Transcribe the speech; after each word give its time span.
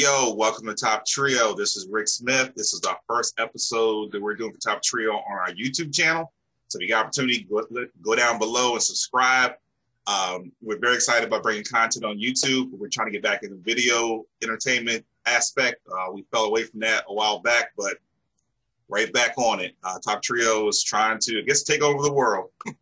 Yo, 0.00 0.32
welcome 0.32 0.66
to 0.66 0.72
Top 0.72 1.04
Trio. 1.04 1.52
This 1.52 1.76
is 1.76 1.86
Rick 1.90 2.08
Smith. 2.08 2.52
This 2.56 2.72
is 2.72 2.80
our 2.88 2.96
first 3.06 3.38
episode 3.38 4.10
that 4.12 4.22
we're 4.22 4.34
doing 4.34 4.50
for 4.50 4.58
Top 4.58 4.82
Trio 4.82 5.12
on 5.12 5.38
our 5.38 5.50
YouTube 5.50 5.94
channel. 5.94 6.32
So 6.68 6.78
if 6.78 6.82
you 6.84 6.88
got 6.88 7.04
opportunity, 7.04 7.42
go, 7.42 7.60
go 8.00 8.14
down 8.14 8.38
below 8.38 8.72
and 8.72 8.82
subscribe. 8.82 9.52
Um, 10.06 10.52
we're 10.62 10.78
very 10.78 10.94
excited 10.94 11.28
about 11.28 11.42
bringing 11.42 11.64
content 11.64 12.06
on 12.06 12.16
YouTube. 12.18 12.70
We're 12.70 12.88
trying 12.88 13.08
to 13.08 13.12
get 13.12 13.22
back 13.22 13.42
in 13.42 13.50
the 13.50 13.58
video 13.58 14.24
entertainment 14.42 15.04
aspect. 15.26 15.82
Uh, 15.92 16.12
we 16.14 16.24
fell 16.32 16.44
away 16.44 16.62
from 16.62 16.80
that 16.80 17.04
a 17.06 17.12
while 17.12 17.40
back, 17.40 17.72
but 17.76 17.98
right 18.88 19.12
back 19.12 19.36
on 19.36 19.60
it. 19.60 19.76
Uh, 19.84 19.98
Top 19.98 20.22
Trio 20.22 20.66
is 20.68 20.82
trying 20.82 21.18
to, 21.18 21.40
I 21.40 21.42
guess, 21.42 21.62
take 21.62 21.82
over 21.82 22.02
the 22.02 22.12
world. 22.14 22.48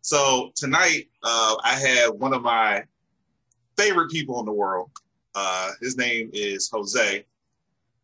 so 0.00 0.50
tonight, 0.56 1.10
uh, 1.22 1.56
I 1.62 1.74
have 1.74 2.14
one 2.14 2.32
of 2.32 2.40
my 2.40 2.84
favorite 3.76 4.10
people 4.10 4.40
in 4.40 4.46
the 4.46 4.52
world. 4.52 4.90
Uh, 5.34 5.70
his 5.80 5.96
name 5.96 6.30
is 6.32 6.70
Jose. 6.72 7.24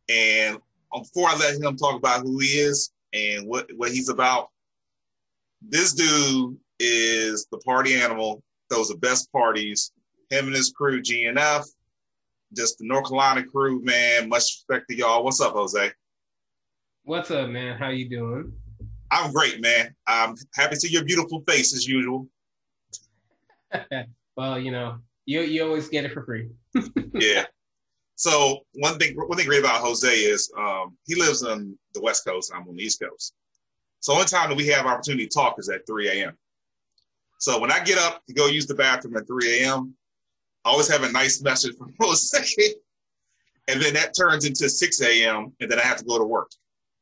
And 0.09 0.59
before 0.93 1.29
I 1.29 1.37
let 1.37 1.61
him 1.61 1.77
talk 1.77 1.97
about 1.97 2.23
who 2.23 2.39
he 2.39 2.49
is 2.49 2.91
and 3.13 3.47
what, 3.47 3.71
what 3.77 3.93
he's 3.93 4.09
about, 4.09 4.51
this 5.63 5.93
dude 5.93 6.57
is 6.79 7.47
the 7.53 7.59
party 7.59 7.95
animal, 7.95 8.43
throws 8.71 8.89
the 8.89 8.97
best 8.97 9.31
parties. 9.33 9.93
Him 10.31 10.47
and 10.47 10.57
his 10.57 10.71
crew, 10.71 11.03
GNF, 11.03 11.65
just 12.57 12.79
the 12.79 12.87
North 12.87 13.09
Carolina 13.09 13.45
crew, 13.45 13.83
man. 13.83 14.29
Much 14.29 14.43
respect 14.69 14.89
to 14.89 14.97
y'all. 14.97 15.25
What's 15.25 15.41
up, 15.41 15.53
Jose? 15.53 15.93
What's 17.05 17.31
up, 17.31 17.49
man? 17.49 17.79
How 17.79 17.89
you 17.89 18.09
doing? 18.09 18.53
I'm 19.11 19.33
great, 19.33 19.61
man. 19.61 19.95
I'm 20.07 20.35
happy 20.55 20.75
to 20.75 20.81
see 20.81 20.93
your 20.93 21.05
beautiful 21.05 21.43
face 21.47 21.75
as 21.75 21.87
usual. 21.87 22.29
well, 24.37 24.59
you 24.59 24.71
know, 24.71 24.99
you 25.27 25.41
you 25.43 25.65
always 25.65 25.89
get 25.89 26.05
it 26.05 26.13
for 26.13 26.25
free. 26.25 26.49
Yeah. 27.15 27.45
So 28.17 28.61
one 28.75 28.99
thing 28.99 29.17
one 29.17 29.37
thing 29.39 29.47
great 29.47 29.61
about 29.61 29.81
Jose 29.81 30.09
is 30.09 30.53
um, 30.59 30.97
he 31.07 31.15
lives 31.15 31.43
on 31.43 31.77
the 31.95 32.03
West 32.03 32.25
Coast. 32.25 32.53
I'm 32.55 32.69
on 32.69 32.77
the 32.77 32.83
East 32.83 33.01
Coast. 33.01 33.35
So 34.01 34.13
the 34.13 34.17
only 34.17 34.29
time 34.29 34.49
that 34.51 34.57
we 34.57 34.67
have 34.69 34.87
opportunity 34.87 35.27
to 35.27 35.35
talk 35.35 35.57
is 35.59 35.69
at 35.69 35.87
3 35.87 36.09
a.m. 36.09 36.37
So 37.39 37.59
when 37.59 37.71
I 37.71 37.83
get 37.83 37.99
up 37.99 38.23
to 38.27 38.35
go 38.35 38.47
use 38.47 38.67
the 38.67 38.75
bathroom 38.75 39.17
at 39.17 39.27
3 39.27 39.61
a.m., 39.61 39.95
I 40.65 40.71
always 40.71 40.89
have 40.89 41.03
a 41.03 41.13
nice 41.13 41.43
message 41.43 41.77
from 41.77 41.95
Jose. 42.01 42.75
and 43.69 43.81
then 43.81 43.95
that 43.95 44.15
turns 44.15 44.45
into 44.45 44.69
6 44.69 45.01
a.m. 45.03 45.53
and 45.61 45.71
then 45.71 45.79
I 45.79 45.83
have 45.83 45.99
to 45.99 46.05
go 46.05 46.19
to 46.19 46.25
work. 46.25 46.51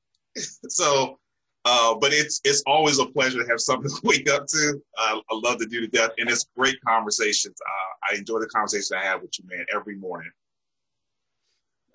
so 0.36 1.18
uh, 1.64 1.94
but 1.94 2.12
it's 2.12 2.40
it's 2.44 2.62
always 2.66 2.98
a 2.98 3.06
pleasure 3.06 3.42
to 3.42 3.48
have 3.48 3.60
something 3.60 3.90
to 3.94 4.00
wake 4.04 4.28
up 4.28 4.46
to. 4.46 4.80
Uh, 4.98 5.20
I 5.30 5.34
love 5.34 5.58
to 5.58 5.66
do 5.66 5.80
to 5.80 5.88
death, 5.88 6.10
and 6.18 6.28
it's 6.28 6.46
great 6.56 6.76
conversations. 6.86 7.56
Uh, 7.60 8.12
I 8.14 8.18
enjoy 8.18 8.38
the 8.40 8.46
conversation 8.46 8.96
I 8.96 9.04
have 9.04 9.22
with 9.22 9.32
you, 9.38 9.44
man, 9.48 9.66
every 9.74 9.96
morning. 9.96 10.30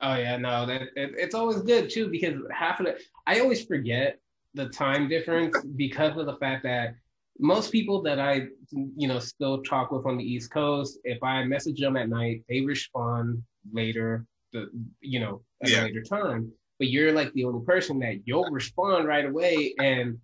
Oh 0.02 0.16
yeah, 0.16 0.38
no, 0.38 0.66
that 0.66 0.82
it, 0.82 0.92
it's 1.18 1.36
always 1.36 1.62
good 1.62 1.90
too 1.90 2.10
because 2.10 2.36
half 2.52 2.80
of 2.80 2.88
it, 2.88 3.02
I 3.26 3.40
always 3.40 3.64
forget 3.66 4.20
the 4.54 4.70
time 4.70 5.08
difference 5.08 5.56
because 5.76 6.18
of 6.18 6.26
the 6.26 6.38
fact 6.38 6.64
that 6.64 6.96
most 7.40 7.72
people 7.72 8.02
that 8.04 8.20
I, 8.20 8.48
you 8.72 9.08
know, 9.08 9.18
still 9.20 9.64
talk 9.64 9.92
with 9.92 10.06
on 10.06 10.18
the 10.18 10.24
East 10.24 10.52
Coast, 10.52 11.00
if 11.04 11.24
I 11.24 11.44
message 11.46 11.80
them 11.80 11.98
at 11.98 12.10
night, 12.10 12.44
they 12.48 12.62
respond 12.62 13.42
later, 13.72 14.26
the 14.52 14.68
you 15.00 15.20
know, 15.20 15.42
at 15.64 15.70
yeah. 15.70 15.82
a 15.82 15.84
later 15.84 16.04
time 16.04 16.52
but 16.84 16.90
you're 16.90 17.14
like 17.14 17.32
the 17.32 17.46
only 17.46 17.64
person 17.66 17.98
that 17.98 18.20
you'll 18.26 18.52
respond 18.52 19.08
right 19.08 19.26
away. 19.26 19.74
And 19.80 20.18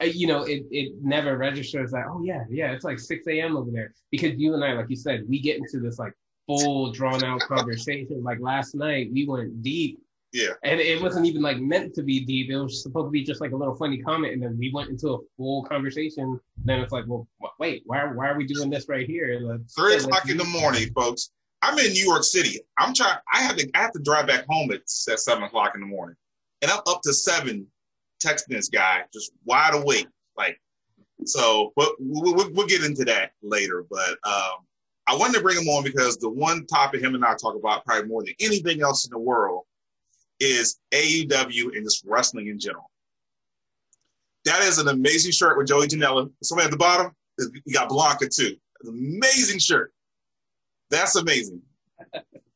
uh, 0.00 0.04
you 0.04 0.28
know 0.28 0.44
it, 0.44 0.62
it 0.70 0.92
never 1.02 1.36
registers 1.36 1.90
that 1.90 2.04
oh 2.08 2.22
yeah 2.24 2.44
yeah 2.48 2.70
it's 2.70 2.84
like 2.84 3.00
6 3.00 3.26
a.m 3.26 3.56
over 3.56 3.72
there. 3.72 3.92
Because 4.12 4.38
you 4.38 4.54
and 4.54 4.64
i 4.64 4.72
like 4.72 4.86
you 4.88 4.94
said 4.94 5.24
we 5.28 5.40
get 5.40 5.56
into 5.56 5.80
this 5.80 5.98
like 5.98 6.12
full 6.46 6.92
drawn 6.92 7.24
out 7.24 7.40
conversation. 7.40 8.22
Like 8.22 8.38
last 8.38 8.76
night 8.76 9.10
we 9.12 9.26
went 9.26 9.64
deep. 9.64 9.98
Yeah. 10.32 10.52
And 10.62 10.78
it 10.78 11.02
wasn't 11.02 11.26
even 11.26 11.42
like 11.42 11.58
meant 11.58 11.92
to 11.94 12.04
be 12.04 12.24
deep. 12.24 12.50
It 12.50 12.56
was 12.56 12.84
supposed 12.84 13.08
to 13.08 13.10
be 13.10 13.24
just 13.24 13.40
like 13.40 13.50
a 13.50 13.56
little 13.56 13.74
funny 13.74 13.98
comment. 13.98 14.32
And 14.32 14.40
then 14.40 14.56
we 14.56 14.70
went 14.72 14.90
into 14.90 15.08
a 15.14 15.18
full 15.36 15.64
conversation. 15.64 16.38
Then 16.64 16.78
it's 16.78 16.92
like 16.92 17.06
well 17.08 17.26
wait 17.58 17.82
why, 17.84 18.04
why 18.04 18.28
are 18.28 18.36
we 18.36 18.46
doing 18.46 18.70
this 18.70 18.88
right 18.88 19.08
here? 19.08 19.40
Like, 19.42 19.62
three 19.76 19.96
o'clock 19.96 20.30
in 20.30 20.36
the 20.36 20.44
morning 20.44 20.88
folks 20.94 21.30
I'm 21.62 21.78
in 21.78 21.92
New 21.92 22.04
York 22.04 22.24
City. 22.24 22.60
I'm 22.78 22.94
trying. 22.94 23.18
I 23.32 23.42
have 23.42 23.56
to. 23.56 23.70
I 23.74 23.78
have 23.78 23.92
to 23.92 24.00
drive 24.00 24.26
back 24.26 24.46
home 24.48 24.70
at, 24.70 24.80
at 24.80 25.20
seven 25.20 25.44
o'clock 25.44 25.72
in 25.74 25.80
the 25.80 25.86
morning, 25.86 26.16
and 26.62 26.70
I'm 26.70 26.80
up 26.86 27.02
to 27.02 27.12
seven, 27.12 27.66
texting 28.22 28.48
this 28.48 28.68
guy 28.68 29.02
just 29.12 29.32
wide 29.44 29.74
awake. 29.74 30.08
Like, 30.36 30.60
so. 31.26 31.72
But 31.76 31.92
we'll, 31.98 32.50
we'll, 32.52 32.66
get 32.66 32.84
into 32.84 33.04
that 33.06 33.32
later. 33.42 33.84
But 33.90 34.16
um, 34.24 34.64
I 35.06 35.16
wanted 35.16 35.34
to 35.34 35.42
bring 35.42 35.60
him 35.60 35.68
on 35.68 35.84
because 35.84 36.16
the 36.16 36.30
one 36.30 36.66
topic 36.66 37.02
him 37.02 37.14
and 37.14 37.24
I 37.24 37.34
talk 37.34 37.56
about 37.56 37.84
probably 37.84 38.08
more 38.08 38.22
than 38.22 38.34
anything 38.40 38.80
else 38.80 39.04
in 39.04 39.10
the 39.10 39.18
world 39.18 39.64
is 40.38 40.78
AEW 40.92 41.76
and 41.76 41.84
just 41.84 42.04
wrestling 42.06 42.46
in 42.48 42.58
general. 42.58 42.90
That 44.46 44.62
is 44.62 44.78
an 44.78 44.88
amazing 44.88 45.32
shirt 45.32 45.58
with 45.58 45.68
Joey 45.68 45.86
Janela. 45.86 46.30
Somebody 46.42 46.66
at 46.66 46.70
the 46.70 46.78
bottom, 46.78 47.12
you 47.38 47.74
got 47.74 47.90
Blanca 47.90 48.28
too. 48.28 48.56
An 48.82 48.88
Amazing 48.88 49.58
shirt. 49.58 49.92
That's 50.90 51.16
amazing. 51.16 51.62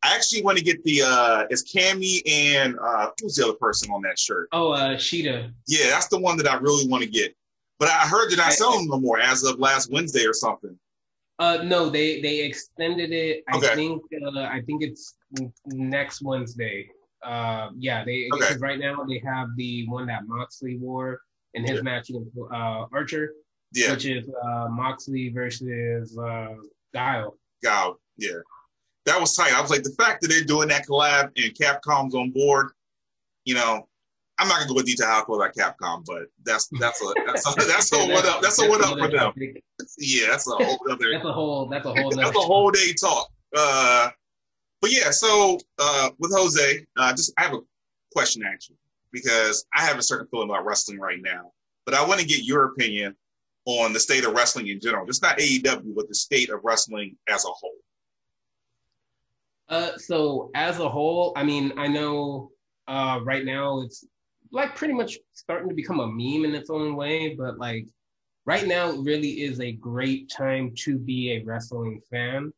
I 0.04 0.14
actually 0.14 0.42
want 0.42 0.58
to 0.58 0.64
get 0.64 0.84
the 0.84 1.02
uh 1.02 1.44
it's 1.48 1.62
Cammy 1.72 2.20
and 2.26 2.78
uh 2.78 3.10
who's 3.20 3.36
the 3.36 3.44
other 3.44 3.54
person 3.54 3.90
on 3.90 4.02
that 4.02 4.18
shirt? 4.18 4.48
Oh 4.52 4.72
uh 4.72 4.96
Shida. 4.96 5.50
Yeah, 5.66 5.86
that's 5.88 6.08
the 6.08 6.18
one 6.18 6.36
that 6.36 6.46
I 6.46 6.56
really 6.56 6.86
want 6.86 7.02
to 7.02 7.08
get. 7.08 7.34
But 7.78 7.88
I 7.88 8.06
heard 8.06 8.30
they're 8.30 8.36
not 8.36 8.52
selling 8.52 8.86
no 8.86 9.00
more 9.00 9.18
as 9.18 9.44
of 9.44 9.58
last 9.58 9.90
Wednesday 9.90 10.26
or 10.26 10.34
something. 10.34 10.78
Uh 11.38 11.58
no, 11.64 11.88
they 11.88 12.20
they 12.20 12.40
extended 12.40 13.12
it. 13.12 13.44
I 13.48 13.56
okay. 13.56 13.74
think 13.74 14.02
uh, 14.22 14.40
I 14.40 14.60
think 14.66 14.82
it's 14.82 15.14
next 15.66 16.20
Wednesday. 16.22 16.88
Uh 17.22 17.70
yeah, 17.78 18.04
they 18.04 18.28
okay. 18.32 18.40
because 18.40 18.58
right 18.58 18.78
now 18.78 19.04
they 19.08 19.22
have 19.24 19.48
the 19.56 19.86
one 19.88 20.06
that 20.06 20.26
Moxley 20.26 20.76
wore 20.76 21.20
in 21.54 21.62
his 21.62 21.76
yeah. 21.76 21.82
match 21.82 22.10
with 22.10 22.28
uh 22.52 22.84
Archer. 22.92 23.32
Yeah. 23.72 23.92
Which 23.92 24.04
is 24.04 24.28
uh 24.28 24.68
Moxley 24.70 25.30
versus 25.30 26.16
uh 26.18 26.56
Guile. 26.92 27.38
Guile. 27.62 27.98
Yeah, 28.16 28.38
that 29.06 29.20
was 29.20 29.34
tight. 29.34 29.52
I 29.52 29.60
was 29.60 29.70
like, 29.70 29.82
the 29.82 29.94
fact 29.98 30.22
that 30.22 30.28
they're 30.28 30.44
doing 30.44 30.68
that 30.68 30.86
collab 30.86 31.30
and 31.36 31.54
Capcom's 31.54 32.14
on 32.14 32.30
board, 32.30 32.68
you 33.44 33.54
know, 33.54 33.88
I'm 34.38 34.48
not 34.48 34.58
gonna 34.58 34.68
go 34.68 34.80
into 34.80 34.92
detail 34.92 35.06
how 35.06 35.22
I 35.22 35.26
feel 35.26 35.36
about 35.36 35.54
Capcom, 35.54 36.04
but 36.04 36.26
that's 36.44 36.68
that's 36.80 37.00
a 37.02 37.12
that's 37.26 37.46
a 37.46 37.54
that's 37.66 37.92
a 37.92 37.98
what 38.08 38.24
up 38.24 38.42
that's 38.42 38.60
a 38.60 38.68
what 38.68 38.82
up 38.84 38.98
for 38.98 39.08
them. 39.08 39.32
Yeah, 39.98 40.28
that's 40.30 40.48
a 40.48 40.56
whole 40.56 40.78
other 40.90 41.12
that's 41.12 41.24
a 41.24 41.32
whole 41.32 41.68
that's 41.68 41.86
a 41.86 41.92
whole 41.92 42.10
that's 42.10 42.36
a 42.36 42.40
whole 42.40 42.70
day 42.70 42.92
talk. 43.00 43.30
Uh, 43.56 44.08
but 44.80 44.92
yeah, 44.92 45.10
so 45.10 45.58
uh, 45.78 46.10
with 46.18 46.32
Jose, 46.34 46.84
uh, 46.96 47.12
just 47.12 47.32
I 47.38 47.42
have 47.42 47.54
a 47.54 47.60
question 48.12 48.42
actually 48.44 48.76
because 49.12 49.64
I 49.72 49.82
have 49.82 49.98
a 49.98 50.02
certain 50.02 50.26
feeling 50.26 50.50
about 50.50 50.64
wrestling 50.64 50.98
right 50.98 51.22
now, 51.22 51.52
but 51.86 51.94
I 51.94 52.04
want 52.04 52.20
to 52.20 52.26
get 52.26 52.42
your 52.44 52.66
opinion 52.66 53.14
on 53.66 53.92
the 53.92 54.00
state 54.00 54.24
of 54.24 54.34
wrestling 54.34 54.66
in 54.66 54.80
general. 54.80 55.06
Just 55.06 55.22
not 55.22 55.38
AEW, 55.38 55.94
but 55.94 56.08
the 56.08 56.14
state 56.14 56.50
of 56.50 56.60
wrestling 56.64 57.16
as 57.28 57.44
a 57.44 57.48
whole. 57.48 57.76
Uh, 59.68 59.96
so 59.96 60.50
as 60.54 60.78
a 60.78 60.88
whole, 60.88 61.32
I 61.36 61.44
mean, 61.44 61.72
I 61.76 61.88
know 61.88 62.50
uh, 62.86 63.20
right 63.24 63.44
now 63.44 63.80
it's 63.80 64.04
like 64.52 64.76
pretty 64.76 64.94
much 64.94 65.18
starting 65.32 65.68
to 65.68 65.74
become 65.74 66.00
a 66.00 66.06
meme 66.06 66.44
in 66.44 66.54
its 66.54 66.70
own 66.70 66.96
way, 66.96 67.34
but 67.34 67.58
like 67.58 67.86
right 68.46 68.66
now 68.66 68.90
it 68.90 69.00
really 69.00 69.42
is 69.42 69.60
a 69.60 69.72
great 69.72 70.30
time 70.30 70.72
to 70.76 70.98
be 70.98 71.32
a 71.32 71.44
wrestling 71.44 72.00
fan 72.10 72.52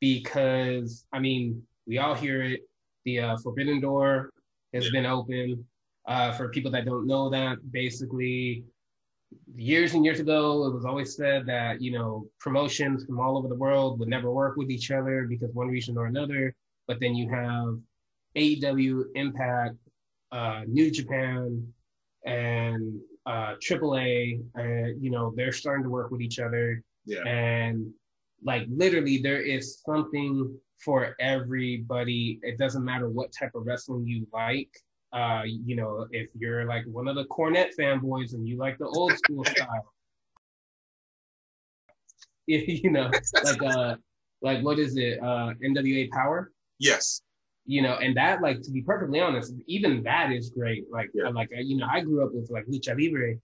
because 0.00 1.06
I 1.12 1.18
mean, 1.18 1.62
we 1.86 1.98
all 1.98 2.14
hear 2.14 2.42
it. 2.42 2.60
The 3.04 3.20
uh, 3.20 3.36
Forbidden 3.38 3.80
Door 3.80 4.30
has 4.74 4.86
yeah. 4.86 4.90
been 4.92 5.06
open. 5.06 5.64
Uh, 6.06 6.32
for 6.32 6.48
people 6.48 6.70
that 6.72 6.86
don't 6.86 7.06
know 7.06 7.28
that, 7.30 7.58
basically 7.70 8.64
years 9.54 9.94
and 9.94 10.04
years 10.04 10.20
ago, 10.20 10.66
it 10.66 10.74
was 10.74 10.84
always 10.84 11.16
said 11.16 11.46
that, 11.46 11.80
you 11.80 11.92
know, 11.92 12.26
promotions 12.38 13.04
from 13.04 13.20
all 13.20 13.36
over 13.36 13.48
the 13.48 13.54
world 13.54 13.98
would 13.98 14.08
never 14.08 14.30
work 14.30 14.56
with 14.56 14.70
each 14.70 14.90
other 14.90 15.26
because 15.28 15.50
one 15.52 15.68
reason 15.68 15.96
or 15.96 16.06
another. 16.06 16.54
But 16.86 16.98
then 17.00 17.14
you 17.14 17.28
have 17.28 17.78
AEW, 18.36 19.04
Impact, 19.14 19.76
uh, 20.32 20.62
New 20.66 20.90
Japan, 20.90 21.66
and 22.24 23.00
uh, 23.26 23.54
AAA, 23.62 24.42
and, 24.54 25.02
you 25.02 25.10
know, 25.10 25.32
they're 25.36 25.52
starting 25.52 25.84
to 25.84 25.90
work 25.90 26.10
with 26.10 26.20
each 26.20 26.38
other. 26.38 26.82
Yeah. 27.04 27.22
And 27.26 27.92
like 28.42 28.66
literally, 28.68 29.18
there 29.18 29.40
is 29.40 29.80
something 29.86 30.58
for 30.78 31.14
everybody. 31.20 32.40
It 32.42 32.58
doesn't 32.58 32.84
matter 32.84 33.08
what 33.08 33.32
type 33.32 33.54
of 33.54 33.66
wrestling 33.66 34.06
you 34.06 34.26
like 34.32 34.70
uh, 35.12 35.42
you 35.44 35.76
know, 35.76 36.06
if 36.10 36.28
you're 36.38 36.64
like 36.66 36.84
one 36.86 37.08
of 37.08 37.16
the 37.16 37.24
Cornette 37.24 37.70
fanboys 37.78 38.34
and 38.34 38.46
you 38.46 38.56
like 38.56 38.78
the 38.78 38.86
old 38.86 39.12
school 39.18 39.44
style, 39.56 39.92
if 42.46 42.68
you 42.84 42.90
know, 42.90 43.10
like 43.44 43.62
uh, 43.62 43.96
like 44.42 44.64
what 44.64 44.78
is 44.78 44.96
it, 44.96 45.18
uh, 45.22 45.54
NWA 45.64 46.10
Power? 46.10 46.52
Yes. 46.78 47.22
You 47.66 47.82
know, 47.82 47.96
and 47.96 48.16
that, 48.16 48.40
like, 48.40 48.62
to 48.62 48.70
be 48.70 48.82
perfectly 48.82 49.20
honest, 49.20 49.54
even 49.66 50.02
that 50.02 50.32
is 50.32 50.50
great. 50.50 50.84
Like, 50.90 51.10
yeah. 51.14 51.28
like 51.28 51.50
you 51.54 51.76
know, 51.76 51.86
I 51.90 52.00
grew 52.00 52.24
up 52.24 52.32
with 52.32 52.50
like 52.50 52.66
Lucha 52.66 52.98
Libre, 52.98 53.34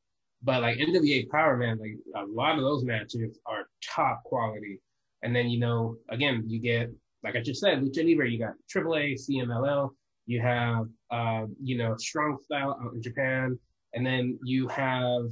but 0.42 0.62
like 0.62 0.78
NWA 0.78 1.28
Power, 1.28 1.56
man, 1.56 1.78
like 1.78 1.96
a 2.16 2.26
lot 2.26 2.56
of 2.56 2.62
those 2.62 2.84
matches 2.84 3.38
are 3.46 3.68
top 3.84 4.22
quality. 4.24 4.80
And 5.22 5.34
then 5.34 5.48
you 5.48 5.58
know, 5.58 5.96
again, 6.08 6.44
you 6.46 6.58
get 6.58 6.90
like 7.22 7.36
I 7.36 7.40
just 7.40 7.60
said, 7.60 7.80
Lucha 7.80 8.04
Libre, 8.04 8.28
you 8.28 8.38
got 8.38 8.54
AAA, 8.74 9.18
CMLL, 9.28 9.90
you 10.26 10.40
have, 10.40 10.88
uh, 11.10 11.46
you 11.62 11.78
know, 11.78 11.96
Strong 11.96 12.38
Style 12.44 12.78
out 12.82 12.94
in 12.94 13.02
Japan, 13.02 13.58
and 13.94 14.04
then 14.04 14.38
you 14.42 14.68
have, 14.68 15.30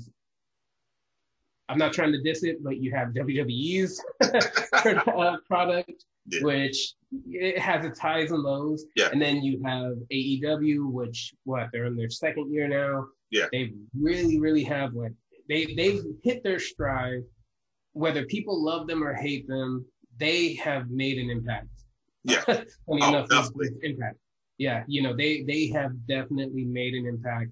I'm 1.68 1.78
not 1.78 1.92
trying 1.92 2.12
to 2.12 2.22
diss 2.22 2.44
it, 2.44 2.62
but 2.62 2.78
you 2.78 2.92
have 2.92 3.08
WWE's 3.08 4.02
product, 5.46 6.04
yeah. 6.26 6.40
which 6.42 6.94
it 7.26 7.58
has 7.58 7.84
its 7.84 7.98
highs 7.98 8.30
and 8.30 8.42
lows. 8.42 8.84
Yeah. 8.96 9.08
And 9.12 9.20
then 9.20 9.42
you 9.42 9.62
have 9.64 9.94
AEW, 10.12 10.92
which 10.92 11.34
what 11.44 11.68
they're 11.72 11.86
in 11.86 11.96
their 11.96 12.10
second 12.10 12.52
year 12.52 12.68
now. 12.68 13.06
Yeah. 13.30 13.46
They 13.50 13.72
really, 13.98 14.38
really 14.38 14.64
have 14.64 14.94
like 14.94 15.12
they 15.48 15.74
they've 15.74 16.02
hit 16.22 16.42
their 16.44 16.58
stride. 16.58 17.22
Whether 17.92 18.24
people 18.26 18.62
love 18.62 18.86
them 18.86 19.02
or 19.02 19.14
hate 19.14 19.46
them, 19.48 19.84
they 20.18 20.54
have 20.54 20.90
made 20.90 21.18
an 21.18 21.30
impact. 21.30 21.68
Yeah. 22.24 22.42
Funny 22.46 22.66
oh, 23.02 23.08
enough, 23.08 23.28
definitely. 23.28 23.70
impact. 23.82 24.18
Yeah, 24.58 24.84
you 24.86 25.02
know, 25.02 25.16
they 25.16 25.42
they 25.42 25.68
have 25.68 25.92
definitely 26.06 26.64
made 26.64 26.94
an 26.94 27.06
impact. 27.06 27.50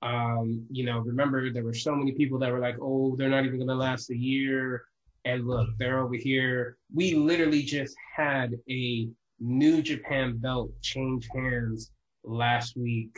Um, 0.00 0.64
you 0.70 0.84
know, 0.84 1.00
remember 1.00 1.52
there 1.52 1.64
were 1.64 1.74
so 1.74 1.94
many 1.94 2.12
people 2.12 2.38
that 2.38 2.52
were 2.52 2.60
like, 2.60 2.76
"Oh, 2.80 3.16
they're 3.16 3.28
not 3.28 3.44
even 3.44 3.58
going 3.58 3.68
to 3.68 3.74
last 3.74 4.10
a 4.10 4.16
year." 4.16 4.84
And 5.24 5.46
look, 5.46 5.68
they're 5.78 5.98
over 5.98 6.14
here. 6.14 6.78
We 6.94 7.14
literally 7.14 7.62
just 7.62 7.94
had 8.16 8.54
a 8.70 9.08
New 9.40 9.82
Japan 9.82 10.38
belt 10.38 10.70
change 10.80 11.28
hands 11.34 11.92
last 12.24 12.76
week 12.76 13.14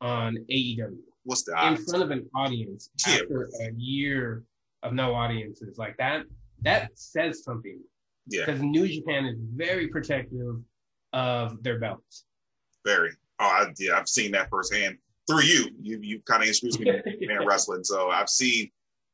on 0.00 0.36
AEW. 0.50 0.96
What's 1.24 1.44
the 1.44 1.52
in 1.66 1.76
front 1.76 2.02
of 2.02 2.10
an 2.10 2.28
audience 2.34 2.90
yeah. 3.06 3.14
after 3.14 3.50
a 3.60 3.72
year 3.76 4.44
of 4.82 4.94
no 4.94 5.14
audiences? 5.14 5.76
Like 5.76 5.96
that. 5.98 6.24
That 6.62 6.90
says 6.94 7.44
something. 7.44 7.78
Yeah. 8.26 8.46
Because 8.46 8.62
New 8.62 8.86
Japan 8.88 9.26
is 9.26 9.36
very 9.54 9.88
protective 9.88 10.56
of 11.12 11.62
their 11.62 11.78
belts. 11.78 12.24
Very. 12.84 13.10
Oh, 13.38 13.44
I, 13.46 13.72
yeah, 13.78 13.96
I've 13.96 14.08
seen 14.08 14.32
that 14.32 14.50
firsthand 14.50 14.98
through 15.28 15.42
you. 15.42 15.70
You 15.80 15.98
you 16.02 16.20
kind 16.26 16.42
of 16.42 16.48
introduced 16.48 16.80
me 16.80 16.86
to 16.92 17.02
Japan 17.02 17.46
wrestling, 17.46 17.84
so 17.84 18.10
I've 18.10 18.28
seen 18.28 18.70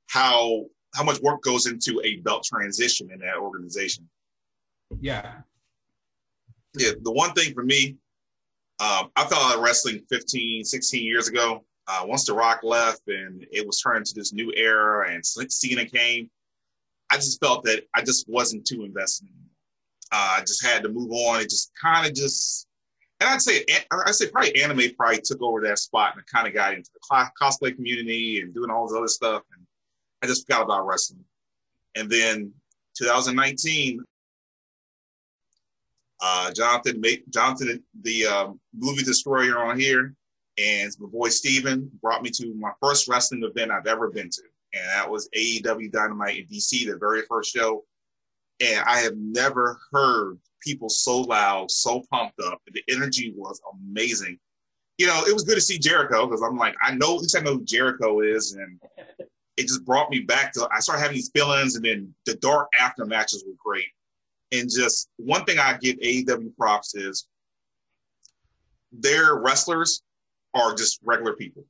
how 0.08 0.66
how 0.94 1.04
much 1.04 1.20
work 1.20 1.42
goes 1.42 1.66
into 1.66 2.00
a 2.04 2.16
belt 2.16 2.44
transition 2.44 3.10
in 3.12 3.18
that 3.20 3.36
organization. 3.36 4.08
Yeah. 5.00 5.34
Yeah. 6.74 6.92
The 7.02 7.12
one 7.12 7.32
thing 7.32 7.52
for 7.52 7.62
me, 7.62 7.96
um, 8.80 9.10
I 9.16 9.26
fell 9.26 9.40
out 9.40 9.56
of 9.56 9.62
wrestling 9.62 10.02
15, 10.10 10.64
16 10.64 11.04
years 11.04 11.28
ago. 11.28 11.64
Uh, 11.88 12.02
once 12.04 12.24
The 12.24 12.32
Rock 12.32 12.60
left 12.62 13.02
and 13.08 13.46
it 13.52 13.66
was 13.66 13.80
turned 13.80 13.98
into 13.98 14.14
this 14.14 14.32
new 14.32 14.52
era 14.56 15.12
and 15.12 15.24
Cena 15.24 15.84
came, 15.84 16.30
I 17.10 17.16
just 17.16 17.40
felt 17.40 17.62
that 17.64 17.84
I 17.94 18.02
just 18.02 18.28
wasn't 18.28 18.66
too 18.66 18.84
invested. 18.84 19.28
Uh, 20.10 20.38
I 20.38 20.40
just 20.40 20.64
had 20.64 20.82
to 20.82 20.88
move 20.88 21.12
on. 21.12 21.40
It 21.40 21.50
just 21.50 21.72
kind 21.80 22.06
of 22.06 22.14
just, 22.14 22.66
and 23.20 23.30
I'd 23.30 23.40
say, 23.40 23.64
I'd 23.90 24.14
say 24.14 24.28
probably 24.28 24.62
anime 24.62 24.94
probably 24.96 25.20
took 25.22 25.42
over 25.42 25.60
that 25.62 25.78
spot 25.78 26.14
and 26.16 26.26
kind 26.26 26.46
of 26.46 26.52
got 26.52 26.74
into 26.74 26.90
the 26.92 27.30
cosplay 27.40 27.74
community 27.74 28.40
and 28.40 28.52
doing 28.52 28.70
all 28.70 28.86
this 28.86 28.96
other 28.96 29.08
stuff. 29.08 29.42
And 29.56 29.66
I 30.22 30.26
just 30.26 30.46
forgot 30.46 30.64
about 30.64 30.86
wrestling. 30.86 31.24
And 31.94 32.10
then 32.10 32.52
2019, 32.98 34.04
uh, 36.20 36.50
Jonathan, 36.52 37.02
Jonathan, 37.30 37.82
the 38.02 38.26
um, 38.26 38.60
movie 38.74 39.02
destroyer 39.02 39.58
on 39.58 39.78
here, 39.78 40.14
and 40.58 40.90
my 40.98 41.08
boy 41.08 41.28
Steven 41.28 41.90
brought 42.00 42.22
me 42.22 42.30
to 42.30 42.54
my 42.54 42.70
first 42.82 43.08
wrestling 43.08 43.44
event 43.44 43.70
I've 43.70 43.86
ever 43.86 44.10
been 44.10 44.30
to, 44.30 44.42
and 44.74 44.84
that 44.88 45.10
was 45.10 45.28
AEW 45.36 45.92
Dynamite 45.92 46.38
in 46.38 46.46
DC, 46.46 46.86
the 46.86 46.98
very 46.98 47.22
first 47.28 47.54
show. 47.54 47.84
And 48.60 48.82
I 48.86 49.00
have 49.00 49.16
never 49.16 49.78
heard 49.92 50.38
people 50.66 50.88
so 50.88 51.20
loud, 51.20 51.70
so 51.70 52.02
pumped 52.10 52.40
up. 52.40 52.60
The 52.72 52.82
energy 52.88 53.32
was 53.36 53.60
amazing. 53.72 54.38
You 54.98 55.06
know, 55.06 55.22
it 55.26 55.32
was 55.32 55.44
good 55.44 55.54
to 55.54 55.60
see 55.60 55.78
Jericho 55.78 56.26
because 56.26 56.42
I'm 56.42 56.56
like, 56.56 56.74
I 56.82 56.94
know, 56.94 57.14
at 57.14 57.22
least 57.22 57.36
I 57.36 57.40
know 57.40 57.54
who 57.54 57.64
Jericho 57.64 58.20
is, 58.20 58.52
and 58.52 58.80
it 59.56 59.62
just 59.62 59.84
brought 59.84 60.10
me 60.10 60.20
back 60.20 60.52
to 60.54 60.68
I 60.74 60.80
started 60.80 61.02
having 61.02 61.16
these 61.16 61.30
feelings, 61.34 61.76
and 61.76 61.84
then 61.84 62.14
the 62.26 62.34
dark 62.36 62.68
after 62.80 63.04
matches 63.04 63.44
were 63.46 63.54
great. 63.64 63.86
And 64.52 64.70
just 64.70 65.08
one 65.16 65.44
thing 65.44 65.58
I 65.58 65.76
give 65.78 65.96
AEW 65.96 66.56
props 66.56 66.94
is 66.94 67.26
their 68.92 69.36
wrestlers 69.36 70.02
are 70.54 70.74
just 70.74 71.00
regular 71.02 71.34
people. 71.34 71.64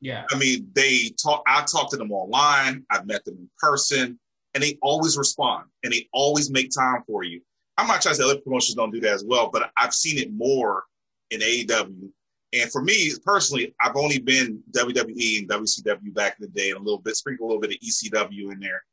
Yeah. 0.00 0.24
I 0.30 0.36
mean, 0.36 0.68
they 0.74 1.12
talk 1.22 1.42
I 1.46 1.64
talk 1.64 1.90
to 1.90 1.96
them 1.96 2.12
online, 2.12 2.84
I've 2.90 3.06
met 3.06 3.24
them 3.24 3.36
in 3.38 3.48
person, 3.58 4.18
and 4.54 4.62
they 4.62 4.78
always 4.82 5.16
respond 5.16 5.66
and 5.82 5.92
they 5.92 6.08
always 6.12 6.50
make 6.50 6.70
time 6.70 7.02
for 7.06 7.22
you. 7.22 7.40
I'm 7.78 7.86
not 7.86 8.02
trying 8.02 8.14
to 8.14 8.22
say 8.22 8.24
other 8.24 8.40
promotions 8.40 8.74
don't 8.74 8.90
do 8.90 9.00
that 9.00 9.14
as 9.14 9.24
well, 9.24 9.50
but 9.52 9.70
I've 9.76 9.94
seen 9.94 10.18
it 10.18 10.32
more 10.32 10.84
in 11.30 11.40
AEW 11.40 12.10
and 12.52 12.70
for 12.70 12.82
me 12.82 13.12
personally, 13.24 13.74
I've 13.80 13.96
only 13.96 14.18
been 14.18 14.62
WWE 14.72 15.38
and 15.38 15.48
WCW 15.48 16.14
back 16.14 16.36
in 16.38 16.46
the 16.46 16.48
day, 16.48 16.70
and 16.70 16.78
a 16.78 16.82
little 16.82 17.00
bit 17.00 17.16
sprinkle 17.16 17.46
a 17.46 17.48
little 17.48 17.60
bit 17.60 17.72
of 17.72 17.78
ECW 17.78 18.52
in 18.52 18.60
there. 18.60 18.84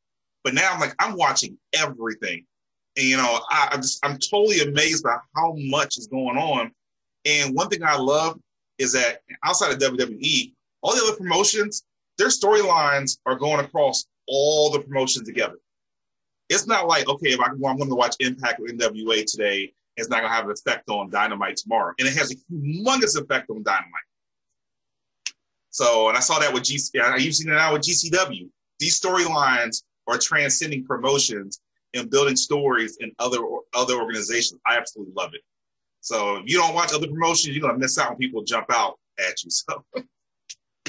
But 0.44 0.54
now 0.54 0.72
I'm 0.72 0.80
like, 0.80 0.96
I'm 1.00 1.18
watching 1.18 1.58
everything, 1.74 2.46
and 2.96 3.06
you 3.06 3.18
know, 3.18 3.42
I, 3.50 3.70
I'm 3.72 3.81
just 3.81 4.04
I'm 4.06 4.18
totally 4.18 4.62
amazed 4.62 5.04
by 5.04 5.18
how 5.36 5.56
much 5.58 5.98
is 5.98 6.08
going 6.08 6.38
on. 6.38 6.72
And 7.26 7.54
one 7.54 7.68
thing 7.68 7.84
I 7.84 7.98
love 7.98 8.40
is 8.78 8.94
that 8.94 9.22
outside 9.44 9.74
of 9.74 9.80
WWE, 9.80 10.54
all 10.81 10.96
the 10.96 11.04
other 11.04 11.18
promotions, 11.18 11.84
their 12.18 12.30
storylines 12.30 13.18
are 13.26 13.36
going 13.36 13.60
across 13.60 14.06
all 14.26 14.70
the 14.70 14.80
promotions 14.80 15.28
together. 15.28 15.58
It's 16.50 16.68
not 16.68 16.88
like 16.88 17.07
okay, 17.07 17.30
if 17.30 17.40
I, 17.40 17.46
I'm 17.46 17.60
going 17.60 17.90
to 17.90 17.96
watch 17.96 18.16
Impact 18.19 18.60
or 18.60 18.68
NWA 18.68 19.25
today, 19.25 19.74
it's 19.98 20.10
not 20.10 20.22
going 20.22 20.30
to 20.30 20.36
have 20.36 20.46
an 20.46 20.51
effect 20.51 20.90
on 20.90 21.10
Dynamite 21.10 21.57
tomorrow. 21.57 21.94
And 22.00 22.07
it 22.07 22.16
has 22.16 22.31
a 22.31 22.36
humongous 22.51 23.19
effect 23.19 23.50
on 23.50 23.64
Dynamite. 23.64 24.07
So, 25.71 26.09
and 26.09 26.18
I 26.18 26.21
saw 26.21 26.40
that 26.40 26.54
with 26.54 26.64
GC, 26.64 27.00
I 27.02 27.18
used 27.18 27.45
it 27.45 27.50
now 27.50 27.73
with 27.73 27.83
GCW. 27.83 28.50
These 28.80 29.00
storylines 29.00 29.83
are 30.07 30.18
transcending 30.18 30.83
promotions 30.85 31.62
and 31.94 32.09
building 32.09 32.35
stories 32.35 32.97
in 33.00 33.12
other 33.19 33.40
other 33.73 33.95
organizations. 33.95 34.59
I 34.66 34.78
absolutely 34.78 35.14
love 35.16 35.33
it. 35.33 35.42
So 36.02 36.38
if 36.38 36.50
you 36.50 36.57
don't 36.57 36.73
watch 36.73 36.94
other 36.94 37.07
promotions, 37.07 37.56
you're 37.56 37.68
gonna 37.68 37.78
miss 37.78 37.97
out 37.97 38.12
when 38.12 38.18
people 38.18 38.44
jump 38.44 38.68
out 38.71 38.97
at 39.19 39.44
you. 39.44 39.50
So 39.50 39.83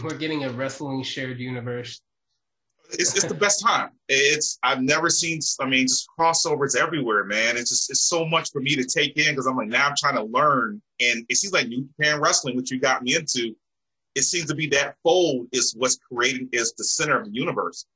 we're 0.03 0.17
getting 0.17 0.45
a 0.45 0.51
wrestling 0.51 1.03
shared 1.03 1.39
universe 1.39 2.01
it's, 2.93 3.15
it's 3.15 3.25
the 3.25 3.35
best 3.35 3.63
time. 3.63 3.91
It's 4.09 4.59
I've 4.63 4.83
never 4.83 5.11
seen. 5.11 5.41
I 5.61 5.67
mean, 5.67 5.87
just 5.87 6.09
crossovers 6.19 6.77
everywhere, 6.77 7.25
man. 7.25 7.57
It's 7.57 7.71
just 7.71 7.91
it's 7.91 8.03
so 8.03 8.27
much 8.27 8.51
for 8.51 8.61
me 8.61 8.77
to 8.77 8.85
take 8.85 9.17
in 9.17 9.33
because 9.33 9.47
I'm 9.47 9.57
like 9.57 9.69
now 9.69 9.89
I'm 9.89 9.95
trying 9.97 10.17
to 10.17 10.25
learn, 10.25 10.81
and 11.01 11.25
it 11.29 11.37
seems 11.37 11.53
like 11.53 11.69
New 11.69 11.89
Japan 11.99 12.21
Wrestling, 12.21 12.57
which 12.57 12.71
you 12.71 12.81
got 12.81 13.03
me 13.03 13.15
into, 13.15 13.55
it 14.15 14.23
seems 14.23 14.47
to 14.47 14.55
be 14.55 14.67
that 14.69 14.97
fold 15.03 15.49
is 15.53 15.75
what's 15.77 15.97
creating 15.97 16.49
is 16.53 16.73
the 16.77 16.85
center 16.85 17.19
of 17.19 17.27
the 17.27 17.33
universe. 17.33 17.87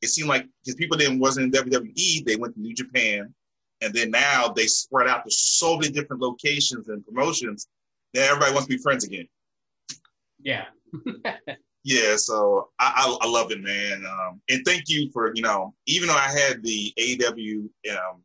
It 0.00 0.08
seemed 0.08 0.28
like 0.28 0.46
because 0.64 0.74
people 0.74 0.96
didn't 0.96 1.20
wasn't 1.20 1.54
in 1.54 1.62
WWE, 1.62 2.24
they 2.24 2.36
went 2.36 2.54
to 2.54 2.60
New 2.60 2.74
Japan, 2.74 3.32
and 3.80 3.94
then 3.94 4.10
now 4.10 4.48
they 4.48 4.66
spread 4.66 5.08
out 5.08 5.24
to 5.24 5.30
so 5.30 5.76
many 5.76 5.92
different 5.92 6.22
locations 6.22 6.88
and 6.88 7.04
promotions. 7.06 7.68
Now 8.14 8.22
everybody 8.22 8.52
wants 8.52 8.68
to 8.68 8.76
be 8.76 8.82
friends 8.82 9.04
again. 9.04 9.28
Yeah. 10.40 10.66
Yeah, 11.84 12.14
so 12.16 12.68
I, 12.78 12.92
I, 12.96 13.26
I 13.26 13.28
love 13.28 13.50
it, 13.50 13.60
man. 13.60 14.04
Um, 14.06 14.40
and 14.48 14.64
thank 14.64 14.88
you 14.88 15.10
for 15.12 15.32
you 15.34 15.42
know, 15.42 15.74
even 15.86 16.08
though 16.08 16.14
I 16.14 16.30
had 16.30 16.62
the 16.62 16.92
AEW 16.98 17.68
um, 17.90 18.22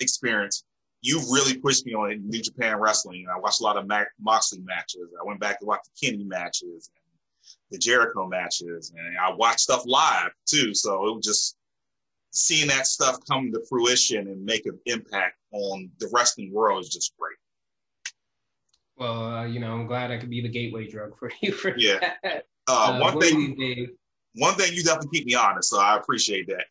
experience, 0.00 0.64
you've 1.00 1.28
really 1.30 1.58
pushed 1.58 1.86
me 1.86 1.94
on 1.94 2.28
New 2.28 2.42
Japan 2.42 2.78
Wrestling. 2.78 3.26
I 3.32 3.38
watched 3.38 3.60
a 3.60 3.64
lot 3.64 3.76
of 3.76 3.86
Mac- 3.86 4.12
Moxley 4.20 4.60
matches. 4.60 5.10
I 5.20 5.24
went 5.24 5.40
back 5.40 5.60
to 5.60 5.66
watch 5.66 5.80
the 5.84 6.06
Kenny 6.06 6.24
matches 6.24 6.90
and 6.94 7.50
the 7.70 7.78
Jericho 7.78 8.26
matches, 8.26 8.92
and 8.96 9.18
I 9.18 9.32
watched 9.32 9.60
stuff 9.60 9.82
live 9.86 10.30
too. 10.46 10.74
So 10.74 11.08
it 11.08 11.14
was 11.14 11.24
just 11.24 11.56
seeing 12.32 12.68
that 12.68 12.86
stuff 12.86 13.18
come 13.28 13.52
to 13.52 13.62
fruition 13.68 14.26
and 14.26 14.44
make 14.44 14.66
an 14.66 14.78
impact 14.86 15.36
on 15.52 15.90
the 15.98 16.08
wrestling 16.12 16.52
world 16.52 16.82
is 16.82 16.88
just 16.88 17.14
great. 17.18 17.36
Well, 18.96 19.24
uh, 19.24 19.44
you 19.46 19.60
know, 19.60 19.72
I'm 19.72 19.86
glad 19.86 20.10
I 20.10 20.18
could 20.18 20.30
be 20.30 20.40
the 20.40 20.48
gateway 20.48 20.88
drug 20.88 21.16
for 21.18 21.30
you 21.42 21.52
for 21.52 21.74
yeah. 21.76 22.14
that. 22.22 22.44
Uh, 22.68 22.94
uh, 22.94 23.00
one 23.00 23.20
thing, 23.20 23.88
one 24.36 24.54
thing 24.54 24.72
you 24.72 24.82
definitely 24.82 25.18
keep 25.18 25.26
me 25.26 25.34
honest, 25.34 25.70
so 25.70 25.80
I 25.80 25.96
appreciate 25.96 26.46
that. 26.48 26.66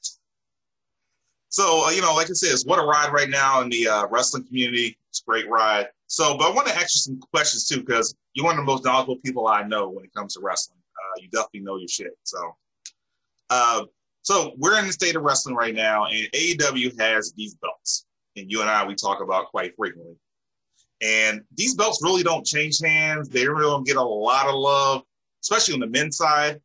So 1.49 1.85
uh, 1.85 1.89
you 1.89 2.01
know, 2.01 2.13
like 2.15 2.29
I 2.29 2.33
said, 2.33 2.53
it's 2.53 2.65
what 2.65 2.79
a 2.79 2.85
ride 2.85 3.11
right 3.11 3.29
now 3.29 3.61
in 3.61 3.69
the 3.69 3.87
uh, 3.87 4.07
wrestling 4.07 4.45
community. 4.45 4.97
It's 5.09 5.21
a 5.21 5.29
great 5.29 5.49
ride. 5.49 5.87
So, 6.07 6.37
but 6.37 6.49
I 6.49 6.53
want 6.53 6.67
to 6.67 6.75
ask 6.75 6.95
you 6.95 6.99
some 6.99 7.19
questions 7.33 7.67
too, 7.67 7.81
because 7.81 8.15
you're 8.33 8.45
one 8.45 8.57
of 8.57 8.65
the 8.65 8.71
most 8.71 8.85
knowledgeable 8.85 9.17
people 9.17 9.47
I 9.47 9.63
know 9.63 9.89
when 9.89 10.05
it 10.05 10.13
comes 10.13 10.33
to 10.35 10.39
wrestling. 10.41 10.79
Uh, 10.95 11.21
you 11.21 11.29
definitely 11.29 11.61
know 11.61 11.77
your 11.77 11.87
shit. 11.89 12.17
So, 12.23 12.55
uh, 13.49 13.83
so 14.21 14.53
we're 14.57 14.79
in 14.79 14.87
the 14.87 14.93
state 14.93 15.15
of 15.15 15.23
wrestling 15.23 15.55
right 15.55 15.75
now, 15.75 16.05
and 16.05 16.29
AEW 16.33 16.99
has 16.99 17.33
these 17.35 17.55
belts, 17.55 18.05
and 18.37 18.49
you 18.49 18.61
and 18.61 18.69
I 18.69 18.85
we 18.85 18.95
talk 18.95 19.21
about 19.21 19.47
quite 19.47 19.75
frequently. 19.75 20.15
And 21.01 21.41
these 21.57 21.75
belts 21.75 22.01
really 22.03 22.23
don't 22.23 22.45
change 22.45 22.79
hands. 22.79 23.27
They 23.27 23.47
really 23.47 23.63
don't 23.63 23.85
get 23.85 23.97
a 23.97 24.03
lot 24.03 24.47
of 24.47 24.55
love 24.55 25.03
especially 25.41 25.73
on 25.73 25.79
the 25.79 25.87
men's 25.87 26.17
side. 26.17 26.59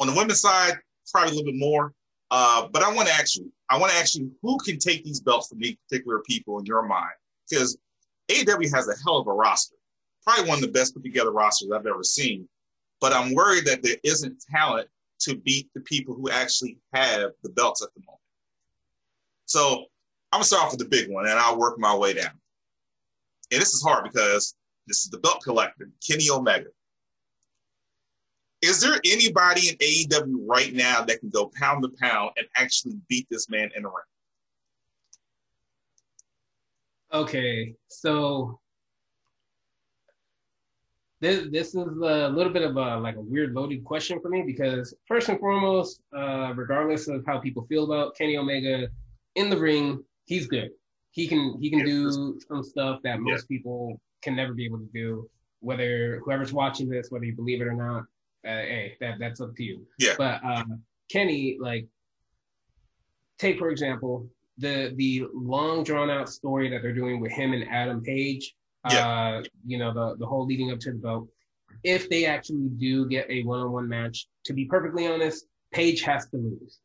On 0.00 0.06
the 0.06 0.14
women's 0.14 0.40
side, 0.40 0.74
probably 1.10 1.30
a 1.30 1.34
little 1.34 1.52
bit 1.52 1.58
more. 1.58 1.92
Uh, 2.30 2.68
but 2.72 2.82
I 2.82 2.92
want 2.92 3.08
to 3.08 3.14
ask 3.14 3.36
you, 3.36 3.52
I 3.70 3.78
want 3.78 3.92
to 3.92 3.98
ask 3.98 4.16
you, 4.16 4.30
who 4.42 4.58
can 4.58 4.78
take 4.78 5.04
these 5.04 5.20
belts 5.20 5.48
from 5.48 5.58
these 5.58 5.76
particular 5.88 6.20
people 6.26 6.58
in 6.58 6.66
your 6.66 6.82
mind? 6.82 7.12
Because 7.48 7.78
AEW 8.28 8.74
has 8.74 8.88
a 8.88 8.94
hell 9.04 9.18
of 9.18 9.26
a 9.26 9.32
roster, 9.32 9.76
probably 10.24 10.48
one 10.48 10.58
of 10.58 10.62
the 10.62 10.72
best 10.72 10.94
put 10.94 11.04
together 11.04 11.30
rosters 11.30 11.70
I've 11.72 11.86
ever 11.86 12.02
seen. 12.02 12.48
But 13.00 13.12
I'm 13.12 13.34
worried 13.34 13.64
that 13.66 13.82
there 13.82 13.96
isn't 14.02 14.42
talent 14.50 14.88
to 15.20 15.36
beat 15.36 15.68
the 15.74 15.80
people 15.82 16.14
who 16.14 16.30
actually 16.30 16.78
have 16.92 17.30
the 17.42 17.50
belts 17.50 17.82
at 17.82 17.88
the 17.94 18.00
moment. 18.00 18.20
So 19.46 19.86
I'm 20.32 20.38
gonna 20.38 20.44
start 20.44 20.64
off 20.64 20.72
with 20.72 20.80
the 20.80 20.88
big 20.88 21.10
one, 21.10 21.26
and 21.26 21.38
I'll 21.38 21.58
work 21.58 21.78
my 21.78 21.94
way 21.94 22.14
down. 22.14 22.32
And 23.52 23.60
this 23.60 23.74
is 23.74 23.82
hard 23.82 24.04
because 24.04 24.56
this 24.86 25.04
is 25.04 25.10
the 25.10 25.18
belt 25.18 25.40
collector, 25.42 25.88
Kenny 26.06 26.28
Omega. 26.30 26.68
Is 28.62 28.80
there 28.80 28.98
anybody 29.04 29.68
in 29.68 29.76
AEW 29.76 30.44
right 30.46 30.72
now 30.72 31.02
that 31.04 31.20
can 31.20 31.28
go 31.28 31.50
pound 31.54 31.82
to 31.82 31.90
pound 32.00 32.30
and 32.36 32.46
actually 32.56 32.96
beat 33.08 33.26
this 33.30 33.48
man 33.48 33.70
in 33.76 33.82
the 33.82 33.88
ring? 33.88 33.96
Okay, 37.12 37.74
so 37.88 38.58
this 41.20 41.48
this 41.50 41.68
is 41.68 41.76
a 41.76 42.28
little 42.28 42.52
bit 42.52 42.62
of 42.62 42.76
a 42.76 42.98
like 42.98 43.16
a 43.16 43.20
weird 43.20 43.54
loaded 43.54 43.84
question 43.84 44.20
for 44.20 44.28
me 44.28 44.42
because 44.42 44.94
first 45.06 45.28
and 45.28 45.38
foremost, 45.38 46.00
uh, 46.16 46.52
regardless 46.54 47.08
of 47.08 47.24
how 47.26 47.38
people 47.38 47.64
feel 47.68 47.84
about 47.84 48.16
Kenny 48.16 48.36
Omega 48.36 48.88
in 49.34 49.50
the 49.50 49.56
ring, 49.56 50.02
he's 50.24 50.46
good. 50.46 50.70
He 51.10 51.26
can 51.26 51.56
he 51.60 51.70
can 51.70 51.84
do 51.84 52.38
some 52.48 52.62
stuff 52.62 53.00
that 53.02 53.20
most 53.20 53.48
people 53.48 54.00
can 54.22 54.34
never 54.34 54.52
be 54.52 54.64
able 54.64 54.78
to 54.78 54.88
do. 54.92 55.28
Whether 55.60 56.20
whoever's 56.24 56.52
watching 56.52 56.88
this, 56.88 57.10
whether 57.10 57.24
you 57.24 57.34
believe 57.34 57.60
it 57.62 57.66
or 57.66 57.74
not, 57.74 58.04
uh, 58.46 58.62
hey, 58.62 58.96
that 59.00 59.18
that's 59.18 59.40
up 59.40 59.54
to 59.56 59.62
you. 59.62 59.86
Yeah. 59.98 60.14
But 60.16 60.40
uh, 60.44 60.64
Kenny, 61.10 61.56
like, 61.60 61.86
take 63.38 63.58
for 63.58 63.70
example 63.70 64.28
the 64.58 64.92
the 64.96 65.26
long 65.34 65.84
drawn 65.84 66.10
out 66.10 66.28
story 66.28 66.68
that 66.70 66.82
they're 66.82 66.94
doing 66.94 67.20
with 67.20 67.32
him 67.32 67.52
and 67.52 67.68
Adam 67.68 68.02
Page. 68.02 68.54
Yeah. 68.90 69.08
Uh, 69.08 69.42
you 69.66 69.78
know 69.78 69.92
the 69.92 70.16
the 70.18 70.26
whole 70.26 70.46
leading 70.46 70.70
up 70.70 70.78
to 70.80 70.92
the 70.92 70.98
vote. 70.98 71.28
If 71.82 72.08
they 72.08 72.24
actually 72.26 72.68
do 72.78 73.06
get 73.08 73.28
a 73.30 73.42
one 73.42 73.60
on 73.60 73.72
one 73.72 73.88
match, 73.88 74.28
to 74.44 74.52
be 74.52 74.64
perfectly 74.64 75.06
honest, 75.06 75.46
Page 75.72 76.02
has 76.02 76.28
to 76.30 76.36
lose. 76.36 76.78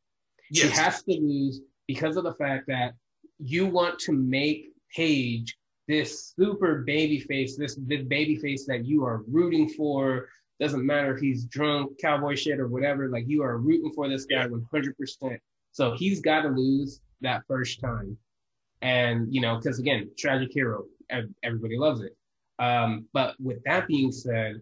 Yes. 0.50 0.64
He 0.64 0.70
has 0.82 1.04
to 1.04 1.14
lose 1.14 1.62
because 1.88 2.18
of 2.18 2.24
the 2.24 2.34
fact 2.34 2.68
that 2.68 2.94
you 3.40 3.66
want 3.68 4.00
to 4.00 4.12
make 4.12 4.68
Page 4.96 5.56
this 5.88 6.34
super 6.36 6.84
baby 6.84 7.20
face, 7.20 7.58
this, 7.58 7.76
this 7.76 8.04
baby 8.04 8.36
face 8.36 8.66
that 8.66 8.86
you 8.86 9.04
are 9.06 9.24
rooting 9.28 9.70
for, 9.70 10.30
doesn't 10.62 10.86
matter 10.86 11.16
if 11.16 11.20
he's 11.20 11.46
drunk, 11.46 12.00
cowboy 12.00 12.36
shit, 12.36 12.60
or 12.60 12.68
whatever. 12.68 13.10
Like 13.10 13.28
you 13.28 13.42
are 13.42 13.58
rooting 13.58 13.92
for 13.94 14.08
this 14.08 14.26
guy 14.26 14.48
100%. 14.48 15.40
So 15.72 15.96
he's 15.96 16.22
got 16.22 16.44
to 16.44 16.50
lose 16.50 17.02
that 17.22 17.42
first 17.48 17.82
time. 17.82 18.16
And, 18.84 19.34
you 19.34 19.42
know, 19.42 19.58
because 19.58 19.80
again, 19.80 20.12
tragic 20.18 20.50
hero, 20.54 20.86
everybody 21.42 21.78
loves 21.78 22.02
it. 22.02 22.16
Um, 22.60 23.08
but 23.12 23.36
with 23.40 23.64
that 23.66 23.88
being 23.88 24.12
said, 24.12 24.62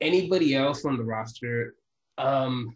anybody 0.00 0.54
else 0.54 0.86
on 0.86 0.96
the 0.96 1.04
roster, 1.04 1.74
um, 2.16 2.74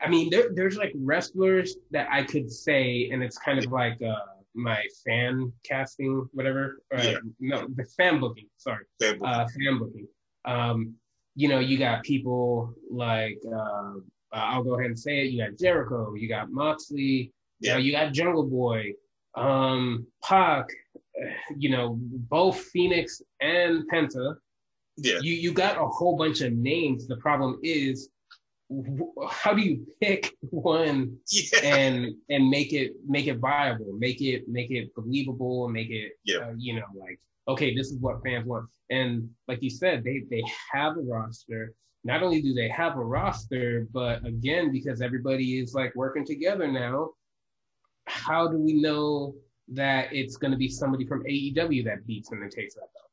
I 0.00 0.08
mean, 0.08 0.28
there, 0.30 0.48
there's 0.52 0.76
like 0.76 0.92
wrestlers 0.96 1.76
that 1.92 2.08
I 2.10 2.24
could 2.24 2.50
say, 2.50 3.10
and 3.12 3.22
it's 3.22 3.38
kind 3.38 3.64
of 3.64 3.70
like, 3.70 4.02
uh, 4.02 4.41
my 4.54 4.82
fan 5.06 5.52
casting, 5.64 6.28
whatever. 6.32 6.82
Uh, 6.94 7.02
yeah. 7.02 7.16
No, 7.40 7.66
the 7.74 7.84
fan 7.96 8.20
booking. 8.20 8.48
Sorry, 8.56 8.84
fan 9.00 9.18
booking. 9.18 9.26
Uh, 9.26 9.46
fan 9.48 9.78
booking. 9.78 10.08
Um, 10.44 10.94
you 11.34 11.48
know, 11.48 11.58
you 11.58 11.78
got 11.78 12.02
people 12.02 12.74
like 12.90 13.38
uh, 13.46 13.94
I'll 14.32 14.62
go 14.62 14.78
ahead 14.78 14.86
and 14.86 14.98
say 14.98 15.20
it. 15.20 15.30
You 15.30 15.44
got 15.44 15.58
Jericho. 15.58 16.14
You 16.14 16.28
got 16.28 16.50
Moxley. 16.50 17.32
Yeah. 17.60 17.72
You, 17.72 17.78
know, 17.78 17.84
you 17.84 17.92
got 17.92 18.12
Jungle 18.12 18.44
Boy. 18.44 18.92
Um, 19.34 20.06
Pac. 20.22 20.66
You 21.56 21.70
know, 21.70 21.96
both 22.00 22.58
Phoenix 22.58 23.20
and 23.40 23.84
Penta. 23.90 24.36
Yeah. 24.96 25.18
You 25.20 25.34
you 25.34 25.52
got 25.52 25.78
a 25.78 25.86
whole 25.86 26.16
bunch 26.16 26.40
of 26.40 26.52
names. 26.52 27.06
The 27.06 27.16
problem 27.16 27.58
is 27.62 28.08
how 29.30 29.52
do 29.52 29.62
you 29.62 29.86
pick 30.00 30.34
one 30.50 31.16
yeah. 31.30 31.60
and 31.62 32.14
and 32.28 32.48
make 32.48 32.72
it 32.72 32.92
make 33.06 33.26
it 33.26 33.38
viable 33.38 33.92
make 33.98 34.20
it 34.20 34.48
make 34.48 34.70
it 34.70 34.94
believable 34.94 35.64
and 35.64 35.74
make 35.74 35.90
it 35.90 36.12
yeah. 36.24 36.38
uh, 36.38 36.52
you 36.56 36.74
know 36.74 36.86
like 36.94 37.18
okay 37.48 37.74
this 37.74 37.90
is 37.90 37.98
what 38.00 38.22
fans 38.24 38.46
want 38.46 38.68
and 38.90 39.28
like 39.48 39.62
you 39.62 39.70
said 39.70 40.04
they 40.04 40.22
they 40.30 40.42
have 40.72 40.96
a 40.96 41.00
roster 41.00 41.74
not 42.04 42.22
only 42.22 42.42
do 42.42 42.52
they 42.52 42.68
have 42.68 42.96
a 42.96 43.04
roster 43.04 43.86
but 43.92 44.24
again 44.24 44.72
because 44.72 45.00
everybody 45.00 45.60
is 45.60 45.74
like 45.74 45.94
working 45.94 46.24
together 46.24 46.70
now 46.70 47.10
how 48.06 48.48
do 48.48 48.58
we 48.58 48.74
know 48.80 49.34
that 49.68 50.12
it's 50.12 50.36
going 50.36 50.50
to 50.50 50.56
be 50.56 50.68
somebody 50.68 51.06
from 51.06 51.22
AEW 51.24 51.84
that 51.84 52.06
beats 52.06 52.28
them 52.28 52.42
and 52.42 52.50
takes 52.50 52.74
that 52.74 52.80
belt 52.80 53.10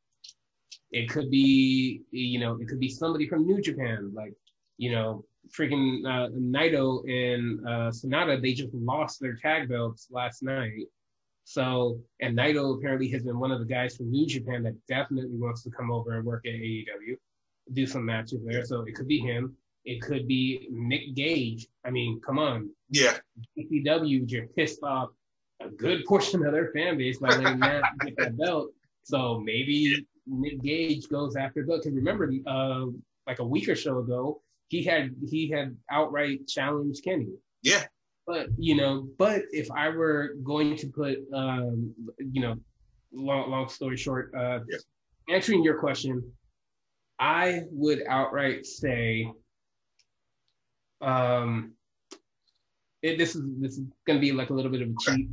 it 0.92 1.10
could 1.10 1.30
be 1.30 2.02
you 2.12 2.40
know 2.40 2.58
it 2.60 2.68
could 2.68 2.80
be 2.80 2.90
somebody 2.90 3.28
from 3.28 3.46
New 3.46 3.62
Japan 3.62 4.12
like 4.14 4.34
you 4.78 4.92
know 4.92 5.24
freaking 5.58 6.06
uh, 6.06 6.30
Naito 6.32 7.04
and 7.10 7.60
uh, 7.68 7.92
Sanada, 7.92 8.42
they 8.42 8.54
just 8.54 8.74
lost 8.74 9.20
their 9.20 9.36
tag 9.36 9.70
belts 9.70 10.08
last 10.12 10.44
night. 10.44 10.88
So, 11.44 12.00
and 12.22 12.38
Naito 12.38 12.78
apparently 12.78 13.08
has 13.10 13.24
been 13.24 13.40
one 13.40 13.52
of 13.52 13.60
the 13.60 13.66
guys 13.66 13.98
from 13.98 14.12
New 14.12 14.28
Japan 14.28 14.64
that 14.64 14.76
definitely 14.88 15.38
wants 15.38 15.64
to 15.64 15.72
come 15.72 15.92
over 15.92 16.18
and 16.18 16.26
work 16.26 16.46
at 16.46 16.54
AEW, 16.54 17.16
do 17.74 17.88
some 17.88 18.06
matches 18.06 18.42
there. 18.46 18.64
So 18.66 18.82
it 18.82 18.96
could 18.96 19.08
be 19.08 19.20
him. 19.20 19.56
It 19.86 20.02
could 20.02 20.28
be 20.28 20.68
Nick 20.72 21.16
Gage. 21.16 21.68
I 21.86 21.90
mean, 21.90 22.22
come 22.24 22.38
on. 22.38 22.70
Yeah. 22.90 23.18
AEW 23.58 24.26
just 24.28 24.56
pissed 24.56 24.84
off 24.84 25.10
a 25.62 25.70
good 25.70 26.06
portion 26.06 26.46
of 26.46 26.52
their 26.52 26.72
fan 26.72 26.98
base 26.98 27.18
by 27.18 27.30
letting 27.30 27.60
Matt 27.60 27.84
get 28.06 28.16
that 28.18 28.38
belt. 28.38 28.70
So 29.04 29.40
maybe 29.40 30.06
Nick 30.28 30.62
Gage 30.62 31.10
goes 31.10 31.36
after 31.36 31.66
the. 31.66 31.78
Because 31.78 31.94
remember, 31.94 32.32
uh, 32.46 32.86
like 33.26 33.40
a 33.40 33.46
week 33.46 33.68
or 33.70 33.76
so 33.76 34.00
ago, 34.00 34.42
he 34.70 34.84
had 34.84 35.16
he 35.28 35.50
had 35.50 35.76
outright 35.92 36.48
challenged 36.48 37.04
Kenny. 37.04 37.28
Yeah. 37.64 37.84
But 38.26 38.50
you 38.58 38.76
know, 38.76 39.08
but 39.18 39.42
if 39.52 39.70
I 39.72 39.90
were 39.90 40.36
going 40.44 40.76
to 40.78 40.88
put, 40.88 41.18
um, 41.34 41.94
you 42.20 42.42
know, 42.42 42.56
long 43.12 43.50
long 43.50 43.68
story 43.68 43.98
short, 43.98 44.32
uh, 44.38 44.60
yeah. 44.70 44.78
answering 45.28 45.64
your 45.64 45.80
question, 45.80 46.24
I 47.18 47.64
would 47.72 48.04
outright 48.08 48.68
say, 48.68 49.32
um, 51.02 51.74
it, 53.02 53.18
this 53.18 53.36
is 53.36 53.42
this 53.60 53.80
is 53.80 53.86
going 54.06 54.18
to 54.18 54.22
be 54.22 54.32
like 54.32 54.52
a 54.52 54.54
little 54.54 54.72
bit 54.72 54.84
of 54.84 54.90
a 54.90 54.94
cheat. 55.02 55.28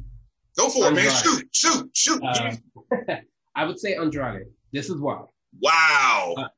Go 0.56 0.70
for 0.70 0.86
Andrade. 0.86 1.04
it, 1.04 1.08
man! 1.08 1.22
Shoot, 1.22 1.48
shoot, 1.52 1.90
shoot! 1.92 2.22
Uh, 2.24 2.56
I 3.54 3.66
would 3.66 3.78
say 3.78 3.94
Andrade. 3.94 4.46
This 4.72 4.88
is 4.88 4.96
why. 4.96 5.22
Wow. 5.60 6.34
Uh, 6.38 6.48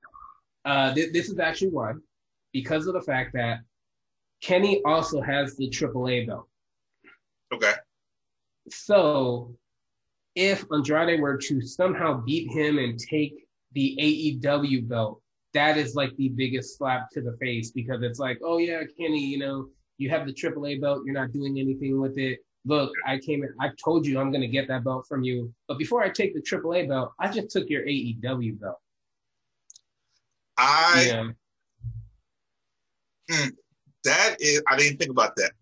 uh, 0.64 0.94
th- 0.94 1.12
this 1.12 1.28
is 1.28 1.40
actually 1.40 1.70
why 1.70 1.94
because 2.52 2.86
of 2.86 2.94
the 2.94 3.02
fact 3.02 3.32
that 3.34 3.60
Kenny 4.42 4.82
also 4.84 5.20
has 5.20 5.56
the 5.56 5.68
AAA 5.68 6.26
belt. 6.26 6.48
Okay. 7.52 7.72
So 8.70 9.54
if 10.34 10.64
Andrade 10.72 11.20
were 11.20 11.36
to 11.36 11.60
somehow 11.60 12.22
beat 12.24 12.50
him 12.50 12.78
and 12.78 12.98
take 12.98 13.46
the 13.72 13.96
AEW 14.00 14.88
belt, 14.88 15.20
that 15.54 15.76
is 15.76 15.94
like 15.94 16.14
the 16.16 16.28
biggest 16.28 16.76
slap 16.76 17.10
to 17.10 17.20
the 17.20 17.36
face 17.40 17.70
because 17.70 18.02
it's 18.02 18.18
like, 18.18 18.38
oh 18.44 18.58
yeah, 18.58 18.82
Kenny, 18.98 19.24
you 19.24 19.38
know, 19.38 19.68
you 19.96 20.10
have 20.10 20.26
the 20.26 20.32
AAA 20.32 20.80
belt, 20.80 21.02
you're 21.04 21.14
not 21.14 21.32
doing 21.32 21.58
anything 21.58 22.00
with 22.00 22.18
it. 22.18 22.38
Look, 22.64 22.92
I 23.06 23.18
came 23.18 23.42
in, 23.42 23.52
I 23.60 23.70
told 23.82 24.06
you 24.06 24.20
I'm 24.20 24.30
gonna 24.30 24.46
get 24.46 24.68
that 24.68 24.84
belt 24.84 25.06
from 25.08 25.22
you. 25.22 25.52
But 25.66 25.78
before 25.78 26.02
I 26.02 26.10
take 26.10 26.34
the 26.34 26.42
AAA 26.42 26.88
belt, 26.88 27.12
I 27.18 27.28
just 27.28 27.50
took 27.50 27.68
your 27.68 27.82
AEW 27.82 28.60
belt. 28.60 28.78
I 30.58 31.06
yeah. 31.08 31.28
Mm, 33.30 33.52
that 34.04 34.36
is, 34.40 34.62
I 34.66 34.76
didn't 34.76 34.98
think 34.98 35.10
about 35.10 35.36
that. 35.36 35.52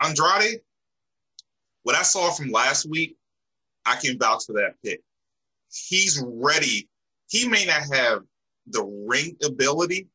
Andrade, 0.00 0.60
what 1.82 1.96
I 1.96 2.02
saw 2.02 2.30
from 2.30 2.50
last 2.50 2.88
week, 2.88 3.16
I 3.84 3.96
can 3.96 4.18
vouch 4.18 4.44
for 4.46 4.52
that 4.54 4.74
pick. 4.84 5.00
He's 5.70 6.22
ready. 6.24 6.88
He 7.28 7.48
may 7.48 7.64
not 7.64 7.82
have 7.92 8.20
the 8.66 8.84
ring 9.08 9.36
ability, 9.44 10.08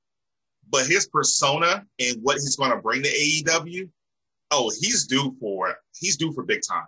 but 0.69 0.85
his 0.85 1.07
persona 1.07 1.85
and 1.99 2.17
what 2.21 2.35
he's 2.35 2.55
going 2.55 2.71
to 2.71 2.77
bring 2.77 3.03
to 3.03 3.09
AEW, 3.09 3.89
oh, 4.51 4.71
he's 4.79 5.07
due 5.07 5.35
for 5.39 5.69
it. 5.69 5.77
He's 5.97 6.17
due 6.17 6.31
for 6.33 6.43
big 6.43 6.61
time. 6.67 6.87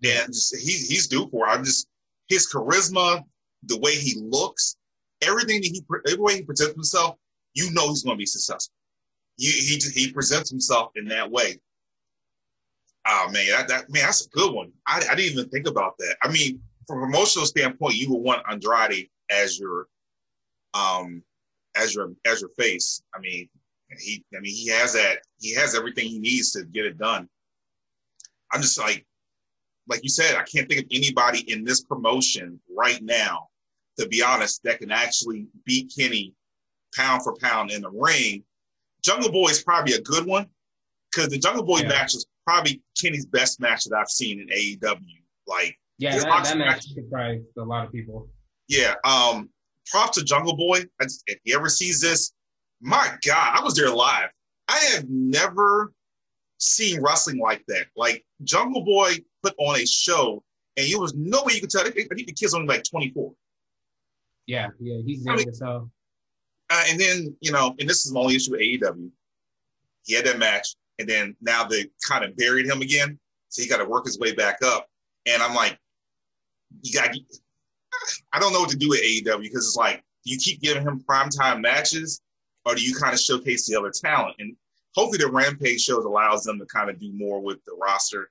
Yeah, 0.00 0.26
just, 0.26 0.56
he's 0.56 0.88
he's 0.88 1.08
due 1.08 1.28
for 1.30 1.46
it. 1.46 1.50
I'm 1.50 1.64
just 1.64 1.86
his 2.28 2.50
charisma, 2.50 3.22
the 3.64 3.78
way 3.78 3.94
he 3.94 4.14
looks, 4.18 4.76
everything 5.20 5.60
that 5.60 5.68
he, 5.68 5.82
every 6.06 6.22
way 6.22 6.34
he 6.36 6.42
presents 6.42 6.74
himself, 6.74 7.16
you 7.54 7.70
know 7.72 7.88
he's 7.88 8.02
going 8.02 8.16
to 8.16 8.18
be 8.18 8.26
successful. 8.26 8.74
You, 9.36 9.50
he 9.50 9.80
he 10.00 10.12
presents 10.12 10.50
himself 10.50 10.92
in 10.96 11.06
that 11.06 11.30
way. 11.30 11.58
Oh 13.06 13.30
man, 13.32 13.46
that, 13.50 13.68
that 13.68 13.90
man, 13.90 14.04
that's 14.04 14.26
a 14.26 14.30
good 14.30 14.52
one. 14.52 14.72
I, 14.86 14.98
I 15.10 15.14
didn't 15.14 15.32
even 15.32 15.48
think 15.48 15.66
about 15.66 15.96
that. 15.98 16.16
I 16.22 16.30
mean, 16.30 16.60
from 16.86 16.98
a 16.98 17.06
promotional 17.06 17.46
standpoint, 17.46 17.94
you 17.94 18.10
would 18.10 18.22
want 18.22 18.42
Andrade 18.50 19.08
as 19.30 19.58
your 19.58 19.86
um 20.74 21.22
as 21.76 21.94
your 21.94 22.12
as 22.26 22.40
your 22.40 22.50
face. 22.50 23.02
I 23.14 23.20
mean, 23.20 23.48
he, 23.98 24.24
I 24.36 24.40
mean, 24.40 24.54
he 24.54 24.68
has 24.68 24.92
that. 24.92 25.18
He 25.40 25.54
has 25.54 25.74
everything 25.74 26.08
he 26.08 26.18
needs 26.18 26.52
to 26.52 26.64
get 26.64 26.84
it 26.84 26.98
done. 26.98 27.28
I'm 28.52 28.60
just 28.60 28.78
like, 28.78 29.06
like 29.88 30.02
you 30.02 30.10
said, 30.10 30.36
I 30.36 30.42
can't 30.42 30.68
think 30.68 30.82
of 30.82 30.86
anybody 30.92 31.50
in 31.50 31.64
this 31.64 31.82
promotion 31.82 32.60
right 32.74 33.02
now, 33.02 33.48
to 33.98 34.06
be 34.08 34.22
honest, 34.22 34.62
that 34.64 34.80
can 34.80 34.90
actually 34.90 35.46
beat 35.64 35.92
Kenny 35.96 36.34
pound 36.94 37.22
for 37.22 37.36
pound 37.36 37.70
in 37.70 37.82
the 37.82 37.90
ring. 37.90 38.44
Jungle 39.02 39.32
Boy 39.32 39.48
is 39.48 39.62
probably 39.62 39.94
a 39.94 40.00
good 40.00 40.26
one 40.26 40.46
because 41.10 41.30
the 41.30 41.38
Jungle 41.38 41.64
Boy 41.64 41.80
yeah. 41.80 41.88
match 41.88 42.14
is 42.14 42.26
probably 42.46 42.82
Kenny's 43.00 43.26
best 43.26 43.60
match 43.60 43.84
that 43.84 43.96
I've 43.96 44.10
seen 44.10 44.40
in 44.40 44.48
AEW. 44.48 45.00
Like, 45.46 45.78
yeah, 45.98 46.18
that, 46.18 46.44
that 46.44 46.58
match 46.58 46.84
surprised 46.84 47.44
a 47.58 47.62
lot 47.62 47.86
of 47.86 47.92
people. 47.92 48.28
Yeah. 48.68 48.94
Um, 49.04 49.50
props 49.90 50.18
to 50.18 50.24
Jungle 50.24 50.56
Boy. 50.56 50.84
Just, 51.02 51.22
if 51.26 51.38
he 51.44 51.54
ever 51.54 51.68
sees 51.68 52.00
this, 52.00 52.32
my 52.80 53.10
God, 53.26 53.58
I 53.58 53.62
was 53.62 53.74
there 53.74 53.90
live. 53.90 54.30
I 54.68 54.78
have 54.94 55.08
never 55.08 55.92
seen 56.58 57.02
wrestling 57.02 57.38
like 57.38 57.64
that. 57.68 57.86
Like 57.96 58.24
Jungle 58.44 58.84
Boy 58.84 59.16
put 59.42 59.54
on 59.58 59.76
a 59.76 59.86
show, 59.86 60.42
and 60.76 60.86
it 60.86 60.98
was 60.98 61.14
no 61.14 61.42
way 61.44 61.54
you 61.54 61.60
could 61.60 61.70
tell. 61.70 61.86
I 61.86 61.90
think 61.90 62.08
the 62.08 62.32
kid's 62.32 62.54
only 62.54 62.68
like 62.68 62.84
24. 62.84 63.32
Yeah, 64.46 64.68
yeah, 64.78 64.98
he's 65.04 65.24
young 65.24 65.34
I 65.34 65.38
mean, 65.38 65.52
hell. 65.60 65.90
Uh, 66.70 66.84
and 66.88 67.00
then 67.00 67.36
you 67.40 67.50
know, 67.50 67.74
and 67.78 67.88
this 67.88 68.06
is 68.06 68.12
my 68.12 68.20
only 68.20 68.36
issue 68.36 68.52
with 68.52 68.60
AEW. 68.60 69.10
He 70.04 70.14
had 70.14 70.24
that 70.26 70.38
match, 70.38 70.76
and 70.98 71.08
then 71.08 71.36
now 71.40 71.64
they 71.64 71.86
kind 72.06 72.24
of 72.24 72.36
buried 72.36 72.66
him 72.66 72.80
again, 72.80 73.18
so 73.48 73.62
he 73.62 73.68
got 73.68 73.78
to 73.78 73.84
work 73.84 74.06
his 74.06 74.18
way 74.18 74.32
back 74.32 74.58
up. 74.64 74.86
And 75.26 75.42
I'm 75.42 75.54
like, 75.54 75.78
you 76.82 76.98
got. 76.98 77.14
I 78.32 78.38
don't 78.38 78.52
know 78.52 78.60
what 78.60 78.70
to 78.70 78.76
do 78.76 78.88
with 78.88 79.02
AEW 79.02 79.42
because 79.42 79.66
it's 79.66 79.76
like, 79.76 80.02
do 80.24 80.32
you 80.32 80.38
keep 80.38 80.62
giving 80.62 80.82
him 80.82 81.00
primetime 81.00 81.60
matches, 81.60 82.22
or 82.64 82.76
do 82.76 82.82
you 82.82 82.94
kind 82.94 83.12
of 83.12 83.20
showcase 83.20 83.66
the 83.66 83.76
other 83.76 83.90
talent? 83.90 84.36
And 84.38 84.54
hopefully, 84.94 85.18
the 85.18 85.30
Rampage 85.30 85.80
shows 85.80 86.04
allows 86.04 86.44
them 86.44 86.58
to 86.60 86.66
kind 86.66 86.88
of 86.88 87.00
do 87.00 87.12
more 87.12 87.40
with 87.40 87.58
the 87.66 87.76
roster. 87.80 88.30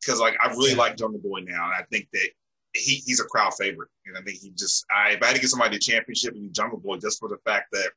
Because 0.00 0.20
like 0.20 0.36
I 0.42 0.48
really 0.50 0.76
like 0.76 0.96
Jungle 0.96 1.20
Boy 1.20 1.40
now, 1.40 1.64
and 1.64 1.74
I 1.74 1.82
think 1.90 2.08
that 2.12 2.28
he, 2.74 3.02
he's 3.06 3.20
a 3.20 3.24
crowd 3.24 3.52
favorite. 3.58 3.88
And 4.06 4.16
I 4.16 4.22
think 4.22 4.38
he 4.38 4.50
just, 4.50 4.84
I, 4.90 5.12
if 5.12 5.22
I 5.22 5.26
had 5.26 5.36
to 5.36 5.40
get 5.40 5.50
somebody 5.50 5.76
the 5.76 5.80
championship 5.80 6.34
in 6.34 6.52
Jungle 6.52 6.78
Boy 6.78 6.98
just 6.98 7.18
for 7.18 7.28
the 7.28 7.38
fact 7.44 7.68
that 7.72 7.90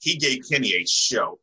he 0.00 0.16
gave 0.16 0.42
Kenny 0.50 0.74
a 0.74 0.86
show. 0.86 1.38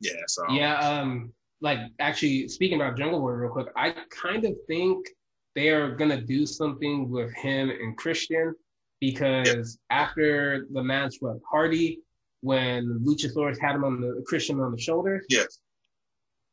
Yeah. 0.00 0.12
So, 0.26 0.44
yeah. 0.50 0.78
Um, 0.78 1.32
like 1.60 1.78
actually 2.00 2.48
speaking 2.48 2.80
about 2.80 2.98
Jungle 2.98 3.20
Boy 3.20 3.30
real 3.30 3.52
quick, 3.52 3.68
I 3.76 3.94
kind 4.10 4.44
of 4.44 4.54
think 4.66 5.06
they 5.54 5.68
are 5.68 5.94
going 5.94 6.10
to 6.10 6.20
do 6.20 6.46
something 6.46 7.10
with 7.10 7.32
him 7.34 7.70
and 7.70 7.96
Christian 7.96 8.54
because 9.00 9.78
after 9.90 10.66
the 10.72 10.82
match 10.82 11.16
with 11.20 11.40
Hardy, 11.48 12.00
when 12.42 13.00
Luchasaurus 13.04 13.58
had 13.60 13.76
him 13.76 13.84
on 13.84 14.00
the 14.00 14.22
Christian 14.26 14.60
on 14.60 14.72
the 14.72 14.80
shoulder. 14.80 15.22
Yes. 15.28 15.60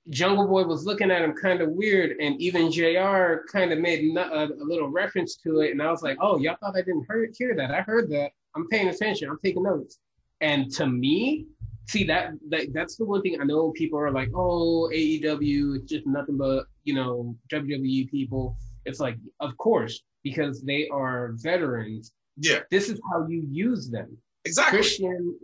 Jungle 0.10 0.48
Boy 0.48 0.64
was 0.64 0.86
looking 0.86 1.12
at 1.12 1.22
him 1.22 1.34
kind 1.34 1.62
of 1.62 1.70
weird, 1.70 2.18
and 2.20 2.40
even 2.42 2.72
Jr. 2.72 3.46
kind 3.52 3.72
of 3.72 3.80
made 3.80 4.16
a, 4.18 4.46
a, 4.46 4.64
little 4.64 4.90
reference 4.90 5.36
to 5.38 5.60
it, 5.62 5.72
and 5.72 5.82
I 5.82 5.92
was 5.92 6.02
like, 6.02 6.18
"Oh, 6.20 6.40
y'all 6.40 6.58
thought 6.60 6.76
I 6.76 6.82
didn't 6.82 7.06
hear, 7.10 7.30
hear 7.38 7.56
that? 7.56 7.72
I 7.72 7.82
heard 7.82 8.10
that. 8.10 8.32
I'm 8.56 8.68
paying 8.68 8.90
attention. 8.90 9.30
I'm 9.30 9.40
taking 9.44 9.64
notes." 9.64 10.00
And 10.42 10.72
to 10.74 10.88
me, 10.88 11.46
see 11.88 12.04
that, 12.06 12.32
that 12.50 12.74
that's 12.74 12.96
the 12.96 13.06
one 13.06 13.22
thing 13.22 13.40
I 13.40 13.44
know 13.44 13.72
people 13.72 14.00
are 14.00 14.12
like, 14.12 14.30
"Oh, 14.34 14.90
AEW, 14.92 15.78
it's 15.78 15.92
just 15.92 16.08
nothing 16.08 16.38
but 16.38 16.66
you 16.86 16.96
know 16.96 17.36
WWE 17.52 18.10
people." 18.10 18.58
It's 18.86 19.00
like, 19.00 19.18
of 19.40 19.56
course, 19.58 20.02
because 20.24 20.62
they 20.62 20.88
are 20.88 21.34
veterans. 21.36 22.14
Yeah, 22.38 22.62
this 22.72 22.90
is 22.90 23.00
how 23.12 23.28
you 23.28 23.46
use 23.48 23.90
them. 23.90 24.18
Exactly. 24.46 24.80
Christian, 24.80 25.38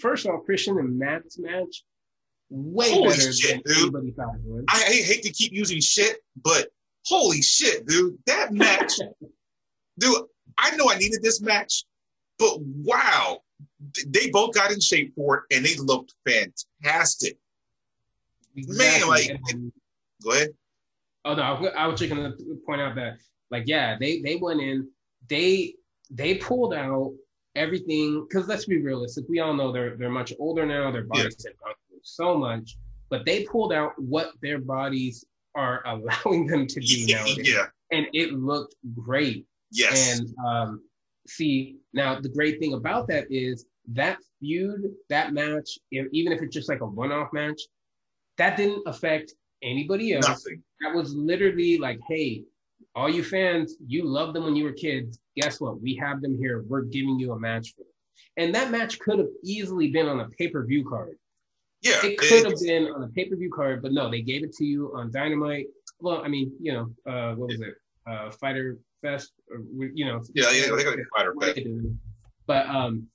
first 0.00 0.26
off, 0.26 0.44
Christian 0.46 0.78
and 0.78 0.98
Matt's 0.98 1.38
match 1.38 1.84
way 2.50 2.90
holy 2.90 3.08
better 3.08 3.32
shit, 3.32 3.62
than 3.64 3.74
dude. 3.74 3.82
anybody 3.82 4.10
thought 4.12 4.34
it. 4.34 4.64
I, 4.68 4.76
I 4.76 4.92
hate 5.02 5.22
to 5.22 5.30
keep 5.30 5.52
using 5.52 5.80
shit, 5.80 6.18
but 6.42 6.68
holy 7.06 7.42
shit, 7.42 7.86
dude, 7.86 8.18
that 8.26 8.52
match, 8.52 8.94
dude. 9.98 10.22
I 10.60 10.74
know 10.76 10.90
I 10.90 10.98
needed 10.98 11.22
this 11.22 11.40
match, 11.40 11.84
but 12.38 12.60
wow, 12.60 13.42
they 14.06 14.30
both 14.30 14.54
got 14.54 14.72
in 14.72 14.80
shape 14.80 15.14
for 15.14 15.36
it 15.50 15.56
and 15.56 15.64
they 15.64 15.76
looked 15.76 16.14
fantastic. 16.26 17.38
Exactly. 18.56 19.00
Man, 19.00 19.08
like, 19.08 19.40
and, 19.50 19.72
go 20.24 20.32
ahead. 20.32 20.48
Oh 21.24 21.34
no, 21.34 21.42
I 21.42 21.86
was 21.86 22.00
just 22.00 22.12
gonna 22.12 22.32
point 22.66 22.80
out 22.80 22.94
that, 22.96 23.18
like, 23.50 23.64
yeah, 23.66 23.96
they 24.00 24.20
they 24.20 24.36
went 24.36 24.60
in, 24.60 24.88
they 25.28 25.74
they 26.10 26.36
pulled 26.36 26.74
out 26.74 27.14
everything 27.54 28.26
because 28.26 28.48
let's 28.48 28.64
be 28.64 28.80
realistic. 28.80 29.26
We 29.28 29.40
all 29.40 29.54
know 29.54 29.70
they're 29.70 29.96
they're 29.96 30.10
much 30.10 30.32
older 30.38 30.66
now. 30.66 30.90
Their 30.90 31.04
bodies 31.04 31.36
yeah. 31.44 31.50
have 31.50 31.58
gone 31.58 31.74
so 32.02 32.36
much, 32.36 32.76
but 33.10 33.24
they 33.24 33.44
pulled 33.44 33.72
out 33.72 33.92
what 33.96 34.32
their 34.42 34.58
bodies 34.58 35.24
are 35.54 35.82
allowing 35.86 36.46
them 36.46 36.66
to 36.66 36.80
be 36.80 37.06
now. 37.08 37.24
Yeah. 37.26 37.66
And 37.90 38.06
it 38.12 38.32
looked 38.32 38.74
great. 38.94 39.46
Yes. 39.70 40.18
And 40.18 40.34
um, 40.46 40.82
see, 41.26 41.76
now 41.92 42.20
the 42.20 42.28
great 42.28 42.58
thing 42.60 42.74
about 42.74 43.08
that 43.08 43.26
is 43.30 43.66
that 43.92 44.18
feud, 44.40 44.92
that 45.08 45.32
match, 45.32 45.78
even 45.90 46.32
if 46.32 46.42
it's 46.42 46.54
just 46.54 46.68
like 46.68 46.80
a 46.80 46.86
one 46.86 47.12
off 47.12 47.32
match, 47.32 47.60
that 48.36 48.56
didn't 48.56 48.82
affect 48.86 49.34
anybody 49.62 50.14
else. 50.14 50.28
Nothing. 50.28 50.62
That 50.80 50.94
was 50.94 51.14
literally 51.14 51.78
like, 51.78 51.98
hey, 52.08 52.44
all 52.94 53.10
you 53.10 53.22
fans, 53.22 53.76
you 53.86 54.04
loved 54.04 54.34
them 54.34 54.44
when 54.44 54.56
you 54.56 54.64
were 54.64 54.72
kids. 54.72 55.18
Guess 55.36 55.60
what? 55.60 55.80
We 55.80 55.96
have 55.96 56.20
them 56.20 56.38
here. 56.38 56.64
We're 56.66 56.82
giving 56.82 57.18
you 57.18 57.32
a 57.32 57.38
match 57.38 57.74
for 57.74 57.82
them. 57.82 57.92
And 58.36 58.54
that 58.54 58.70
match 58.70 58.98
could 58.98 59.18
have 59.18 59.28
easily 59.44 59.90
been 59.90 60.08
on 60.08 60.20
a 60.20 60.28
pay 60.28 60.48
per 60.48 60.64
view 60.64 60.88
card. 60.88 61.16
Yeah, 61.82 62.04
it 62.04 62.18
could 62.18 62.44
have 62.44 62.60
been 62.60 62.86
on 62.86 63.04
a 63.04 63.08
pay 63.08 63.28
per 63.28 63.36
view 63.36 63.50
card, 63.54 63.82
but 63.82 63.92
no, 63.92 64.10
they 64.10 64.20
gave 64.20 64.42
it 64.42 64.52
to 64.54 64.64
you 64.64 64.92
on 64.96 65.12
Dynamite. 65.12 65.66
Well, 66.00 66.22
I 66.24 66.28
mean, 66.28 66.52
you 66.60 66.72
know, 66.72 67.12
uh, 67.12 67.34
what 67.34 67.50
was 67.50 67.60
it? 67.60 67.74
Uh, 68.08 68.30
Fyter 68.30 68.78
Fest, 69.02 69.32
or, 69.50 69.60
you 69.94 70.04
know. 70.04 70.22
Yeah, 70.34 70.50
yeah, 70.50 70.74
they 70.74 70.84
got 70.84 70.96
Fyter 71.16 71.34
Fest. 71.40 71.60
But 72.46 72.66
um, 72.66 73.06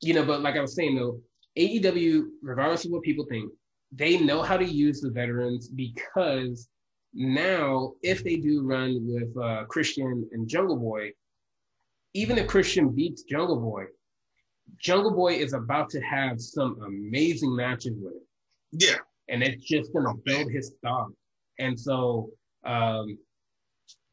you 0.00 0.14
know, 0.14 0.24
but 0.24 0.42
like 0.42 0.56
I 0.56 0.60
was 0.60 0.74
saying 0.74 0.96
though, 0.96 1.20
AEW, 1.58 2.24
regardless 2.42 2.84
of 2.84 2.90
what 2.90 3.02
people 3.02 3.24
think, 3.28 3.50
they 3.92 4.18
know 4.18 4.42
how 4.42 4.56
to 4.56 4.64
use 4.64 5.00
the 5.00 5.10
veterans 5.10 5.68
because 5.68 6.68
now, 7.12 7.94
if 8.02 8.22
they 8.22 8.36
do 8.36 8.62
run 8.62 8.98
with 9.02 9.36
uh, 9.36 9.64
Christian 9.64 10.28
and 10.32 10.48
Jungle 10.48 10.76
Boy, 10.76 11.10
even 12.14 12.38
if 12.38 12.46
Christian 12.46 12.90
beats 12.90 13.22
Jungle 13.24 13.60
Boy, 13.60 13.84
Jungle 14.78 15.12
Boy 15.12 15.34
is 15.34 15.52
about 15.52 15.90
to 15.90 16.00
have 16.00 16.40
some 16.40 16.80
amazing 16.84 17.54
matches 17.54 17.94
with 18.00 18.14
it. 18.14 18.22
Yeah. 18.72 18.98
And 19.28 19.42
it's 19.42 19.64
just 19.64 19.92
gonna 19.92 20.10
oh, 20.10 20.20
build 20.24 20.50
his 20.50 20.74
stock. 20.78 21.10
And 21.58 21.78
so 21.78 22.30
um 22.64 23.18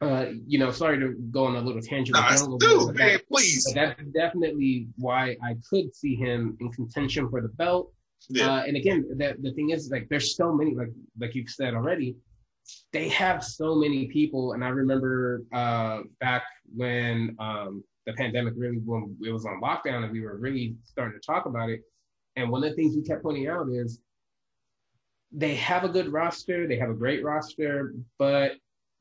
uh, 0.00 0.26
you 0.46 0.58
know, 0.58 0.70
sorry 0.70 0.98
to 0.98 1.14
go 1.30 1.46
on 1.46 1.56
a 1.56 1.60
little 1.60 1.82
tangent. 1.82 2.16
Nah, 2.16 2.30
dude, 2.58 2.94
man, 2.94 3.12
that, 3.12 3.28
please. 3.28 3.66
that's 3.74 4.00
definitely 4.14 4.86
why 4.96 5.36
I 5.42 5.56
could 5.68 5.94
see 5.94 6.14
him 6.14 6.56
in 6.60 6.70
contention 6.70 7.28
for 7.28 7.40
the 7.40 7.48
belt. 7.48 7.92
Yeah. 8.28 8.52
Uh, 8.52 8.62
and 8.64 8.76
again, 8.76 9.04
that 9.16 9.42
the 9.42 9.52
thing 9.54 9.70
is, 9.70 9.90
like, 9.90 10.08
there's 10.08 10.36
so 10.36 10.52
many, 10.52 10.74
like, 10.74 10.92
like 11.18 11.34
you've 11.34 11.50
said 11.50 11.74
already, 11.74 12.16
they 12.92 13.08
have 13.08 13.42
so 13.42 13.74
many 13.74 14.06
people. 14.06 14.52
And 14.52 14.64
I 14.64 14.68
remember 14.68 15.42
uh, 15.52 16.02
back 16.20 16.44
when 16.74 17.34
um, 17.40 17.82
the 18.08 18.14
pandemic 18.14 18.54
really 18.56 18.78
when 18.78 19.14
it 19.22 19.30
was 19.30 19.44
on 19.44 19.60
lockdown 19.60 20.02
and 20.02 20.10
we 20.10 20.22
were 20.22 20.38
really 20.38 20.74
starting 20.82 21.20
to 21.20 21.24
talk 21.24 21.44
about 21.44 21.68
it. 21.68 21.82
And 22.36 22.50
one 22.50 22.64
of 22.64 22.70
the 22.70 22.74
things 22.74 22.96
we 22.96 23.02
kept 23.02 23.22
pointing 23.22 23.48
out 23.48 23.68
is 23.68 24.00
they 25.30 25.54
have 25.56 25.84
a 25.84 25.90
good 25.90 26.10
roster, 26.10 26.66
they 26.66 26.78
have 26.78 26.88
a 26.88 26.94
great 26.94 27.22
roster, 27.22 27.92
but 28.18 28.52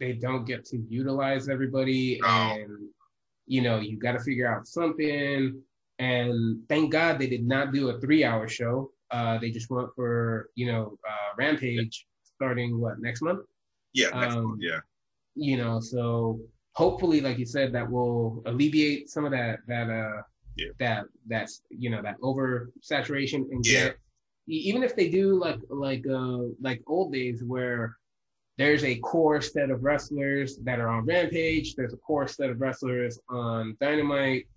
they 0.01 0.11
don't 0.11 0.43
get 0.43 0.65
to 0.65 0.77
utilize 0.89 1.47
everybody. 1.47 2.19
And 2.21 2.89
you 3.45 3.61
know, 3.61 3.79
you 3.79 3.97
got 3.97 4.11
to 4.11 4.19
figure 4.19 4.53
out 4.53 4.67
something. 4.67 5.57
And 5.99 6.59
thank 6.67 6.91
God 6.91 7.17
they 7.17 7.27
did 7.27 7.47
not 7.47 7.71
do 7.71 7.89
a 7.89 8.01
three-hour 8.01 8.49
show. 8.49 8.91
Uh, 9.09 9.37
they 9.37 9.51
just 9.51 9.69
went 9.69 9.87
for 9.95 10.49
you 10.55 10.69
know 10.69 10.97
uh, 11.09 11.33
Rampage 11.37 12.05
starting 12.23 12.77
what 12.77 12.99
next 12.99 13.21
month. 13.21 13.39
Yeah, 13.93 14.09
next 14.09 14.35
um, 14.35 14.43
month, 14.43 14.59
yeah. 14.61 14.79
You 15.35 15.55
know, 15.55 15.79
so 15.79 16.41
hopefully, 16.77 17.21
like 17.21 17.39
you 17.39 17.45
said, 17.45 17.73
that 17.73 17.89
will 17.89 18.43
alleviate 18.45 19.09
some 19.09 19.25
of 19.25 19.31
that 19.31 19.59
that 19.67 19.89
uh 19.89 20.21
yeah. 20.55 20.67
that 20.79 21.05
that's 21.25 21.63
you 21.69 21.89
know 21.89 22.01
that 22.03 22.17
over 22.21 22.69
saturation 22.81 23.47
and 23.51 23.65
yeah. 23.65 23.85
get 23.85 23.97
even 24.47 24.83
if 24.83 24.95
they 24.95 25.09
do 25.09 25.37
like 25.39 25.59
like 25.69 26.05
uh 26.07 26.43
like 26.61 26.81
old 26.87 27.11
days 27.11 27.43
where 27.43 27.97
there's 28.59 28.83
a 28.83 28.95
core 28.99 29.41
set 29.41 29.69
of 29.71 29.83
wrestlers 29.83 30.57
that 30.63 30.79
are 30.79 30.87
on 30.87 31.05
Rampage, 31.05 31.75
there's 31.75 31.93
a 31.93 31.97
core 31.97 32.27
set 32.27 32.49
of 32.49 32.59
wrestlers 32.59 33.19
on 33.29 33.77
Dynamite, 33.79 34.47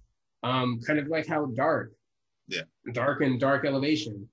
um, 0.42 0.80
kind 0.87 0.98
of 0.98 1.09
like 1.09 1.26
how 1.26 1.46
Dark, 1.46 1.92
yeah, 2.48 2.62
Dark 2.92 3.20
and 3.20 3.38
Dark 3.38 3.66
Elevation, 3.66 4.26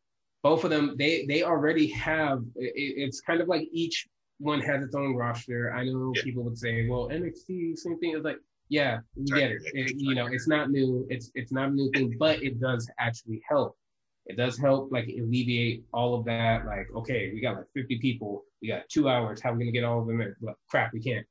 both 0.43 0.63
of 0.63 0.69
them 0.69 0.95
they 0.97 1.25
they 1.25 1.43
already 1.43 1.87
have. 1.87 2.43
It, 2.55 2.73
it's 2.75 3.21
kind 3.21 3.41
of 3.41 3.47
like 3.47 3.67
each 3.71 4.07
one 4.39 4.61
has 4.61 4.83
its 4.83 4.95
own 4.95 5.15
roster. 5.15 5.73
I 5.73 5.85
know 5.85 6.11
yeah. 6.15 6.23
people 6.23 6.43
would 6.43 6.57
say, 6.57 6.87
well, 6.87 7.09
NXT, 7.09 7.77
same 7.77 7.99
thing. 7.99 8.15
It's 8.15 8.25
like, 8.25 8.37
yeah, 8.69 8.99
we 9.15 9.25
get 9.25 9.51
it. 9.51 9.61
it. 9.73 9.93
You 9.97 10.15
know, 10.15 10.27
it's 10.27 10.47
not 10.47 10.69
new. 10.69 11.07
It's 11.09 11.31
it's 11.35 11.51
not 11.51 11.69
a 11.69 11.71
new 11.71 11.89
thing, 11.91 12.15
but 12.19 12.43
it 12.43 12.59
does 12.59 12.89
actually 12.99 13.41
help. 13.47 13.77
It 14.25 14.35
does 14.35 14.57
help 14.57 14.91
like 14.91 15.07
alleviate 15.07 15.85
all 15.93 16.13
of 16.13 16.25
that. 16.25 16.65
Like, 16.65 16.87
okay, 16.95 17.31
we 17.33 17.39
got 17.39 17.55
like 17.55 17.67
50 17.73 17.99
people, 17.99 18.43
we 18.61 18.67
got 18.67 18.87
two 18.89 19.07
hours. 19.07 19.41
How 19.41 19.51
are 19.51 19.55
we 19.55 19.63
gonna 19.63 19.71
get 19.71 19.85
all 19.85 20.01
of 20.01 20.07
them 20.07 20.19
in? 20.21 20.35
Like, 20.41 20.55
crap, 20.69 20.91
we 20.93 20.99
can't. 20.99 21.25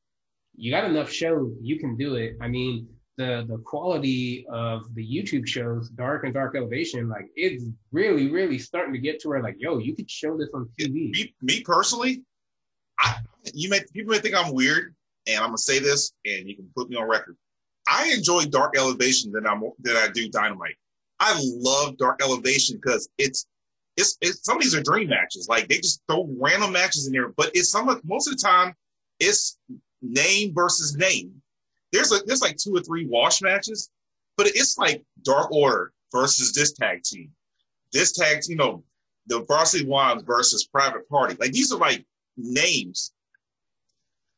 You 0.55 0.71
got 0.71 0.85
enough 0.85 1.11
shows, 1.11 1.53
you 1.61 1.79
can 1.79 1.97
do 1.97 2.15
it. 2.15 2.37
I 2.41 2.49
mean, 2.49 2.89
the 3.19 3.45
the 3.49 3.59
quality 3.59 4.47
of 4.51 4.95
the 4.95 5.07
YouTube 5.07 5.47
shows, 5.47 5.91
Dark 5.91 6.25
and 6.25 6.33
Dark 6.33 6.57
Elevation, 6.57 7.09
like 7.09 7.27
it's 7.37 7.65
really, 7.93 8.31
really 8.31 8.59
starting 8.59 8.95
to 8.95 8.99
get 8.99 9.21
to 9.21 9.29
where 9.29 9.43
like, 9.43 9.57
yo, 9.59 9.77
you 9.77 9.95
could 9.95 10.11
show 10.11 10.39
this 10.39 10.49
on 10.55 10.69
TV. 10.81 11.11
Me, 11.11 11.35
me 11.43 11.63
personally, 11.63 12.23
I, 13.01 13.17
you 13.55 13.69
may 13.69 13.81
people 13.93 14.13
may 14.13 14.19
think 14.19 14.35
I'm 14.35 14.55
weird, 14.55 14.95
and 15.27 15.39
I'm 15.39 15.49
gonna 15.49 15.59
say 15.59 15.79
this, 15.79 16.13
and 16.25 16.49
you 16.49 16.57
can 16.57 16.69
put 16.75 16.89
me 16.89 16.97
on 16.97 17.09
record. 17.09 17.37
I 17.89 18.13
enjoy 18.15 18.45
Dark 18.45 18.77
Elevation 18.77 19.33
than 19.33 19.47
I'm 19.47 19.63
than 19.81 19.97
I 19.97 20.09
do 20.13 20.29
Dynamite. 20.29 20.77
I 21.21 21.39
love 21.41 21.97
Dark 21.97 22.21
Elevation 22.23 22.77
because 22.77 23.09
it's 23.19 23.47
it's, 23.97 24.19
it's 24.21 24.45
some 24.45 24.57
of 24.57 24.63
these 24.63 24.75
are 24.75 24.83
dream 24.83 25.09
matches. 25.09 25.49
Like 25.49 25.69
they 25.69 25.77
just 25.77 26.03
throw 26.07 26.29
random 26.39 26.73
matches 26.73 27.07
in 27.07 27.13
there, 27.13 27.29
but 27.29 27.51
it's 27.55 27.71
some 27.71 27.89
of 27.89 28.05
most 28.05 28.29
of 28.29 28.37
the 28.37 28.43
time 28.43 28.75
it's 29.21 29.59
name 30.03 30.55
versus 30.55 30.97
name. 30.97 31.33
There's 31.93 32.11
like 32.11 32.25
there's 32.27 32.43
like 32.43 32.57
two 32.57 32.75
or 32.77 32.81
three 32.81 33.07
wash 33.07 33.41
matches, 33.41 33.91
but 34.37 34.47
it's 34.49 34.77
like 34.77 35.03
Dark 35.23 35.51
Order 35.53 35.93
versus 36.13 36.53
this 36.53 36.73
tag 36.73 37.03
team. 37.03 37.31
This 37.93 38.13
tag, 38.13 38.43
team, 38.43 38.53
you 38.53 38.57
know, 38.57 38.85
the 39.27 39.45
Varsity 39.45 39.85
Blonds 39.85 40.23
versus 40.25 40.67
Private 40.67 41.09
Party. 41.09 41.37
Like 41.41 41.53
these 41.53 41.73
are 41.73 41.79
like 41.79 42.05
names. 42.37 43.13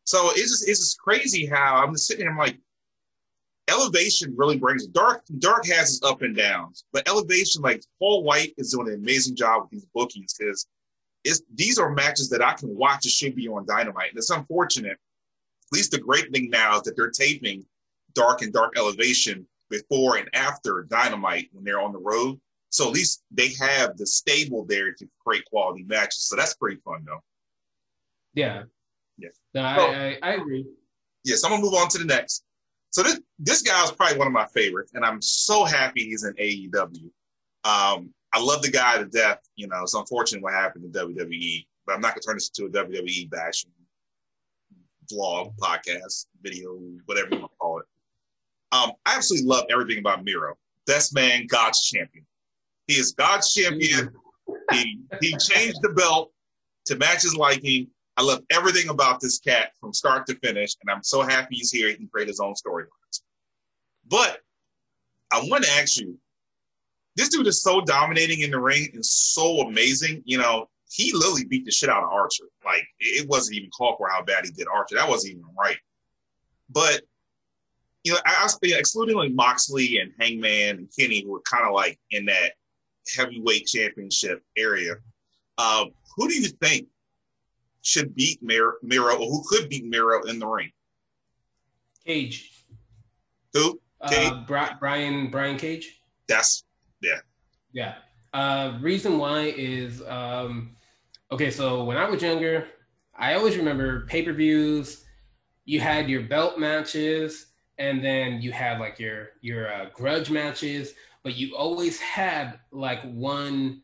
So 0.05 0.31
it's 0.31 0.51
just 0.51 0.69
it's 0.69 0.81
just 0.81 0.99
crazy 0.99 1.47
how 1.47 1.77
I'm 1.77 1.93
just 1.93 2.07
sitting 2.07 2.25
here. 2.25 2.31
I'm 2.31 2.39
like, 2.39 2.59
Elevation 3.69 4.35
really 4.37 4.57
brings 4.57 4.87
dark. 4.87 5.23
Dark 5.39 5.67
has 5.67 5.97
its 5.97 6.03
up 6.03 6.23
and 6.23 6.35
downs, 6.35 6.85
but 6.93 7.07
Elevation, 7.07 7.61
like 7.63 7.83
Paul 7.99 8.23
White, 8.25 8.55
is 8.57 8.73
doing 8.73 8.89
an 8.89 8.95
amazing 8.95 9.37
job 9.37 9.63
with 9.63 9.71
these 9.71 9.87
bookings 9.95 10.35
because 10.39 10.67
it's 11.25 11.43
these 11.55 11.79
are 11.79 11.91
matches 11.91 12.31
that 12.31 12.43
I 12.43 12.55
can 12.55 12.75
watch. 12.75 13.05
It 13.05 13.11
should 13.11 13.35
be 13.35 13.49
on 13.49 13.67
Dynamite, 13.67 14.11
and 14.11 14.19
it's 14.19 14.31
unfortunate. 14.31 14.93
At 14.93 15.77
least 15.77 15.91
the 15.91 15.99
great 15.99 16.33
thing 16.33 16.49
now 16.49 16.77
is 16.77 16.83
that 16.83 16.97
they're 16.97 17.11
taping 17.11 17.67
Dark 18.15 18.41
and 18.41 18.53
Dark 18.53 18.79
Elevation 18.79 19.47
before 19.69 20.17
and 20.17 20.31
after 20.33 20.87
Dynamite 20.89 21.51
when 21.53 21.65
they're 21.65 21.81
on 21.81 21.93
the 21.93 21.99
road. 21.99 22.41
So 22.71 22.87
at 22.87 22.95
least 22.95 23.23
they 23.31 23.51
have 23.61 23.97
the 23.97 24.07
stable 24.07 24.65
there 24.65 24.93
to 24.93 25.09
create 25.25 25.45
quality 25.47 25.85
matches. 25.85 26.25
So 26.25 26.37
that's 26.37 26.55
pretty 26.55 26.81
fun, 26.85 27.05
though. 27.07 27.23
Yeah. 28.39 28.63
Yeah. 29.19 29.29
No, 29.55 29.63
I, 29.63 29.77
So- 29.77 29.83
I, 29.87 30.19
I 30.23 30.35
agree. 30.35 30.65
Yes, 31.25 31.43
I'm 31.45 31.51
gonna 31.51 31.63
move 31.63 31.75
on 31.75 31.89
to 31.89 31.99
the 31.99 32.05
next. 32.05 32.45
So 32.91 33.03
this 33.03 33.21
this 33.39 33.63
guy 33.63 33.83
is 33.85 33.91
probably 33.91 34.17
one 34.17 34.29
of 34.29 34.33
my 34.33 34.47
favorites, 34.47 34.93
and 34.95 35.05
I'm 35.05 35.21
so 35.21 35.65
happy 35.65 36.05
he's 36.05 36.25
in 36.25 36.33
AEW. 36.35 37.11
Um, 37.65 38.15
I 38.33 38.41
love 38.41 38.63
the 38.63 38.71
guy 38.71 38.97
to 38.99 39.05
death. 39.07 39.41
You 39.57 39.67
know, 39.67 39.83
it's 39.83 39.95
unfortunate 39.95 40.43
what 40.43 40.55
happened 40.55 40.91
to 40.93 41.07
WWE, 41.07 41.67
but 41.85 41.95
I'm 41.95 42.01
not 42.01 42.11
gonna 42.15 42.21
turn 42.27 42.37
this 42.37 42.51
into 42.57 42.71
a 42.71 42.85
WWE 42.85 43.29
bashing 43.31 43.71
vlog, 45.13 45.55
podcast, 45.57 46.27
video, 46.43 46.79
whatever 47.07 47.29
you 47.33 47.41
want 47.41 47.53
to 47.53 47.57
call 47.59 47.79
it. 47.81 47.87
Um, 48.73 48.93
I 49.07 49.17
absolutely 49.17 49.49
love 49.49 49.65
everything 49.71 49.99
about 49.99 50.25
Miro. 50.25 50.57
Best 50.87 51.15
man, 51.15 51.47
God's 51.47 51.83
champion. 51.83 52.25
He 52.87 52.95
is 52.95 53.13
God's 53.13 53.53
champion. 53.53 54.11
He 54.73 55.01
he 55.21 55.37
changed 55.37 55.79
the 55.83 55.91
belt 55.91 56.33
to 56.87 56.97
match 56.97 57.23
his 57.23 57.35
liking. 57.35 57.89
I 58.19 58.23
love 58.23 58.41
everything 58.51 58.89
about 58.89 59.21
this 59.21 59.39
cat 59.39 59.71
from 59.81 59.95
start 59.95 60.27
to 60.27 60.35
finish, 60.43 60.75
and 60.83 60.91
I'm 60.91 61.05
so 61.05 61.23
happy 61.23 61.55
he's 61.55 61.71
here. 61.71 61.89
He 61.89 61.95
can 61.95 62.09
create 62.09 62.27
his 62.27 62.41
own 62.41 62.53
storylines. 62.55 63.23
But 64.09 64.41
I 65.33 65.41
want 65.45 65.63
to 65.63 65.71
ask 65.71 66.01
you, 66.01 66.19
this 67.15 67.29
dude 67.29 67.47
is 67.47 67.63
so 67.63 67.81
dominating 67.81 68.41
in 68.41 68.51
the 68.51 68.59
ring 68.59 68.89
and 68.93 69.07
so 69.07 69.61
amazing. 69.61 70.23
You 70.25 70.39
know, 70.39 70.69
he 70.91 71.13
literally 71.13 71.45
beat 71.45 71.65
the 71.65 71.71
shit 71.71 71.89
out 71.89 72.03
of 72.03 72.11
Archer. 72.11 72.47
Like 72.65 72.83
it 72.99 73.29
wasn't 73.29 73.57
even 73.59 73.71
called 73.71 73.99
for 73.99 74.09
how 74.09 74.25
bad 74.25 74.45
he 74.45 74.51
did 74.51 74.67
Archer. 74.67 74.97
That 74.97 75.09
wasn't 75.09 75.35
even 75.35 75.45
right. 75.57 75.79
But 76.71 77.03
you 78.03 78.13
know, 78.13 78.19
I, 78.27 78.49
I 78.51 78.79
excluding 78.79 79.17
like 79.17 79.33
Moxley 79.33 79.99
and 79.99 80.13
Hangman 80.19 80.79
and 80.79 80.89
Kenny, 80.99 81.23
who 81.23 81.31
were 81.31 81.43
kind 81.43 81.65
of 81.65 81.73
like 81.73 82.01
in 82.11 82.25
that 82.27 82.55
heavyweight 83.17 83.67
championship 83.67 84.43
area. 84.57 84.95
Uh, 85.57 85.85
who 86.17 86.29
do 86.29 86.35
you 86.35 86.49
think 86.49 86.89
should 87.83 88.15
beat 88.15 88.43
Miro, 88.43 88.75
Miro 88.83 89.15
or 89.15 89.27
who 89.27 89.43
could 89.49 89.69
beat 89.69 89.85
Miro 89.85 90.23
in 90.25 90.39
the 90.39 90.47
ring? 90.47 90.71
Cage. 92.05 92.65
Who? 93.55 93.81
Cage? 94.09 94.33
Uh, 94.33 94.45
Bri- 94.47 94.77
Brian 94.79 95.31
Brian 95.31 95.59
Cage. 95.59 96.01
That's 96.29 96.65
Yeah. 97.01 97.21
Yeah. 97.73 97.95
Uh, 98.33 98.79
reason 98.81 99.19
why 99.19 99.53
is 99.57 100.03
um, 100.07 100.77
okay. 101.33 101.51
So 101.51 101.85
when 101.85 101.97
I 101.97 102.09
was 102.09 102.23
younger, 102.23 102.67
I 103.17 103.35
always 103.35 103.57
remember 103.57 104.07
pay 104.07 104.23
per 104.23 104.33
views. 104.33 105.05
You 105.65 105.81
had 105.81 106.09
your 106.09 106.23
belt 106.23 106.59
matches, 106.59 107.47
and 107.79 108.05
then 108.05 108.41
you 108.41 108.53
had 108.53 108.79
like 108.81 108.99
your 108.99 109.31
your 109.41 109.73
uh, 109.73 109.87
grudge 109.93 110.31
matches, 110.31 110.95
but 111.23 111.37
you 111.37 111.57
always 111.57 111.99
had 111.99 112.59
like 112.71 113.03
one. 113.03 113.83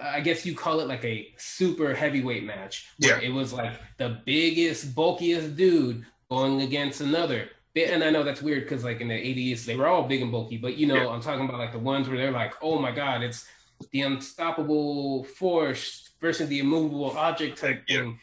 I 0.00 0.20
guess 0.20 0.44
you 0.44 0.54
call 0.54 0.80
it 0.80 0.88
like 0.88 1.04
a 1.04 1.32
super 1.36 1.94
heavyweight 1.94 2.44
match. 2.44 2.88
Where 2.98 3.20
It 3.20 3.32
was 3.32 3.52
like 3.52 3.74
the 3.96 4.20
biggest, 4.26 4.94
bulkiest 4.94 5.56
dude 5.56 6.04
going 6.30 6.62
against 6.62 7.00
another. 7.00 7.48
And 7.76 8.02
I 8.04 8.10
know 8.10 8.22
that's 8.22 8.42
weird 8.42 8.64
because 8.64 8.84
like 8.84 9.00
in 9.00 9.08
the 9.08 9.14
80s, 9.14 9.64
they 9.64 9.76
were 9.76 9.86
all 9.86 10.02
big 10.02 10.22
and 10.22 10.30
bulky, 10.32 10.58
but 10.58 10.76
you 10.76 10.86
know, 10.86 10.96
Yeah. 10.96 11.08
I'm 11.08 11.20
talking 11.20 11.44
about 11.44 11.58
like 11.58 11.72
the 11.72 11.78
ones 11.78 12.08
where 12.08 12.18
they're 12.18 12.30
like, 12.32 12.54
oh 12.62 12.78
my 12.78 12.90
God, 12.92 13.22
it's 13.22 13.46
the 13.92 14.02
unstoppable 14.02 15.24
force 15.24 16.10
versus 16.20 16.48
the 16.48 16.58
immovable 16.58 17.16
object 17.16 17.58
type 17.58 17.84
Yeah. 17.88 18.00
thing. 18.00 18.18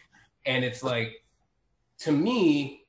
And 0.46 0.64
it's 0.64 0.84
like, 0.84 1.24
to 2.00 2.12
me, 2.12 2.86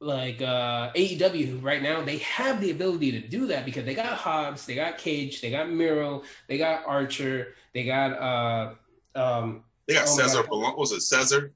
like 0.00 0.42
uh 0.42 0.92
AEW 0.92 1.62
right 1.62 1.82
now, 1.82 2.02
they 2.02 2.18
have 2.18 2.60
the 2.60 2.70
ability 2.70 3.12
to 3.12 3.20
do 3.26 3.46
that 3.46 3.64
because 3.64 3.84
they 3.84 3.94
got 3.94 4.06
Hobbs, 4.18 4.66
they 4.66 4.74
got 4.74 4.98
Cage, 4.98 5.40
they 5.40 5.50
got 5.50 5.70
Miro, 5.70 6.22
they 6.48 6.58
got 6.58 6.84
Archer, 6.86 7.54
they 7.72 7.84
got 7.84 8.12
uh 8.12 8.74
um 9.18 9.64
they 9.86 9.94
got 9.94 10.06
Oh 10.08 10.16
Cesar. 10.16 10.42
Balon- 10.42 10.76
was 10.76 10.92
it 10.92 11.00
Cesar? 11.00 11.52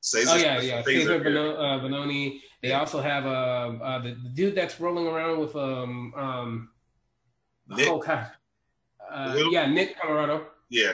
Cesar. 0.00 0.30
oh 0.32 0.36
yeah 0.36 0.60
yeah 0.60 0.82
Cesar. 0.82 1.00
Cesar 1.00 1.18
Bono- 1.24 1.56
uh, 1.56 1.78
Bononi. 1.80 2.40
They 2.62 2.72
also 2.72 3.00
have 3.00 3.26
uh, 3.26 3.82
uh 3.82 3.98
the, 4.02 4.10
the 4.22 4.28
dude 4.30 4.54
that's 4.54 4.80
rolling 4.80 5.06
around 5.06 5.38
with 5.38 5.54
um 5.54 6.14
um 6.16 6.68
Nick. 7.68 7.88
oh 7.88 7.98
god 7.98 8.30
uh, 9.10 9.38
yeah 9.50 9.66
Nick 9.66 9.96
Comoroto. 10.00 10.44
Yeah. 10.68 10.92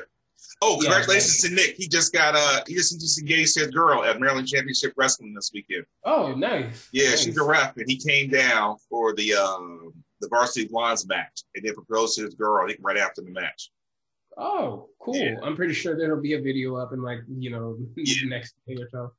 Oh, 0.60 0.76
Yeah, 0.80 0.90
congratulations 0.90 1.40
to 1.42 1.54
Nick. 1.54 1.76
He 1.76 1.88
just 1.88 2.12
got 2.12 2.34
uh 2.36 2.62
he 2.66 2.74
just, 2.74 2.92
he 2.92 2.98
just 2.98 3.18
engaged 3.20 3.56
his 3.58 3.68
girl 3.68 4.04
at 4.04 4.20
Maryland 4.20 4.46
Championship 4.48 4.92
Wrestling 4.96 5.34
this 5.34 5.50
weekend. 5.52 5.84
Oh 6.04 6.34
nice. 6.34 6.88
Yeah, 6.92 7.10
nice. 7.10 7.24
she's 7.24 7.36
a 7.38 7.44
ref, 7.44 7.76
and 7.76 7.88
he 7.88 7.96
came 7.96 8.30
down 8.30 8.76
for 8.88 9.14
the 9.14 9.34
um 9.34 9.92
the 10.20 10.28
varsity 10.28 10.68
blonds 10.68 11.06
match 11.08 11.42
and 11.56 11.64
then 11.64 11.74
proposed 11.74 12.16
to 12.16 12.24
his 12.24 12.34
girl, 12.34 12.64
I 12.64 12.68
think 12.68 12.78
right 12.82 12.96
after 12.96 13.22
the 13.22 13.30
match. 13.30 13.70
Oh, 14.38 14.88
cool. 15.00 15.16
Yeah. 15.16 15.34
I'm 15.42 15.56
pretty 15.56 15.74
sure 15.74 15.96
there'll 15.96 16.22
be 16.22 16.34
a 16.34 16.40
video 16.40 16.76
up 16.76 16.92
in 16.92 17.02
like, 17.02 17.18
you 17.28 17.50
know, 17.50 17.76
Yeah. 17.96 18.28
next 18.28 18.54
day 18.66 18.76
or 18.80 18.88
so. 18.90 19.12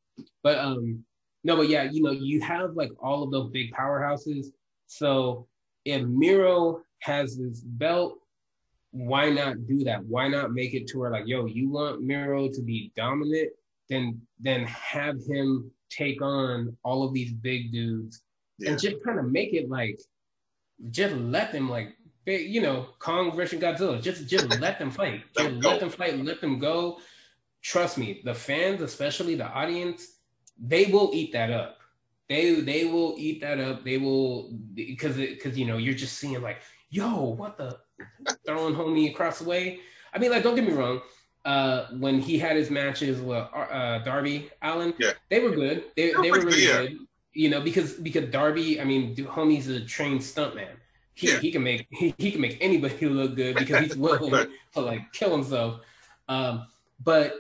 But 0.44 0.58
um 0.60 1.04
no, 1.44 1.58
but 1.58 1.68
yeah, 1.68 1.84
you 1.84 2.02
know, 2.02 2.12
you 2.12 2.40
have 2.42 2.72
like 2.76 2.92
all 3.02 3.22
of 3.24 3.32
those 3.32 3.50
big 3.52 3.72
powerhouses. 3.74 4.48
So 4.88 5.48
if 5.86 6.02
Miro 6.04 6.84
has 7.00 7.38
this 7.38 7.60
belt, 7.60 8.20
why 8.94 9.30
not 9.32 9.66
do 9.68 9.84
that? 9.84 10.06
Why 10.06 10.28
not 10.28 10.54
make 10.54 10.74
it 10.76 10.86
to 10.88 11.00
where 11.00 11.12
like, 11.12 11.28
yo, 11.28 11.46
you 11.48 11.70
want 11.70 12.04
Miro 12.04 12.48
to 12.48 12.62
be 12.62 12.92
dominant, 12.96 13.50
then 13.90 14.22
then 14.40 14.66
have 14.66 15.18
him 15.28 15.72
take 15.90 16.22
on 16.22 16.78
all 16.84 17.04
of 17.04 17.14
these 17.14 17.34
big 17.34 17.72
dudes 17.72 18.22
Yeah. 18.60 18.72
and 18.72 18.80
just 18.80 19.04
kind 19.04 19.20
of 19.20 19.30
make 19.32 19.54
it 19.54 19.68
like 19.70 20.00
just 20.92 21.16
let 21.16 21.52
them 21.52 21.70
like 21.70 21.96
you 22.26 22.62
know, 22.62 22.88
Kong 23.00 23.36
versus 23.36 23.60
Godzilla. 23.60 24.02
Just 24.02 24.28
just 24.28 24.48
let 24.62 24.80
them 24.80 24.92
fight. 24.92 25.24
Just 25.38 25.56
let 25.56 25.80
them 25.82 25.90
fight. 25.90 26.18
Let 26.24 26.40
them 26.40 26.58
go. 26.58 27.00
Trust 27.62 27.98
me, 27.98 28.22
the 28.24 28.34
fans, 28.34 28.82
especially 28.82 29.36
the 29.36 29.48
audience, 29.48 30.08
they 30.58 30.86
will 30.86 31.12
eat 31.14 31.34
that 31.34 31.52
up. 31.52 31.80
They 32.30 32.62
they 32.62 32.86
will 32.86 33.16
eat 33.18 33.42
that 33.42 33.60
up. 33.60 33.84
They 33.84 33.98
will 33.98 34.54
because 34.74 35.18
because 35.18 35.58
you 35.58 35.66
know 35.66 35.78
you're 35.78 35.94
just 35.94 36.18
seeing 36.18 36.42
like, 36.42 36.62
yo, 36.94 37.24
what 37.42 37.58
the 37.58 37.78
throwing 38.46 38.76
homie 38.76 39.10
across 39.12 39.40
the 39.40 39.46
way. 39.50 39.80
I 40.14 40.20
mean, 40.20 40.32
like, 40.32 40.44
don't 40.44 40.56
get 40.56 40.66
me 40.66 40.74
wrong. 40.74 41.02
Uh, 41.44 41.88
when 41.98 42.20
he 42.20 42.38
had 42.40 42.56
his 42.56 42.70
matches 42.70 43.20
with 43.20 43.46
uh, 43.54 44.00
Darby 44.00 44.50
Allin, 44.62 44.94
Yeah. 45.00 45.12
they 45.30 45.40
were 45.40 45.52
good. 45.52 45.86
They, 45.98 46.12
They 46.12 46.16
were 46.16 46.24
they 46.24 46.32
were 46.32 46.42
pretty 46.42 46.68
really 46.68 46.88
good, 46.88 46.98
good. 47.00 47.08
You 47.34 47.50
know, 47.50 47.62
because 47.62 47.94
because 47.94 48.30
Darby, 48.30 48.80
I 48.80 48.84
mean, 48.86 49.14
dude, 49.16 49.28
homie's 49.28 49.68
a 49.68 49.84
trained 49.84 50.22
stuntman. 50.22 50.76
He, 51.16 51.28
Yeah. 51.28 51.40
he 51.40 51.52
can 51.52 51.64
make 51.64 51.88
he, 51.92 52.14
he 52.18 52.32
can 52.32 52.40
make 52.42 52.58
anybody 52.62 53.08
look 53.20 53.36
good 53.36 53.56
because 53.58 53.80
he's 53.86 53.98
willing 54.06 54.32
Right. 54.32 54.50
to 54.74 54.80
like 54.82 55.12
kill 55.14 55.32
himself. 55.32 55.82
Um, 56.30 56.68
but 57.04 57.34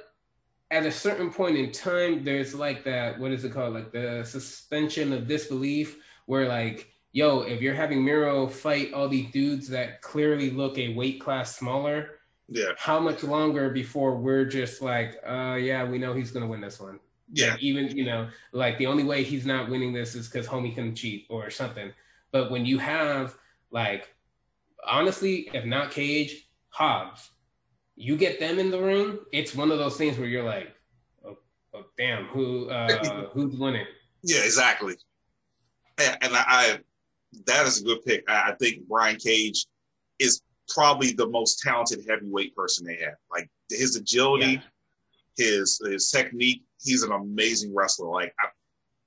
at 0.72 0.86
a 0.86 0.92
certain 0.92 1.32
point 1.32 1.56
in 1.58 1.72
time, 1.72 2.24
there's 2.24 2.54
like 2.56 2.84
that 2.86 3.20
what 3.20 3.32
is 3.32 3.46
it 3.46 3.54
called? 3.54 3.74
Like 3.76 3.92
the 3.94 4.24
suspension 4.26 5.14
of 5.14 5.28
disbelief, 5.28 5.98
where 6.26 6.48
like 6.48 6.93
yo, 7.14 7.42
if 7.42 7.62
you're 7.62 7.76
having 7.76 8.04
Miro 8.04 8.48
fight 8.48 8.92
all 8.94 9.08
these 9.08 9.32
dudes 9.32 9.70
that 9.70 10.02
clearly 10.02 10.50
look 10.50 10.78
a 10.78 10.94
weight 10.94 11.22
class 11.22 11.56
smaller, 11.56 12.20
yeah, 12.50 12.72
how 12.78 13.00
much 13.00 13.24
longer 13.24 13.70
before 13.70 14.18
we're 14.18 14.46
just 14.46 14.82
like, 14.82 15.16
uh, 15.26 15.56
yeah, 15.56 15.86
we 15.86 15.98
know 15.98 16.14
he's 16.14 16.32
gonna 16.32 16.48
win 16.48 16.60
this 16.60 16.80
one. 16.80 17.00
yeah, 17.32 17.52
Like, 17.52 17.64
even 17.64 17.96
you 17.96 18.04
know, 18.04 18.28
like 18.52 18.78
the 18.78 18.88
only 18.88 19.04
way 19.04 19.24
he's 19.24 19.46
not 19.46 19.70
winning 19.70 19.94
this 19.94 20.16
is 20.16 20.28
because 20.28 20.48
homie 20.48 20.76
can 20.76 20.94
cheat 20.94 21.28
or 21.30 21.50
something. 21.50 21.94
But 22.32 22.52
when 22.52 22.66
you 22.66 22.80
have 22.80 23.36
like, 23.72 24.14
honestly, 24.86 25.50
if 25.54 25.66
not 25.66 25.92
Cage, 25.92 26.50
Hobbs, 26.70 27.30
you 27.96 28.18
get 28.18 28.40
them 28.40 28.58
in 28.58 28.72
the 28.72 28.82
ring, 28.82 29.20
it's 29.32 29.56
one 29.56 29.72
of 29.72 29.78
those 29.78 29.98
things 29.98 30.18
where 30.18 30.28
you're 30.28 30.44
like, 30.44 30.76
oh, 31.26 31.38
oh 31.76 31.86
damn, 31.96 32.26
who 32.26 32.70
uh, 32.70 33.28
who's 33.34 33.56
winning? 33.56 33.86
yeah, 34.24 34.44
exactly. 34.44 34.96
And, 36.00 36.18
and 36.22 36.36
I, 36.36 36.44
I, 36.48 36.80
that 37.48 37.66
is 37.66 37.82
a 37.82 37.84
good 37.84 38.04
pick. 38.06 38.30
I, 38.30 38.52
I 38.52 38.56
think 38.56 38.88
Brian 38.88 39.18
Cage 39.18 39.66
is 40.20 40.42
probably 40.70 41.12
the 41.14 41.28
most 41.28 41.60
talented 41.60 42.06
heavyweight 42.08 42.56
person 42.56 42.86
they 42.86 42.98
have. 42.98 43.16
Like 43.32 43.50
his 43.70 43.96
agility, 43.96 44.62
his 45.38 45.80
his 45.86 46.10
technique. 46.10 46.64
He's 46.82 47.04
an 47.04 47.12
amazing 47.12 47.74
wrestler. 47.74 48.10
Like 48.10 48.34
I, 48.40 48.48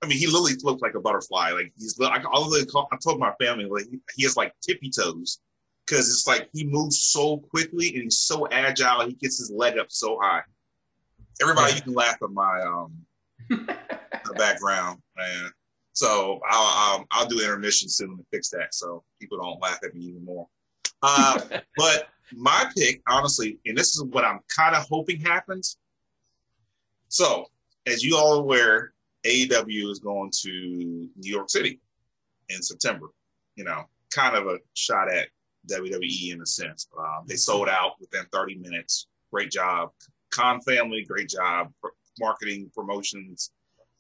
I 0.03 0.07
mean, 0.07 0.19
he 0.19 0.27
literally 0.27 0.55
looked 0.63 0.83
like 0.83 0.95
a 0.95 1.01
butterfly. 1.01 1.51
Like 1.53 1.73
he's 1.77 1.99
I, 2.01 2.23
all 2.31 2.49
the 2.51 2.67
I 2.93 2.97
told 2.97 3.19
my 3.21 3.33
family 3.41 3.65
like 3.67 3.87
he, 3.91 3.99
he 4.17 4.23
has 4.25 4.37
like 4.37 4.53
tippy 4.61 4.91
toes 4.91 5.41
because 5.87 6.09
it's 6.11 6.27
like 6.27 6.49
he 6.53 6.65
moves 6.65 6.99
so 6.99 7.39
quickly 7.39 7.89
and 7.95 8.05
he's 8.05 8.19
so 8.19 8.49
agile. 8.49 9.07
He 9.07 9.15
gets 9.15 9.39
his 9.39 9.51
leg 9.51 9.79
up 9.79 9.87
so 9.91 10.19
high. 10.21 10.43
Everybody, 11.41 11.71
Yeah. 11.73 11.77
you 11.77 11.83
can 11.83 11.95
laugh 11.95 12.17
at 12.23 12.31
my 12.31 12.61
um 12.63 12.93
the 13.49 14.35
background, 14.37 15.01
man. 15.17 15.51
So 15.97 16.41
I'll, 16.47 16.99
I'll 16.99 17.07
I'll 17.11 17.27
do 17.27 17.41
intermission 17.41 17.89
soon 17.89 18.19
to 18.19 18.25
fix 18.31 18.51
that, 18.51 18.75
so 18.75 19.03
people 19.19 19.39
don't 19.39 19.59
laugh 19.63 19.79
at 19.83 19.95
me 19.95 20.03
even 20.03 20.23
more. 20.27 20.47
Uh, 21.03 21.41
but 21.79 22.09
my 22.35 22.71
pick, 22.77 23.01
honestly, 23.09 23.59
and 23.65 23.79
this 23.79 23.95
is 23.95 24.03
what 24.05 24.23
I'm 24.23 24.41
kind 24.55 24.77
of 24.77 24.87
hoping 24.91 25.19
happens. 25.23 25.79
So, 27.09 27.47
as 27.87 28.05
you 28.05 28.15
all 28.15 28.37
are 28.37 28.43
aware, 28.43 28.93
AEW 29.25 29.91
is 29.91 29.99
going 29.99 30.31
to 30.43 30.51
New 30.51 31.33
York 31.33 31.49
City 31.49 31.81
in 32.51 32.61
September. 32.61 33.07
You 33.55 33.65
know, 33.65 33.85
kind 34.15 34.37
of 34.37 34.49
a 34.49 34.59
shot 34.75 35.11
at 35.11 35.29
WWE 35.71 36.35
in 36.35 36.43
a 36.43 36.47
sense. 36.47 36.89
Um, 36.99 37.25
they 37.27 37.37
sold 37.37 37.71
out 37.71 37.93
within 37.99 38.27
30 38.35 38.57
minutes. 38.57 39.07
Great 39.33 39.51
job, 39.51 39.93
Khan 40.31 40.61
family. 40.61 41.07
Great 41.09 41.31
job, 41.31 41.73
marketing, 42.19 42.71
promotions. 42.75 43.51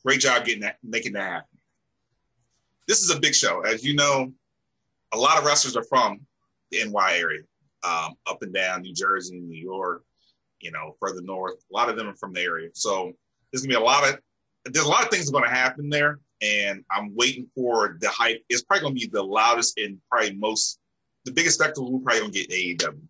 Great 0.05 0.21
job 0.21 0.45
getting 0.45 0.61
that, 0.61 0.77
making 0.85 1.15
that 1.15 1.31
happen. 1.31 1.56
This 2.87 3.03
is 3.03 3.11
a 3.11 3.20
big 3.20 3.35
show, 3.35 3.61
as 3.62 3.85
you 3.85 3.94
know. 3.94 4.33
A 5.12 5.18
lot 5.18 5.38
of 5.38 5.44
wrestlers 5.44 5.77
are 5.77 5.85
from 5.85 6.20
the 6.70 6.85
NY 6.85 7.16
area, 7.16 7.42
um, 7.85 8.14
up 8.27 8.42
and 8.42 8.53
down 8.53 8.83
New 8.83 8.94
Jersey, 8.94 9.38
New 9.38 9.57
York, 9.57 10.03
you 10.61 10.70
know, 10.70 10.96
further 11.01 11.22
north. 11.22 11.55
A 11.70 11.75
lot 11.75 11.88
of 11.88 11.96
them 11.96 12.09
are 12.09 12.16
from 12.16 12.33
the 12.33 12.40
area. 12.40 12.70
So 12.75 13.12
there's 13.51 13.62
gonna 13.62 13.79
be 13.79 13.83
a 13.83 13.85
lot 13.85 14.09
of 14.09 14.18
there's 14.64 14.87
a 14.87 14.88
lot 14.88 15.05
of 15.05 15.11
things 15.11 15.31
going 15.31 15.44
to 15.44 15.51
happen 15.51 15.88
there, 15.88 16.18
and 16.42 16.85
I'm 16.90 17.14
waiting 17.14 17.49
for 17.55 17.96
the 18.01 18.09
hype. 18.09 18.42
It's 18.49 18.62
probably 18.62 18.88
to 18.88 18.94
be 18.94 19.07
the 19.07 19.22
loudest 19.22 19.79
and 19.79 19.99
probably 20.11 20.35
most 20.35 20.81
the 21.25 21.33
biggest 21.33 21.59
spectacle 21.59 21.92
we're 21.92 22.01
probably 22.01 22.31
to 22.31 22.46
get 22.46 22.51
AEW. 22.51 23.01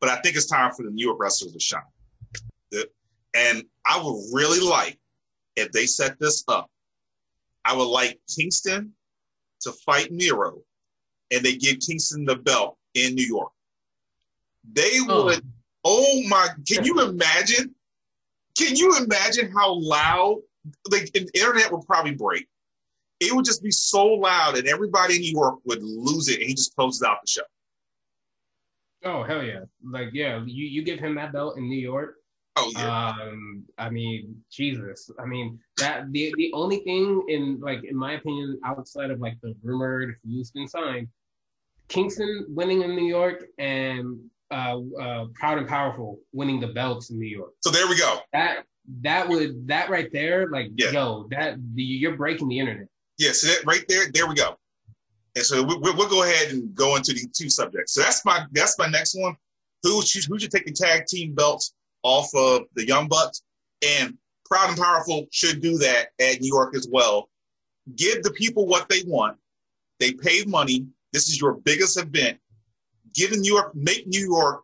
But 0.00 0.10
I 0.10 0.16
think 0.20 0.36
it's 0.36 0.46
time 0.46 0.72
for 0.72 0.84
the 0.84 0.90
New 0.90 1.06
York 1.06 1.18
wrestlers 1.20 1.52
to 1.52 1.60
shine. 1.60 1.82
And 3.34 3.62
I 3.86 4.02
would 4.02 4.24
really 4.32 4.60
like 4.60 4.98
if 5.54 5.70
they 5.70 5.86
set 5.86 6.18
this 6.18 6.42
up. 6.48 6.68
I 7.64 7.76
would 7.76 7.84
like 7.84 8.18
Kingston 8.34 8.92
to 9.60 9.72
fight 9.72 10.10
Miro, 10.12 10.62
and 11.30 11.42
they 11.44 11.56
give 11.56 11.78
Kingston 11.80 12.24
the 12.24 12.36
belt 12.36 12.78
in 12.94 13.14
New 13.14 13.26
York. 13.26 13.52
They 14.72 14.98
Oh. 15.08 15.26
would. 15.26 15.44
Oh 15.84 16.22
my! 16.28 16.48
Can 16.68 16.84
you 16.84 17.00
imagine? 17.00 17.74
Can 18.58 18.76
you 18.76 18.96
imagine 18.98 19.50
how 19.50 19.72
loud? 19.74 20.42
Like, 20.90 21.10
the 21.12 21.26
internet 21.34 21.72
would 21.72 21.86
probably 21.86 22.14
break. 22.14 22.46
It 23.20 23.34
would 23.34 23.46
just 23.46 23.62
be 23.62 23.70
so 23.70 24.06
loud, 24.06 24.58
and 24.58 24.68
everybody 24.68 25.16
in 25.16 25.20
New 25.22 25.32
York 25.32 25.60
would 25.64 25.82
lose 25.82 26.28
it, 26.28 26.40
and 26.40 26.48
he 26.48 26.54
just 26.54 26.74
closes 26.76 27.02
out 27.02 27.18
the 27.22 27.26
show. 27.26 27.42
Oh 29.02 29.22
hell 29.22 29.42
yeah! 29.42 29.60
Like 29.82 30.10
yeah, 30.12 30.42
you 30.44 30.66
you 30.66 30.82
give 30.82 30.98
him 30.98 31.14
that 31.14 31.32
belt 31.32 31.56
in 31.56 31.68
New 31.68 31.78
York. 31.78 32.16
Oh 32.56 32.70
yeah, 32.76 33.08
Um, 33.10 33.64
I 33.78 33.90
mean, 33.90 34.42
Jesus. 34.50 35.10
I 35.18 35.24
mean 35.24 35.58
that 35.78 36.10
the 36.12 36.34
the 36.36 36.50
only 36.52 36.78
thing 36.80 37.24
in 37.28 37.60
like 37.60 37.84
in 37.84 37.96
my 37.96 38.14
opinion, 38.14 38.58
outside 38.64 39.10
of 39.10 39.20
like 39.20 39.36
the 39.42 39.54
rumored 39.62 40.16
who's 40.24 40.50
been 40.50 40.68
signed, 40.68 41.08
Kingston 41.88 42.46
winning 42.48 42.82
in 42.82 42.96
New 42.96 43.06
York 43.06 43.44
and 43.58 44.18
uh, 44.50 44.78
uh, 45.00 45.26
Proud 45.34 45.58
and 45.58 45.68
Powerful 45.68 46.18
winning 46.32 46.58
the 46.60 46.68
belts 46.68 47.10
in 47.10 47.18
New 47.18 47.28
York. 47.28 47.52
so 47.60 47.70
there 47.70 47.86
we 47.88 47.96
go. 47.96 48.18
That 48.32 48.64
that 49.02 49.28
would 49.28 49.68
that 49.68 49.88
right 49.90 50.10
there, 50.12 50.48
like 50.50 50.70
Yeah. 50.76 50.90
yo, 50.90 51.28
that 51.30 51.56
the, 51.74 51.82
you're 51.82 52.16
breaking 52.16 52.48
the 52.48 52.58
internet. 52.58 52.88
Yeah, 53.18 53.32
so 53.32 53.46
that 53.48 53.64
right 53.64 53.84
there, 53.88 54.10
there 54.12 54.26
we 54.26 54.34
go. 54.34 54.56
And 55.36 55.44
so 55.44 55.62
we, 55.62 55.76
we, 55.76 55.92
we'll 55.92 56.08
go 56.08 56.24
ahead 56.24 56.50
and 56.50 56.74
go 56.74 56.96
into 56.96 57.12
the 57.12 57.28
two 57.32 57.48
subjects. 57.48 57.92
So 57.94 58.00
that's 58.02 58.24
my 58.24 58.44
that's 58.52 58.76
my 58.78 58.88
next 58.88 59.14
one. 59.14 59.36
Who 59.84 60.02
should 60.02 60.24
who 60.24 60.38
should 60.38 60.50
take 60.50 60.66
the 60.66 60.72
tag 60.72 61.06
team 61.06 61.34
belts 61.34 61.74
off 62.02 62.28
of 62.34 62.62
the 62.74 62.86
Young 62.86 63.08
Bucks? 63.08 63.42
And 63.86 64.16
Proud 64.44 64.70
and 64.70 64.78
Powerful 64.78 65.26
should 65.30 65.62
do 65.62 65.78
that 65.78 66.08
at 66.20 66.40
New 66.40 66.48
York 66.48 66.74
as 66.74 66.88
well. 66.90 67.28
Give 67.96 68.22
the 68.22 68.32
people 68.32 68.66
what 68.66 68.88
they 68.88 69.02
want. 69.06 69.36
They 69.98 70.12
paid 70.12 70.48
money. 70.48 70.86
This 71.12 71.28
is 71.28 71.40
your 71.40 71.54
biggest 71.54 71.98
event. 71.98 72.38
Give 73.14 73.30
New 73.32 73.52
York, 73.52 73.74
make 73.74 74.06
New 74.06 74.20
York 74.20 74.62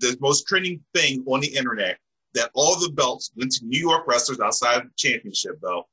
the 0.00 0.16
most 0.20 0.46
trending 0.46 0.80
thing 0.94 1.24
on 1.26 1.40
the 1.40 1.48
internet. 1.48 1.98
That 2.34 2.50
all 2.54 2.78
the 2.78 2.92
belts 2.92 3.32
went 3.36 3.52
to 3.52 3.64
New 3.64 3.80
York 3.80 4.06
wrestlers 4.06 4.38
outside 4.38 4.82
the 4.82 4.90
championship 4.96 5.60
belt, 5.60 5.88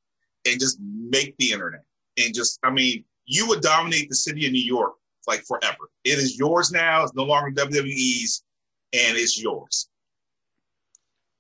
and 0.46 0.60
just 0.60 0.78
make 0.82 1.36
the 1.38 1.52
internet. 1.52 1.84
And 2.18 2.34
just, 2.34 2.60
I 2.62 2.70
mean, 2.70 3.06
you 3.26 3.48
would 3.48 3.62
dominate 3.62 4.10
the 4.10 4.16
city 4.16 4.46
of 4.46 4.52
New 4.52 4.60
York 4.62 4.94
like 5.28 5.44
forever. 5.46 5.90
It 6.04 6.20
is 6.20 6.38
yours 6.38 6.72
now. 6.72 7.04
It's 7.04 7.16
no 7.16 7.24
longer 7.24 7.52
WWE's, 7.52 8.44
and 8.94 9.18
it's 9.18 9.42
yours. 9.42 9.90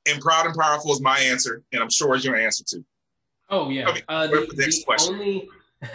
And 0.07 0.21
proud 0.21 0.45
and 0.45 0.55
powerful 0.55 0.91
is 0.93 1.01
my 1.01 1.19
answer, 1.19 1.63
and 1.71 1.81
I'm 1.81 1.89
sure 1.89 2.15
is 2.15 2.23
your 2.23 2.35
answer 2.35 2.63
too. 2.63 2.85
Oh 3.49 3.69
yeah. 3.69 3.95
Uh, 4.07 4.27
the, 4.27 4.47
next 4.55 4.79
the 4.79 4.83
question. 4.85 5.13
only 5.15 5.49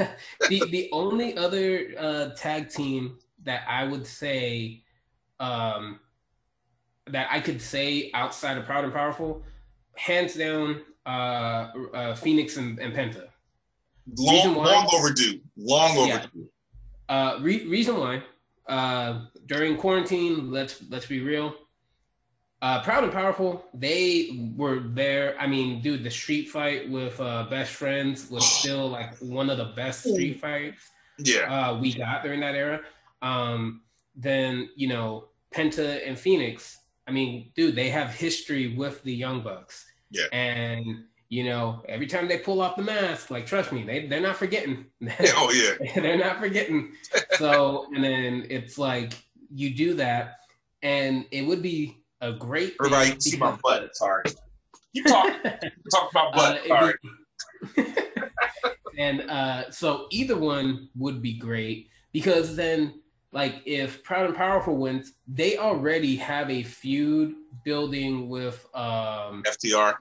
the 0.48 0.64
the 0.70 0.88
only 0.92 1.36
other 1.36 1.92
uh, 1.98 2.28
tag 2.30 2.68
team 2.70 3.18
that 3.44 3.64
I 3.68 3.84
would 3.84 4.06
say 4.06 4.82
um, 5.38 6.00
that 7.06 7.28
I 7.30 7.40
could 7.40 7.60
say 7.60 8.10
outside 8.14 8.58
of 8.58 8.64
Proud 8.66 8.84
and 8.84 8.92
Powerful, 8.92 9.42
hands 9.94 10.34
down, 10.34 10.82
uh, 11.06 11.68
uh, 11.94 12.14
Phoenix 12.14 12.56
and, 12.56 12.78
and 12.78 12.94
Penta. 12.94 13.28
Long, 14.18 14.54
why- 14.56 14.74
long 14.74 14.88
overdue. 14.92 15.40
Long 15.56 16.08
Yeah. 16.08 16.16
overdue. 16.16 16.48
Uh, 17.08 17.38
re- 17.40 17.66
reason 17.66 17.98
why 17.98 18.22
uh, 18.68 19.22
during 19.46 19.76
quarantine, 19.76 20.50
let's 20.50 20.82
let's 20.90 21.06
be 21.06 21.20
real. 21.20 21.54
Uh, 22.62 22.82
Proud 22.82 23.04
and 23.04 23.12
Powerful, 23.12 23.64
they 23.72 24.52
were 24.54 24.80
there. 24.80 25.34
I 25.40 25.46
mean, 25.46 25.80
dude, 25.80 26.04
the 26.04 26.10
street 26.10 26.50
fight 26.50 26.90
with 26.90 27.18
uh, 27.18 27.44
Best 27.48 27.72
Friends 27.72 28.30
was 28.30 28.44
still 28.46 28.88
like 28.88 29.16
one 29.18 29.48
of 29.48 29.56
the 29.56 29.72
best 29.76 30.00
street 30.04 30.40
fights 30.40 30.82
Yeah. 31.18 31.70
uh, 31.70 31.78
we 31.78 31.94
got 31.94 32.22
during 32.22 32.40
that 32.40 32.54
era. 32.54 32.80
Um, 33.22 33.82
then 34.14 34.68
you 34.76 34.88
know 34.88 35.28
Penta 35.54 36.06
and 36.06 36.18
Phoenix. 36.18 36.78
I 37.06 37.12
mean, 37.12 37.50
dude, 37.56 37.74
they 37.76 37.88
have 37.90 38.10
history 38.10 38.74
with 38.76 39.02
the 39.04 39.12
Young 39.14 39.40
Bucks. 39.42 39.86
Yeah. 40.10 40.26
And 40.32 41.04
you 41.30 41.44
know, 41.44 41.82
every 41.88 42.06
time 42.08 42.28
they 42.28 42.38
pull 42.38 42.60
off 42.60 42.76
the 42.76 42.82
mask, 42.82 43.30
like 43.30 43.46
trust 43.46 43.72
me, 43.72 43.84
they 43.84 44.06
they're 44.06 44.20
not 44.20 44.36
forgetting. 44.36 44.84
Oh 45.34 45.50
yeah. 45.50 45.92
they're 46.02 46.18
not 46.18 46.38
forgetting. 46.40 46.92
So 47.38 47.86
and 47.94 48.04
then 48.04 48.46
it's 48.50 48.76
like 48.76 49.14
you 49.54 49.70
do 49.74 49.94
that, 49.94 50.40
and 50.82 51.24
it 51.30 51.42
would 51.46 51.62
be 51.62 51.99
a 52.20 52.32
great. 52.32 52.68
thing 52.68 52.76
Everybody 52.80 53.10
can 53.12 53.20
see 53.20 53.36
my 53.36 53.50
because- 53.52 53.62
butt. 53.62 53.96
Sorry. 53.96 54.22
Keep 54.94 55.06
talking. 55.06 55.40
Talk 55.94 56.10
about 56.10 56.34
Uh, 56.34 56.36
butt. 56.36 56.56
it'd 56.56 56.68
Sorry. 56.68 56.94
and 58.98 59.22
uh, 59.30 59.70
so 59.70 60.06
either 60.10 60.36
one 60.36 60.88
would 60.96 61.22
be 61.22 61.34
great 61.38 61.88
because 62.12 62.56
then, 62.56 63.00
like, 63.32 63.62
if 63.64 64.02
Proud 64.02 64.26
and 64.26 64.34
Powerful 64.36 64.76
wins, 64.76 65.12
they 65.28 65.56
already 65.58 66.16
have 66.16 66.50
a 66.50 66.62
feud 66.62 67.34
building 67.64 68.28
with 68.28 68.66
um, 68.74 69.42
FTR. 69.46 69.94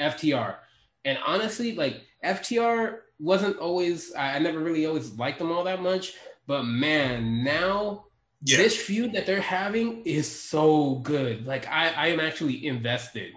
FTR. 0.00 0.56
And 1.04 1.18
honestly, 1.26 1.74
like, 1.74 2.02
FTR 2.24 2.98
wasn't 3.18 3.58
always, 3.58 4.14
I, 4.14 4.36
I 4.36 4.38
never 4.38 4.60
really 4.60 4.86
always 4.86 5.12
liked 5.18 5.38
them 5.40 5.50
all 5.50 5.64
that 5.64 5.82
much. 5.82 6.12
But 6.46 6.62
man, 6.64 7.42
now 7.42 8.06
Yeah. 8.44 8.58
this 8.58 8.76
feud 8.76 9.12
that 9.14 9.24
they're 9.26 9.40
having 9.40 10.02
is 10.04 10.30
so 10.30 10.96
good. 10.96 11.46
Like, 11.46 11.66
I, 11.68 11.88
I 11.90 12.06
am 12.08 12.20
actually 12.20 12.66
invested. 12.66 13.32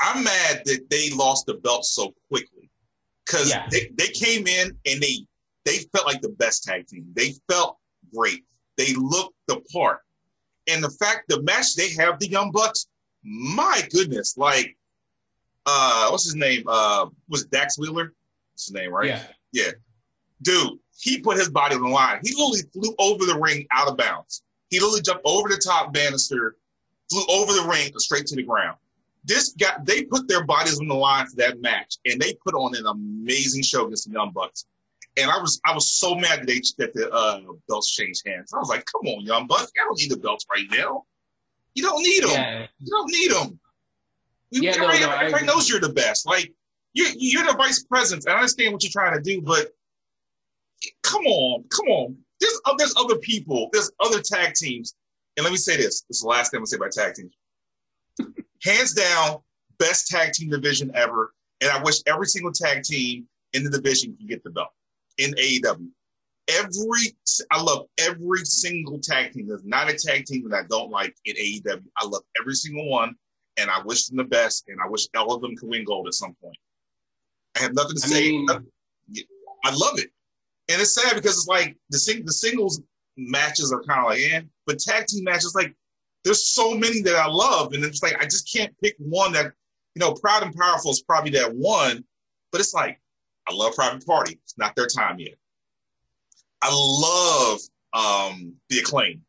I'm 0.00 0.24
mad 0.24 0.62
that 0.64 0.86
they 0.90 1.10
lost 1.10 1.46
the 1.46 1.54
belt 1.54 1.84
so 1.84 2.14
quickly 2.30 2.70
because 3.26 3.50
Yeah. 3.50 3.66
they, 3.70 3.90
they 3.98 4.08
came 4.08 4.46
in 4.46 4.68
and 4.86 5.00
they 5.02 5.26
they 5.64 5.78
felt 5.94 6.06
like 6.06 6.22
the 6.22 6.30
best 6.30 6.64
tag 6.64 6.86
team. 6.86 7.04
They 7.14 7.34
felt 7.50 7.76
great. 8.14 8.44
They 8.78 8.94
looked 8.94 9.34
the 9.48 9.60
part. 9.72 10.00
And 10.66 10.82
the 10.82 10.88
fact 10.90 11.28
the 11.28 11.42
match 11.42 11.74
they 11.74 11.90
have 11.94 12.18
the 12.18 12.28
Young 12.28 12.50
Bucks, 12.52 12.86
my 13.22 13.86
goodness, 13.90 14.36
like 14.38 14.74
uh 15.66 16.08
what's 16.08 16.24
his 16.24 16.36
name? 16.36 16.62
Uh 16.66 17.06
was 17.28 17.42
it 17.42 17.50
Dax 17.50 17.78
Wheeler? 17.78 18.14
What's 18.52 18.66
his 18.66 18.72
name, 18.74 18.92
right? 18.92 19.08
Yeah. 19.08 19.22
Yeah. 19.52 19.70
Dude, 20.42 20.78
he 20.98 21.20
put 21.20 21.36
his 21.36 21.48
body 21.48 21.74
on 21.74 21.82
the 21.82 21.88
line. 21.88 22.20
He 22.22 22.34
literally 22.34 22.62
flew 22.72 22.94
over 22.98 23.24
the 23.24 23.38
ring 23.38 23.66
out 23.70 23.88
of 23.88 23.96
bounds. 23.96 24.42
He 24.70 24.78
literally 24.80 25.02
jumped 25.02 25.22
over 25.24 25.48
the 25.48 25.56
top 25.56 25.92
banister, 25.92 26.56
flew 27.10 27.24
over 27.28 27.52
the 27.52 27.68
ring 27.68 27.92
straight 27.98 28.26
to 28.26 28.36
the 28.36 28.42
ground. 28.42 28.76
This 29.24 29.50
guy, 29.50 29.76
they 29.84 30.04
put 30.04 30.28
their 30.28 30.44
bodies 30.44 30.80
on 30.80 30.88
the 30.88 30.94
line 30.94 31.26
for 31.26 31.36
that 31.36 31.60
match, 31.60 31.96
and 32.04 32.20
they 32.20 32.34
put 32.44 32.54
on 32.54 32.74
an 32.76 32.86
amazing 32.86 33.62
show 33.62 33.86
against 33.86 34.06
the 34.06 34.12
Young 34.12 34.32
Bucks. 34.32 34.66
And 35.16 35.30
I 35.30 35.38
was 35.38 35.60
I 35.66 35.74
was 35.74 35.90
so 35.90 36.14
mad 36.14 36.40
that 36.40 36.46
they 36.46 36.60
that 36.78 36.94
the 36.94 37.10
uh, 37.10 37.40
belts 37.68 37.90
changed 37.90 38.22
hands. 38.26 38.52
I 38.54 38.58
was 38.58 38.68
like, 38.68 38.84
"Come 38.86 39.08
on, 39.08 39.22
Young 39.22 39.46
Bucks, 39.46 39.72
I 39.76 39.84
don't 39.84 39.98
need 39.98 40.10
the 40.10 40.16
belts 40.16 40.46
right 40.50 40.66
now. 40.70 41.04
You 41.74 41.82
don't 41.82 42.02
need 42.02 42.22
them. 42.22 42.30
Yeah. 42.30 42.66
You 42.78 42.90
don't 42.90 43.10
need 43.10 43.30
them. 43.32 43.60
Yeah, 44.50 44.70
everybody, 44.70 45.00
no, 45.00 45.08
I 45.10 45.24
everybody 45.24 45.46
knows 45.46 45.68
you're 45.68 45.80
the 45.80 45.92
best. 45.92 46.26
Like 46.26 46.52
you're 46.92 47.08
you're 47.16 47.44
the 47.44 47.56
vice 47.56 47.82
president. 47.84 48.28
I 48.28 48.34
understand 48.34 48.72
what 48.72 48.82
you're 48.82 48.92
trying 48.92 49.14
to 49.14 49.20
do, 49.20 49.42
but 49.42 49.72
come 51.02 51.26
on, 51.26 51.64
come 51.70 51.88
on. 51.88 52.16
There's 52.40 52.60
uh, 52.66 52.74
there's 52.76 52.94
other 52.96 53.16
people. 53.18 53.68
There's 53.72 53.90
other 54.00 54.20
tag 54.20 54.54
teams. 54.54 54.94
And 55.36 55.44
let 55.44 55.50
me 55.50 55.56
say 55.56 55.76
this. 55.76 56.02
This 56.02 56.18
is 56.18 56.22
the 56.22 56.28
last 56.28 56.50
thing 56.50 56.58
I'm 56.58 56.62
gonna 56.62 56.66
say 56.66 56.76
about 56.76 56.92
tag 56.92 57.14
teams. 57.14 57.34
Hands 58.64 58.92
down, 58.92 59.38
best 59.78 60.08
tag 60.08 60.32
team 60.32 60.50
division 60.50 60.90
ever. 60.94 61.32
And 61.60 61.70
I 61.70 61.82
wish 61.82 61.96
every 62.06 62.26
single 62.26 62.52
tag 62.52 62.82
team 62.82 63.26
in 63.52 63.64
the 63.64 63.70
division 63.70 64.16
can 64.16 64.26
get 64.26 64.42
the 64.44 64.50
belt 64.50 64.70
in 65.18 65.32
AEW. 65.32 65.88
Every 66.48 67.16
I 67.50 67.60
love 67.60 67.86
every 67.98 68.44
single 68.44 68.98
tag 68.98 69.32
team. 69.32 69.48
There's 69.48 69.64
not 69.64 69.90
a 69.90 69.94
tag 69.94 70.24
team 70.24 70.48
that 70.48 70.56
I 70.56 70.66
don't 70.68 70.90
like 70.90 71.14
in 71.24 71.36
AEW. 71.36 71.82
I 71.96 72.06
love 72.06 72.22
every 72.40 72.54
single 72.54 72.88
one, 72.88 73.14
and 73.58 73.70
I 73.70 73.82
wish 73.84 74.06
them 74.06 74.16
the 74.16 74.24
best. 74.24 74.64
And 74.68 74.78
I 74.82 74.88
wish 74.88 75.06
all 75.16 75.34
of 75.34 75.42
them 75.42 75.56
could 75.56 75.68
win 75.68 75.84
gold 75.84 76.06
at 76.06 76.14
some 76.14 76.34
point. 76.42 76.56
I 77.56 77.62
have 77.62 77.74
nothing 77.74 77.96
to 77.96 78.02
I 78.04 78.08
say. 78.08 78.30
mean, 78.30 78.48
I 79.64 79.74
love 79.74 79.98
it, 79.98 80.10
and 80.68 80.80
it's 80.80 80.94
sad 80.94 81.14
because 81.14 81.32
it's 81.36 81.48
like 81.48 81.76
the 81.90 81.98
sing- 81.98 82.24
the 82.24 82.32
singles 82.32 82.82
matches 83.16 83.72
are 83.72 83.82
kind 83.82 84.00
of 84.00 84.06
like, 84.06 84.20
eh, 84.20 84.42
but 84.66 84.78
tag 84.78 85.06
team 85.06 85.24
matches 85.24 85.54
like 85.54 85.74
there's 86.24 86.46
so 86.46 86.74
many 86.74 87.00
that 87.02 87.16
I 87.16 87.26
love, 87.26 87.72
and 87.72 87.84
it's 87.84 88.02
like 88.02 88.16
I 88.20 88.24
just 88.24 88.52
can't 88.52 88.74
pick 88.82 88.94
one 88.98 89.32
that 89.32 89.52
you 89.94 90.00
know. 90.00 90.12
Proud 90.14 90.42
and 90.42 90.54
powerful 90.54 90.90
is 90.90 91.02
probably 91.02 91.30
that 91.32 91.54
one, 91.54 92.04
but 92.52 92.60
it's 92.60 92.74
like 92.74 93.00
I 93.48 93.54
love 93.54 93.74
Private 93.74 94.04
Party. 94.06 94.38
It's 94.44 94.58
not 94.58 94.76
their 94.76 94.86
time 94.86 95.18
yet. 95.18 95.34
I 96.60 96.70
love 96.72 97.60
um 97.94 98.54
the 98.68 98.78
acclaim. 98.80 99.22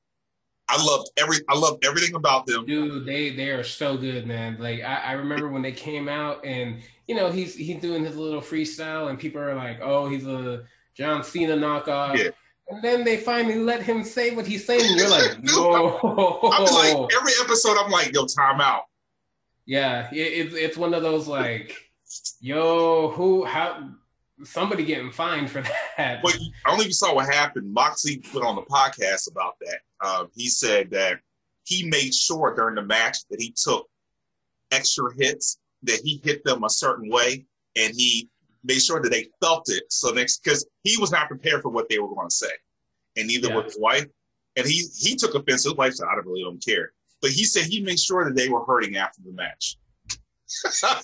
I 0.67 0.84
loved 0.84 1.10
every 1.17 1.38
I 1.47 1.58
loved 1.58 1.86
everything 1.86 2.15
about 2.15 2.45
them. 2.45 2.65
Dude, 2.65 3.06
they 3.06 3.32
they 3.32 3.49
are 3.49 3.63
so 3.63 3.97
good, 3.97 4.28
man. 4.28 4.58
Like 4.60 4.82
I, 4.82 4.97
I 4.97 5.12
remember 5.13 5.49
when 5.49 5.62
they 5.62 5.71
came 5.71 6.10
out, 6.10 6.45
and 6.45 6.82
you 7.08 7.15
know 7.15 7.32
he's 7.32 7.56
he's 7.56 7.82
doing 7.82 8.04
his 8.04 8.17
little 8.17 8.41
freestyle, 8.41 9.10
and 9.10 9.17
people 9.17 9.41
are 9.41 9.56
like, 9.56 9.80
"Oh, 9.82 10.10
he's 10.10 10.28
a 10.28 10.65
John 11.00 11.24
Cena 11.24 11.56
knockoff." 11.56 12.18
Yeah. 12.18 12.30
And 12.68 12.84
then 12.84 13.04
they 13.04 13.18
finally 13.18 13.56
let 13.58 13.82
him 13.82 14.04
say 14.04 14.36
what 14.36 14.46
he's 14.46 14.64
saying. 14.64 14.82
And 14.86 15.00
you're 15.00 15.10
like, 15.10 15.32
Dude, 15.42 15.56
"Whoa!" 15.56 16.52
I'm 16.54 16.66
like 16.66 17.14
every 17.20 17.34
episode. 17.42 17.78
I'm 17.78 17.90
like, 17.90 18.14
yo, 18.14 18.26
time 18.26 18.62
out. 18.62 18.84
yeah, 19.66 20.08
it, 20.12 20.18
it's 20.18 20.54
it's 20.54 20.78
one 20.78 20.94
of 20.94 21.02
those 21.02 21.28
like, 21.28 21.76
"Yo, 22.40 23.10
who? 23.10 23.46
How?" 23.46 23.90
Somebody 24.44 24.86
getting 24.86 25.12
fined 25.12 25.50
for 25.50 25.62
that. 25.98 26.22
But 26.24 26.38
I 26.66 26.70
don't 26.70 26.86
know 26.86 26.90
saw 26.92 27.14
what 27.14 27.26
happened. 27.26 27.74
Moxley 27.74 28.18
put 28.20 28.42
on 28.44 28.56
the 28.56 28.62
podcast 28.62 29.30
about 29.30 29.56
that. 29.60 29.80
Uh, 30.00 30.26
he 30.34 30.48
said 30.48 30.92
that 30.92 31.20
he 31.66 31.90
made 31.90 32.14
sure 32.16 32.54
during 32.56 32.76
the 32.76 32.82
match 32.84 33.18
that 33.30 33.42
he 33.42 33.54
took 33.62 33.90
extra 34.72 35.14
hits, 35.18 35.58
that 35.84 36.00
he 36.04 36.22
hit 36.24 36.46
them 36.46 36.64
a 36.64 36.70
certain 36.70 37.10
way, 37.12 37.46
and 37.76 37.94
he 37.94 38.30
made 38.63 38.82
sure 38.82 39.02
that 39.02 39.10
they 39.10 39.28
felt 39.41 39.69
it. 39.69 39.84
So 39.91 40.12
next, 40.12 40.43
because 40.43 40.65
he 40.84 40.98
was 40.98 41.12
not 41.12 41.28
prepared 41.28 41.62
for 41.62 41.69
what 41.69 41.88
they 41.89 42.00
were 42.00 42.08
going 42.13 42.30
to 42.30 42.36
say, 42.36 42.52
and 43.17 43.28
neither 43.28 43.50
Yeah. 43.50 43.56
was 43.56 43.65
his 43.74 43.80
wife. 43.80 44.06
And 44.56 44.65
he 44.67 44.86
he 44.98 45.15
took 45.15 45.36
offense. 45.36 45.63
His 45.63 45.76
wife 45.76 45.93
said, 45.93 46.08
"I 46.12 46.15
don't 46.15 46.26
really 46.26 46.43
don't 46.43 46.63
care," 46.63 46.91
but 47.22 47.32
he 47.32 47.43
said 47.45 47.63
he 47.63 47.82
made 47.82 48.00
sure 48.00 48.26
that 48.26 48.36
they 48.36 48.50
were 48.50 48.65
hurting 48.65 48.98
after 48.98 49.22
the 49.24 49.32
match. 49.32 49.78
I 50.84 51.02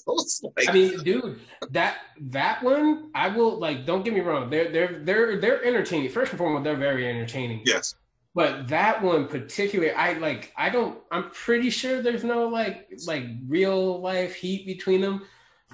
like, 0.57 0.69
I 0.69 0.73
mean, 0.73 0.97
dude, 1.03 1.39
that 1.69 1.97
that 2.19 2.63
one, 2.63 3.11
I 3.13 3.27
will 3.29 3.59
like. 3.59 3.85
Don't 3.85 4.03
get 4.03 4.13
me 4.15 4.21
wrong. 4.21 4.49
They're 4.49 4.71
they're 4.71 4.99
they're 5.03 5.39
they're 5.39 5.63
entertaining. 5.63 6.09
First 6.09 6.31
and 6.31 6.39
foremost, 6.39 6.63
they're 6.63 6.75
very 6.75 7.07
entertaining. 7.07 7.61
yes, 7.65 7.95
But 8.33 8.67
that 8.69 9.03
one 9.03 9.27
particularly, 9.27 9.93
I 9.93 10.13
like. 10.13 10.51
I 10.57 10.69
don't. 10.71 10.97
I'm 11.11 11.29
pretty 11.29 11.69
sure 11.69 12.01
there's 12.01 12.23
no 12.23 12.47
like 12.47 12.89
like 13.05 13.25
real 13.47 14.01
life 14.01 14.33
heat 14.33 14.65
between 14.65 14.99
them. 15.01 15.21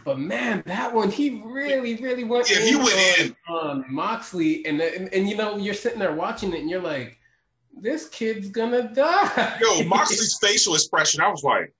But 0.03 0.19
man, 0.19 0.63
that 0.65 0.93
one 0.93 1.11
he 1.11 1.41
really 1.45 1.95
really 1.95 2.23
went. 2.23 2.49
Yeah, 2.49 2.59
he 2.59 2.75
went 2.75 2.89
on, 2.89 3.25
in. 3.25 3.35
on 3.47 3.85
Moxley, 3.89 4.65
and, 4.65 4.81
and 4.81 5.13
and 5.13 5.29
you 5.29 5.35
know 5.37 5.57
you're 5.57 5.73
sitting 5.75 5.99
there 5.99 6.13
watching 6.13 6.53
it, 6.53 6.59
and 6.61 6.69
you're 6.69 6.81
like, 6.81 7.17
this 7.79 8.09
kid's 8.09 8.49
gonna 8.49 8.91
die. 8.93 9.57
Yo, 9.61 9.83
Moxley's 9.87 10.37
facial 10.41 10.73
expression, 10.73 11.21
I 11.21 11.29
was 11.29 11.43
like, 11.43 11.73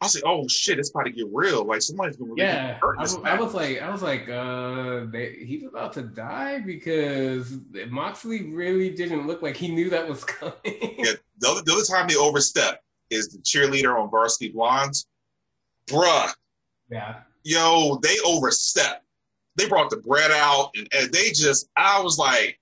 I 0.00 0.06
like, 0.06 0.24
oh 0.26 0.48
shit, 0.48 0.80
it's 0.80 0.90
about 0.90 1.04
to 1.04 1.12
get 1.12 1.26
real. 1.32 1.64
Like 1.64 1.80
somebody's 1.82 2.16
gonna 2.16 2.32
really 2.32 2.42
Yeah, 2.42 2.74
hurt. 2.82 2.96
I, 2.98 3.02
was- 3.02 3.18
I 3.24 3.38
was 3.40 3.54
like, 3.54 3.80
I 3.80 3.88
was 3.88 4.02
like, 4.02 4.28
uh, 4.28 5.04
they, 5.12 5.36
he's 5.46 5.62
about 5.64 5.92
to 5.92 6.02
die 6.02 6.58
because 6.58 7.56
Moxley 7.88 8.50
really 8.50 8.90
didn't 8.90 9.28
look 9.28 9.42
like 9.42 9.56
he 9.56 9.68
knew 9.68 9.88
that 9.90 10.08
was 10.08 10.24
coming. 10.24 10.54
Yeah, 10.64 11.12
the 11.38 11.48
other, 11.48 11.62
the 11.64 11.72
other 11.74 11.84
time 11.84 12.08
they 12.08 12.16
overstep 12.16 12.82
is 13.10 13.28
the 13.28 13.38
cheerleader 13.38 13.96
on 13.96 14.10
Varsity 14.10 14.48
Blonds. 14.48 15.06
Bruh, 15.86 16.32
yeah, 16.92 17.14
yo, 17.42 17.98
they 18.02 18.14
overstep. 18.24 19.02
They 19.56 19.68
brought 19.68 19.90
the 19.90 19.96
bread 19.98 20.30
out 20.30 20.70
and, 20.76 20.88
and 20.96 21.12
they 21.12 21.30
just, 21.30 21.68
I 21.76 22.00
was 22.02 22.18
like, 22.18 22.58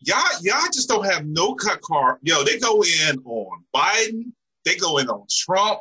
y'all, 0.00 0.22
y'all 0.42 0.70
just 0.72 0.88
don't 0.88 1.04
have 1.06 1.26
no 1.26 1.54
cut 1.54 1.80
card. 1.80 2.18
Yo, 2.22 2.44
they 2.44 2.58
go 2.58 2.82
in 2.82 3.18
on 3.24 3.64
Biden, 3.74 4.32
they 4.64 4.76
go 4.76 4.98
in 4.98 5.08
on 5.08 5.26
Trump, 5.28 5.80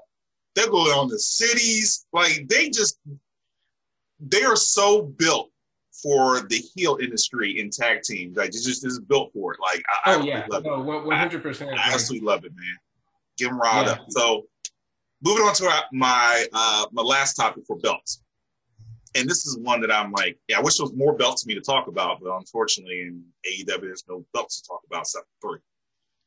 they 0.55 0.65
go 0.65 0.85
in 0.85 0.93
on 0.93 1.07
the 1.07 1.19
cities. 1.19 2.07
Like 2.13 2.47
they 2.47 2.69
just, 2.69 2.99
they 4.19 4.43
are 4.43 4.55
so 4.55 5.03
built 5.03 5.51
for 6.01 6.41
the 6.41 6.57
heel 6.57 6.97
industry 7.01 7.59
in 7.59 7.69
tag 7.69 8.01
teams. 8.03 8.37
Like 8.37 8.49
it's 8.49 8.65
just 8.65 8.85
is 8.85 8.99
built 8.99 9.31
for 9.33 9.53
it. 9.53 9.59
Like 9.59 9.83
I, 10.05 10.11
I 10.11 10.15
oh 10.15 10.21
yeah, 10.23 10.45
love 10.49 10.65
it. 10.65 10.69
one 10.69 11.17
hundred 11.17 11.43
percent. 11.43 11.71
I 11.77 11.93
absolutely 11.93 12.25
love 12.25 12.45
it, 12.45 12.53
man. 12.55 12.77
Get 13.37 13.49
them 13.49 13.59
riled 13.59 13.87
Yeah. 13.87 13.93
up. 13.93 14.05
So, 14.09 14.47
moving 15.23 15.43
on 15.43 15.53
to 15.55 15.83
my 15.91 16.45
uh, 16.53 16.85
my 16.91 17.01
last 17.01 17.33
topic 17.35 17.63
for 17.65 17.77
belts, 17.77 18.21
and 19.15 19.29
this 19.29 19.45
is 19.45 19.57
one 19.57 19.81
that 19.81 19.91
I'm 19.91 20.11
like, 20.11 20.37
yeah, 20.47 20.59
I 20.59 20.61
wish 20.61 20.77
there 20.77 20.85
was 20.85 20.93
more 20.93 21.15
belts 21.15 21.43
for 21.43 21.47
me 21.49 21.55
to 21.55 21.61
talk 21.61 21.87
about, 21.87 22.19
but 22.21 22.35
unfortunately, 22.35 23.01
in 23.01 23.23
AEW, 23.49 23.81
there's 23.81 24.05
no 24.09 24.25
belts 24.33 24.61
to 24.61 24.67
talk 24.67 24.81
about 24.85 25.01
except 25.01 25.25
three. 25.41 25.59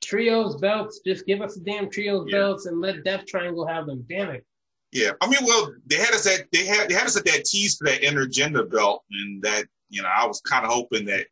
Trios 0.02 0.56
belts, 0.56 1.00
just 1.06 1.26
give 1.26 1.42
us 1.42 1.54
the 1.56 1.60
damn 1.60 1.90
trios 1.90 2.26
Yeah. 2.28 2.38
belts 2.38 2.66
and 2.66 2.80
let 2.80 3.04
Death 3.04 3.26
Triangle 3.26 3.66
have 3.66 3.86
them. 3.86 4.04
Damn 4.08 4.30
it. 4.30 4.46
Yeah, 4.92 5.12
I 5.20 5.28
mean, 5.28 5.40
well, 5.44 5.72
they 5.86 5.96
had 5.96 6.14
us 6.14 6.26
at 6.26 6.50
they 6.52 6.66
had 6.66 6.88
they 6.88 6.94
had 6.94 7.06
us 7.06 7.16
at 7.16 7.24
that 7.26 7.44
tease 7.44 7.76
for 7.76 7.84
that 7.86 8.00
intergender 8.02 8.68
belt, 8.68 9.04
and 9.10 9.42
that 9.42 9.66
you 9.88 10.02
know, 10.02 10.08
I 10.08 10.26
was 10.26 10.40
kind 10.40 10.64
of 10.64 10.72
hoping 10.72 11.04
that 11.06 11.26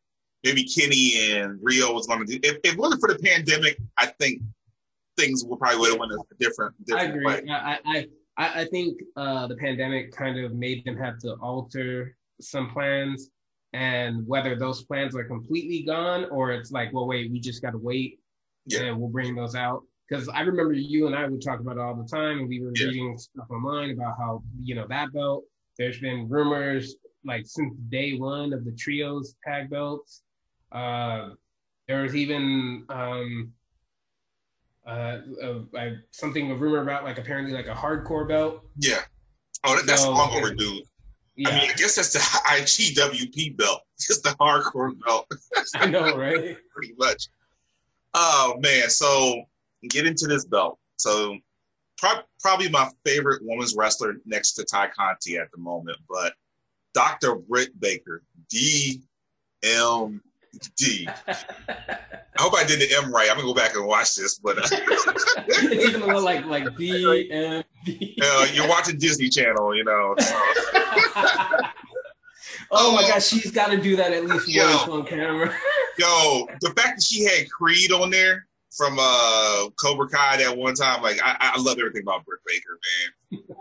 maybe 0.45 0.65
Kenny 0.65 1.33
and 1.33 1.59
Riho 1.61 1.93
was 1.95 2.07
going 2.07 2.25
to 2.25 2.39
do. 2.39 2.39
If, 2.43 2.59
if 2.63 2.75
it 2.75 2.79
wasn't 2.79 3.01
for 3.01 3.13
the 3.13 3.19
pandemic, 3.19 3.79
I 3.97 4.07
think 4.07 4.43
things 5.19 5.45
would 5.45 5.59
probably 5.59 5.79
would 5.79 5.91
have 5.91 5.99
went 5.99 6.13
a 6.13 6.23
different. 6.39 6.75
I 6.95 7.05
agree. 7.05 7.25
way. 7.25 7.43
I, 7.51 7.79
I, 7.85 8.07
I, 8.37 8.61
I 8.63 8.65
think 8.67 9.01
uh, 9.17 9.47
the 9.47 9.57
pandemic 9.57 10.13
kind 10.13 10.39
of 10.39 10.55
made 10.55 10.85
them 10.85 10.97
have 10.97 11.19
to 11.21 11.35
alter 11.43 12.17
some 12.41 12.71
plans, 12.71 13.31
and 13.73 14.27
whether 14.27 14.57
those 14.57 14.85
plans 14.85 15.17
are 15.17 15.25
completely 15.25 15.83
gone 15.83 16.27
or 16.31 16.53
it's 16.53 16.71
like, 16.71 16.93
well, 16.93 17.07
wait, 17.07 17.31
we 17.31 17.41
just 17.41 17.61
got 17.63 17.73
to 17.73 17.79
wait, 17.79 18.19
Yeah. 18.67 18.83
and 18.85 18.99
we'll 18.99 19.11
bring 19.11 19.35
those 19.35 19.55
out. 19.55 19.83
Because 20.09 20.29
I 20.31 20.41
remember 20.41 20.73
you 20.73 21.07
and 21.07 21.15
I 21.15 21.27
would 21.27 21.43
talk 21.43 21.61
about 21.61 21.77
it 21.77 21.81
all 21.81 21.95
the 21.95 22.09
time, 22.09 22.39
and 22.39 22.49
we 22.49 22.61
were 22.61 22.73
Yeah. 22.75 22.87
reading 22.87 23.19
stuff 23.19 23.47
online 23.51 23.91
about 23.91 24.15
how 24.19 24.43
you 24.63 24.75
know 24.75 24.87
that 24.89 25.13
belt. 25.13 25.45
There's 25.77 26.01
been 26.01 26.29
rumors 26.29 26.97
like 27.25 27.45
since 27.47 27.75
day 27.89 28.17
one 28.17 28.53
of 28.53 28.65
the 28.65 28.73
trios 28.73 29.35
tag 29.45 29.69
belts. 29.69 30.23
Uh, 30.73 31.31
there 31.89 32.03
was 32.03 32.15
even 32.15 32.85
um, 32.89 33.53
uh, 34.89 35.21
uh, 35.43 35.77
uh, 35.79 35.91
something 36.13 36.51
a 36.51 36.55
rumor 36.55 36.83
about 36.83 37.05
like 37.05 37.19
apparently 37.19 37.53
like 37.53 37.67
a 37.67 37.75
hardcore 37.75 38.27
belt. 38.29 38.63
Yeah. 38.81 39.01
Oh, 39.65 39.77
that, 39.77 39.87
that's 39.87 40.03
So- 40.03 40.13
long 40.13 40.35
overdue. 40.37 40.83
Yeah, 41.37 41.51
I 41.51 41.61
mean, 41.61 41.71
I 41.71 41.75
guess 41.75 41.95
that's 41.95 42.13
the 42.13 42.19
IWGP 42.51 43.57
belt. 43.57 43.83
Just 44.01 44.25
the 44.25 44.31
hardcore 44.41 44.93
belt, 45.07 45.27
I 45.77 45.87
know, 45.87 46.17
right? 46.17 46.57
pretty 46.75 46.95
much. 46.99 47.29
Oh 48.15 48.57
man, 48.61 48.91
so 48.91 49.43
get 49.91 50.05
into 50.07 50.27
this 50.27 50.45
belt. 50.47 50.79
So 50.97 51.37
pro- 51.97 52.23
probably 52.41 52.69
my 52.71 52.89
favorite 53.05 53.43
women's 53.45 53.77
wrestler 53.77 54.15
next 54.25 54.55
to 54.55 54.65
Ty 54.65 54.89
Conti 54.89 55.37
at 55.37 55.49
the 55.53 55.59
moment, 55.59 55.99
but 56.09 56.33
Dr. 56.95 57.37
Britt 57.37 57.79
Baker, 57.79 58.23
M 59.63 60.21
D. 60.77 61.09
I 61.29 62.43
hope 62.43 62.55
I 62.55 62.65
did 62.65 62.81
the 62.81 62.95
M 62.97 63.13
right. 63.13 63.29
I'm 63.31 63.37
gonna 63.37 63.49
go 63.49 63.55
back 63.55 63.75
and 63.75 63.87
watch 63.87 64.15
this, 64.15 64.39
but 64.39 64.59
uh, 64.59 64.69
it's 65.49 65.73
even 65.87 66.01
little 66.03 66.23
like 66.23 66.45
like 66.47 66.77
D 66.77 67.31
M 67.31 67.65
D. 67.85 68.19
Uh, 68.23 68.47
you're 68.53 68.69
watching 68.69 68.99
Disney 68.99 69.29
Channel, 69.29 69.77
you 69.77 69.85
know. 69.85 70.15
So. 70.19 70.35
oh 72.71 72.95
my 72.95 73.03
gosh, 73.03 73.27
she's 73.27 73.51
got 73.51 73.71
to 73.71 73.77
do 73.77 73.97
that 73.97 74.13
at 74.13 74.25
least 74.25 74.49
yo, 74.49 74.65
once 74.67 74.89
on 74.89 75.05
camera. 75.07 75.49
yo, 75.99 76.47
the 76.61 76.73
fact 76.77 76.97
that 76.97 77.03
she 77.03 77.25
had 77.25 77.51
Creed 77.51 77.93
on 77.93 78.11
there 78.11 78.47
from 78.77 78.99
uh 79.01 79.69
Cobra 79.81 80.09
Kai 80.09 80.39
that 80.39 80.57
one 80.57 80.75
time, 80.75 81.03
like 81.03 81.19
I, 81.23 81.53
I 81.55 81.61
love 81.61 81.79
everything 81.79 82.03
about 82.03 82.25
Britt 82.25 82.41
Baker, 82.47 82.79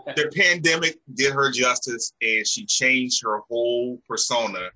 man. 0.06 0.14
the 0.16 0.30
pandemic 0.34 0.98
did 1.14 1.32
her 1.32 1.50
justice, 1.50 2.12
and 2.22 2.46
she 2.46 2.64
changed 2.64 3.22
her 3.24 3.40
whole 3.48 4.00
persona 4.08 4.70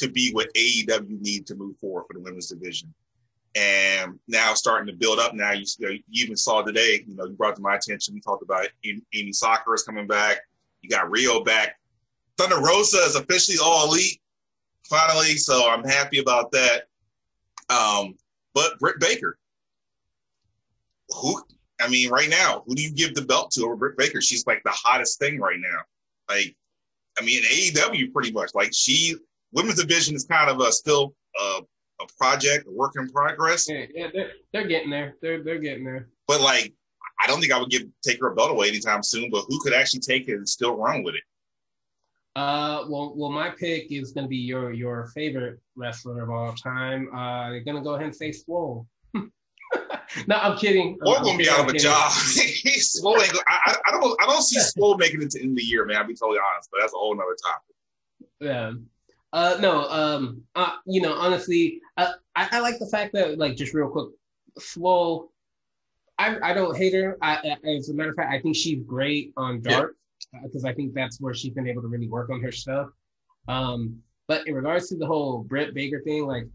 to 0.00 0.10
be 0.10 0.32
what 0.32 0.52
AEW 0.54 1.20
needed 1.20 1.46
to 1.48 1.54
move 1.54 1.76
forward 1.78 2.04
for 2.06 2.14
the 2.14 2.20
women's 2.20 2.48
division. 2.48 2.92
And 3.56 4.18
now 4.28 4.54
starting 4.54 4.86
to 4.86 4.92
build 4.92 5.18
up. 5.18 5.34
Now 5.34 5.52
you, 5.52 5.64
you 5.78 6.02
even 6.12 6.36
saw 6.36 6.62
today. 6.62 7.04
You 7.06 7.16
know, 7.16 7.26
you 7.26 7.32
brought 7.32 7.56
to 7.56 7.62
my 7.62 7.76
attention. 7.76 8.14
We 8.14 8.20
talked 8.20 8.42
about 8.42 8.68
Emi 8.84 9.34
Sakura 9.34 9.74
is 9.74 9.82
coming 9.82 10.06
back. 10.06 10.38
You 10.82 10.90
got 10.90 11.10
Riho 11.10 11.44
back. 11.44 11.76
Thunder 12.38 12.60
Rosa 12.60 12.98
is 12.98 13.16
officially 13.16 13.58
all 13.62 13.86
elite 13.86 14.20
finally, 14.88 15.36
so 15.36 15.68
I'm 15.68 15.84
happy 15.84 16.18
about 16.18 16.52
that. 16.52 16.84
Um, 17.68 18.14
but 18.54 18.78
Britt 18.78 19.00
Baker, 19.00 19.38
who? 21.08 21.42
I 21.80 21.88
mean, 21.88 22.10
right 22.10 22.28
now, 22.28 22.62
who 22.66 22.74
do 22.74 22.82
you 22.82 22.92
give 22.92 23.14
the 23.14 23.22
belt 23.22 23.52
to 23.52 23.64
over 23.64 23.76
Britt 23.76 23.96
Baker? 23.96 24.20
She's 24.20 24.46
like 24.46 24.62
the 24.64 24.72
hottest 24.72 25.18
thing 25.18 25.38
right 25.38 25.58
now. 25.58 25.80
Like, 26.28 26.56
I 27.18 27.24
mean, 27.24 27.42
AEW 27.42 28.12
pretty 28.12 28.32
much. 28.32 28.50
Like, 28.54 28.72
she 28.74 29.16
women's 29.52 29.80
division 29.80 30.14
is 30.14 30.24
kind 30.24 30.50
of 30.50 30.60
a 30.60 30.72
still 30.72 31.14
a, 31.40 31.60
a 32.00 32.06
project, 32.18 32.66
a 32.66 32.70
work 32.70 32.92
in 32.96 33.08
progress. 33.08 33.68
Yeah, 33.68 33.86
yeah 33.94 34.08
they're, 34.12 34.30
they're 34.52 34.68
getting 34.68 34.90
there. 34.90 35.16
They're 35.22 35.42
they're 35.42 35.58
getting 35.58 35.84
there. 35.84 36.08
But 36.26 36.40
like, 36.40 36.72
I 37.22 37.26
don't 37.26 37.40
think 37.40 37.52
I 37.52 37.58
would 37.58 37.70
give 37.70 37.82
take 38.02 38.20
her 38.20 38.32
a 38.32 38.34
belt 38.34 38.50
away 38.50 38.68
anytime 38.68 39.02
soon. 39.02 39.30
But 39.30 39.44
who 39.48 39.60
could 39.60 39.72
actually 39.72 40.00
take 40.00 40.28
it 40.28 40.34
and 40.34 40.48
still 40.48 40.76
run 40.76 41.02
with 41.02 41.14
it? 41.16 41.22
Uh, 42.36 42.84
well, 42.88 43.12
well, 43.16 43.30
my 43.30 43.50
pick 43.50 43.90
is 43.90 44.12
going 44.12 44.24
to 44.24 44.28
be 44.28 44.36
your 44.36 44.72
your 44.72 45.08
favorite 45.08 45.58
wrestler 45.76 46.22
of 46.22 46.30
all 46.30 46.52
time. 46.54 47.12
Uh, 47.14 47.50
you're 47.50 47.64
going 47.64 47.76
to 47.76 47.82
go 47.82 47.94
ahead 47.94 48.06
and 48.06 48.14
say 48.14 48.30
Swole. 48.30 48.86
no, 49.14 50.36
I'm 50.36 50.56
kidding. 50.56 50.96
Swole 51.02 51.22
gonna 51.22 51.38
be 51.38 51.48
out 51.48 51.68
of 51.68 51.74
a 51.74 51.78
job. 51.78 52.10
Swole 52.12 53.20
I, 53.20 53.76
I 53.86 53.90
don't 53.90 54.22
I 54.22 54.26
don't 54.26 54.42
see 54.42 54.60
Swole 54.60 54.96
making 54.96 55.22
it 55.22 55.30
to 55.32 55.40
end 55.40 55.50
of 55.50 55.56
the 55.56 55.62
year, 55.62 55.84
man. 55.84 55.96
I'll 55.96 56.06
be 56.06 56.14
totally 56.14 56.38
honest, 56.38 56.70
but 56.70 56.80
that's 56.80 56.94
a 56.94 56.96
whole 56.96 57.16
nother 57.16 57.36
topic. 57.44 57.76
Yeah. 58.40 58.72
Uh, 59.32 59.56
no, 59.60 59.88
um, 59.88 60.42
uh, 60.56 60.72
you 60.86 61.00
know, 61.00 61.14
honestly, 61.14 61.80
uh, 61.96 62.12
I, 62.34 62.48
I 62.52 62.60
like 62.60 62.78
the 62.78 62.86
fact 62.86 63.12
that, 63.14 63.38
like, 63.38 63.56
just 63.56 63.74
real 63.74 63.88
quick, 63.88 64.08
Swole, 64.58 65.30
I, 66.18 66.50
I 66.50 66.52
don't 66.52 66.76
hate 66.76 66.94
her. 66.94 67.16
I, 67.22 67.56
I, 67.64 67.68
as 67.68 67.88
a 67.88 67.94
matter 67.94 68.10
of 68.10 68.16
fact, 68.16 68.32
I 68.32 68.40
think 68.40 68.56
she's 68.56 68.82
great 68.84 69.32
on 69.36 69.62
Dark 69.62 69.94
because 70.42 70.64
yeah. 70.64 70.70
I 70.70 70.74
think 70.74 70.94
that's 70.94 71.20
where 71.20 71.32
she's 71.32 71.52
been 71.52 71.68
able 71.68 71.82
to 71.82 71.88
really 71.88 72.08
work 72.08 72.28
on 72.30 72.40
her 72.42 72.52
stuff. 72.52 72.88
Um, 73.48 74.00
but 74.26 74.46
in 74.46 74.54
regards 74.54 74.88
to 74.88 74.96
the 74.96 75.06
whole 75.06 75.44
Britt 75.44 75.74
Baker 75.74 76.00
thing, 76.02 76.26
like, 76.26 76.46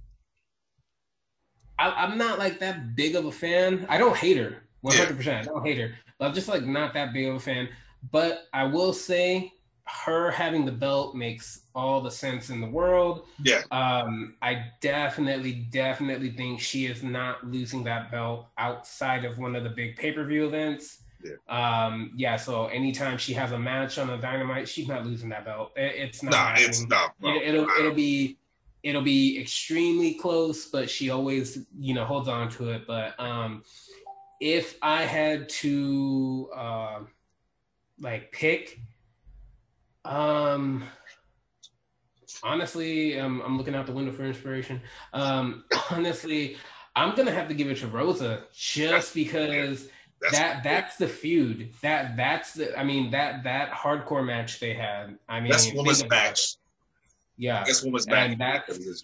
I, 1.79 2.05
am 2.05 2.17
not 2.17 2.39
like 2.39 2.59
that 2.59 2.95
big 2.95 3.15
of 3.15 3.25
a 3.25 3.31
fan. 3.31 3.85
I 3.89 3.97
don't 3.97 4.15
hate 4.15 4.37
her, 4.37 4.63
100%. 4.85 5.25
Yeah. 5.25 5.39
I 5.39 5.43
don't 5.43 5.65
hate 5.65 5.77
her. 5.79 5.93
I'm 6.19 6.33
just 6.33 6.47
like 6.47 6.63
not 6.63 6.93
that 6.93 7.13
big 7.13 7.27
of 7.27 7.35
a 7.35 7.39
fan. 7.39 7.69
But 8.11 8.47
I 8.53 8.63
will 8.65 8.93
say 8.93 9.51
her 9.87 10.31
having 10.31 10.65
the 10.65 10.71
belt 10.71 11.15
makes 11.15 11.61
all 11.75 12.01
the 12.01 12.09
sense 12.09 12.49
in 12.49 12.59
the 12.59 12.67
world. 12.67 13.27
Yeah. 13.43 13.61
Um, 13.71 14.35
I 14.41 14.65
definitely, 14.81 15.67
definitely 15.71 16.31
think 16.31 16.59
she 16.59 16.85
is 16.87 17.03
not 17.03 17.45
losing 17.45 17.83
that 17.83 18.11
belt 18.11 18.47
outside 18.57 19.25
of 19.25 19.37
one 19.37 19.55
of 19.55 19.63
the 19.63 19.69
big 19.69 19.95
pay 19.95 20.11
per 20.11 20.25
view 20.25 20.47
events. 20.47 21.03
Yeah. 21.23 21.85
Um, 21.85 22.11
yeah. 22.15 22.35
So 22.35 22.65
anytime 22.67 23.17
she 23.17 23.33
has 23.33 23.51
a 23.51 23.59
match 23.59 23.99
on 23.99 24.09
a 24.09 24.17
Dynamite, 24.17 24.67
she's 24.67 24.87
not 24.87 25.05
losing 25.05 25.29
that 25.29 25.45
belt. 25.45 25.71
It, 25.75 25.93
it's 25.95 26.23
not. 26.23 26.31
Nah, 26.31 26.53
it's 26.57 26.87
not. 26.87 27.13
No, 27.21 27.35
it, 27.35 27.53
will 27.53 27.67
it'll 27.79 27.93
be 27.93 28.37
it'll 28.81 29.03
be 29.03 29.39
extremely 29.39 30.15
close, 30.15 30.67
but 30.67 30.89
she 30.89 31.11
always 31.11 31.59
you 31.77 31.93
know 31.93 32.05
holds 32.05 32.27
on 32.27 32.49
to 32.51 32.69
it. 32.69 32.87
But 32.87 33.19
um, 33.19 33.63
if 34.39 34.77
I 34.81 35.03
had 35.03 35.47
to 35.49 36.49
uh, 36.55 36.99
like 37.99 38.31
pick 38.31 38.79
um, 40.05 40.83
honestly, 42.43 43.19
um, 43.19 43.41
I'm 43.45 43.57
looking 43.57 43.75
out 43.75 43.85
the 43.85 43.91
window 43.91 44.11
for 44.11 44.23
inspiration. 44.23 44.81
Um, 45.13 45.65
honestly, 45.91 46.57
I'm 46.95 47.15
gonna 47.15 47.31
have 47.31 47.47
to 47.49 47.53
give 47.53 47.69
it 47.69 47.77
to 47.77 47.87
Rosa 47.87 48.43
just 48.53 49.13
because 49.13 49.89
that's, 50.21 50.37
that 50.37 50.63
that's 50.63 50.97
the 50.97 51.07
feud. 51.07 51.69
That 51.81 52.15
that's 52.15 52.53
the. 52.53 52.77
I 52.77 52.83
mean 52.83 53.11
that 53.11 53.43
that 53.43 53.71
hardcore 53.71 54.25
match 54.25 54.59
they 54.59 54.73
had. 54.73 55.17
I 55.27 55.39
mean, 55.39 55.51
that's 55.51 55.73
woman's 55.73 56.07
match. 56.07 56.55
Yeah, 57.37 57.63
that's 57.65 57.83
woman's 57.83 58.07
match. 58.07 58.37
That's 58.37 59.03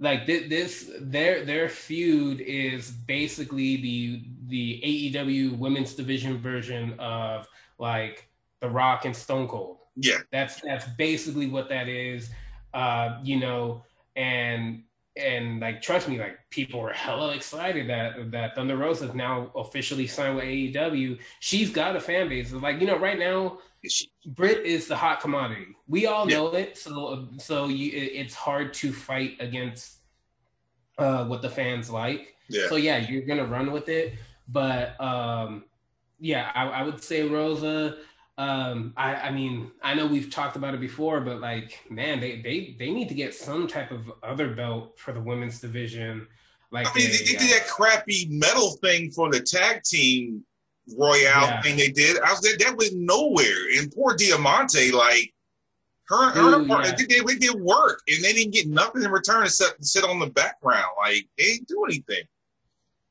like 0.00 0.26
this, 0.26 0.48
this 0.48 0.90
their 1.00 1.44
their 1.44 1.68
feud 1.68 2.40
is 2.40 2.90
basically 2.90 3.76
the 3.76 4.22
the 4.46 5.12
AEW 5.14 5.58
women's 5.58 5.94
division 5.94 6.38
version 6.38 6.94
of 6.98 7.48
like 7.78 8.28
The 8.60 8.68
Rock 8.68 9.04
and 9.06 9.16
Stone 9.16 9.48
Cold. 9.48 9.78
Yeah. 9.98 10.18
That's 10.30 10.60
that's 10.60 10.86
basically 10.96 11.48
what 11.48 11.68
that 11.68 11.88
is. 11.88 12.30
Uh, 12.74 13.18
you 13.22 13.38
know, 13.38 13.82
and 14.16 14.82
and 15.16 15.60
like 15.60 15.82
trust 15.82 16.08
me, 16.08 16.18
like 16.18 16.38
people 16.50 16.80
were 16.80 16.92
hella 16.92 17.34
excited 17.34 17.88
that 17.88 18.30
that 18.30 18.54
Thunder 18.54 18.76
Rosa 18.76 19.08
is 19.08 19.14
now 19.14 19.50
officially 19.56 20.06
signed 20.06 20.36
with 20.36 20.44
AEW. 20.44 21.18
She's 21.40 21.70
got 21.70 21.96
a 21.96 22.00
fan 22.00 22.28
base. 22.28 22.52
Like 22.52 22.80
you 22.80 22.86
know, 22.86 22.98
right 22.98 23.18
now, 23.18 23.58
Britt 24.26 24.64
is 24.64 24.86
the 24.86 24.96
hot 24.96 25.20
commodity. 25.20 25.76
We 25.88 26.06
all 26.06 26.28
yeah. 26.28 26.36
know 26.36 26.46
it. 26.48 26.78
So 26.78 27.28
so 27.38 27.66
you, 27.66 27.90
it's 27.94 28.34
hard 28.34 28.72
to 28.74 28.92
fight 28.92 29.36
against 29.40 29.96
uh, 30.98 31.24
what 31.24 31.42
the 31.42 31.50
fans 31.50 31.90
like. 31.90 32.34
Yeah. 32.48 32.68
So 32.68 32.76
yeah, 32.76 32.98
you're 32.98 33.22
gonna 33.22 33.46
run 33.46 33.72
with 33.72 33.88
it. 33.88 34.14
But 34.48 34.98
um, 35.00 35.64
yeah, 36.20 36.50
I, 36.54 36.68
I 36.68 36.82
would 36.82 37.02
say 37.02 37.22
Rosa. 37.22 37.98
Um, 38.38 38.94
I, 38.96 39.14
I 39.14 39.30
mean, 39.30 39.72
I 39.82 39.94
know 39.94 40.06
we've 40.06 40.30
talked 40.30 40.56
about 40.56 40.72
it 40.72 40.80
before, 40.80 41.20
but 41.20 41.40
like, 41.40 41.84
man, 41.90 42.20
they 42.20 42.40
they 42.40 42.76
they 42.78 42.90
need 42.90 43.08
to 43.08 43.14
get 43.14 43.34
some 43.34 43.66
type 43.66 43.90
of 43.90 44.10
other 44.22 44.54
belt 44.54 44.98
for 44.98 45.12
the 45.12 45.20
women's 45.20 45.60
division. 45.60 46.26
Like, 46.70 46.86
I 46.86 46.94
mean, 46.94 47.10
they, 47.10 47.18
they 47.18 47.38
did 47.38 47.50
that 47.50 47.66
crappy 47.66 48.28
metal 48.30 48.70
thing 48.82 49.10
for 49.10 49.30
the 49.30 49.40
tag 49.40 49.82
team 49.82 50.44
royale 50.96 51.48
yeah. 51.48 51.62
thing 51.62 51.76
they 51.76 51.88
did. 51.88 52.20
I 52.20 52.30
was 52.30 52.40
there, 52.40 52.56
that 52.58 52.76
went 52.76 52.94
nowhere. 52.94 53.78
And 53.78 53.92
poor 53.92 54.16
Diamante, 54.16 54.92
like, 54.92 55.34
her, 56.08 56.30
her 56.30 56.62
yeah. 56.62 56.94
they, 56.96 57.04
they, 57.04 57.20
they 57.20 57.34
did 57.36 57.60
work, 57.60 58.02
and 58.08 58.22
they 58.22 58.32
didn't 58.32 58.54
get 58.54 58.68
nothing 58.68 59.02
in 59.02 59.10
return 59.10 59.44
except 59.44 59.80
to 59.80 59.86
sit 59.86 60.04
on 60.04 60.18
the 60.18 60.28
background. 60.28 60.92
Like, 60.96 61.26
they 61.36 61.44
didn't 61.44 61.68
do 61.68 61.84
anything. 61.84 62.24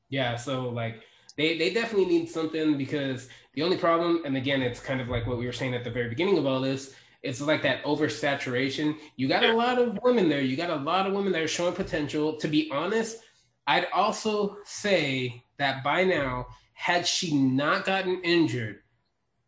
Yeah, 0.08 0.36
so 0.36 0.68
like 0.70 1.02
they 1.36 1.58
they 1.58 1.72
definitely 1.72 2.06
need 2.06 2.30
something 2.30 2.78
because 2.78 3.28
the 3.58 3.64
only 3.64 3.76
problem, 3.76 4.22
and 4.24 4.36
again, 4.36 4.62
it's 4.62 4.78
kind 4.78 5.00
of 5.00 5.08
like 5.08 5.26
what 5.26 5.36
we 5.36 5.44
were 5.44 5.52
saying 5.52 5.74
at 5.74 5.82
the 5.82 5.90
very 5.90 6.08
beginning 6.08 6.38
of 6.38 6.46
all 6.46 6.60
this, 6.60 6.94
it's 7.24 7.40
like 7.40 7.60
that 7.62 7.82
oversaturation. 7.82 8.96
You 9.16 9.26
got 9.26 9.42
a 9.42 9.52
lot 9.52 9.80
of 9.80 9.98
women 10.04 10.28
there. 10.28 10.40
You 10.40 10.56
got 10.56 10.70
a 10.70 10.76
lot 10.76 11.08
of 11.08 11.12
women 11.12 11.32
that 11.32 11.42
are 11.42 11.48
showing 11.48 11.74
potential. 11.74 12.36
To 12.36 12.46
be 12.46 12.70
honest, 12.70 13.18
I'd 13.66 13.88
also 13.92 14.58
say 14.64 15.42
that 15.56 15.82
by 15.82 16.04
now, 16.04 16.46
had 16.74 17.04
she 17.04 17.36
not 17.36 17.84
gotten 17.84 18.22
injured, 18.22 18.82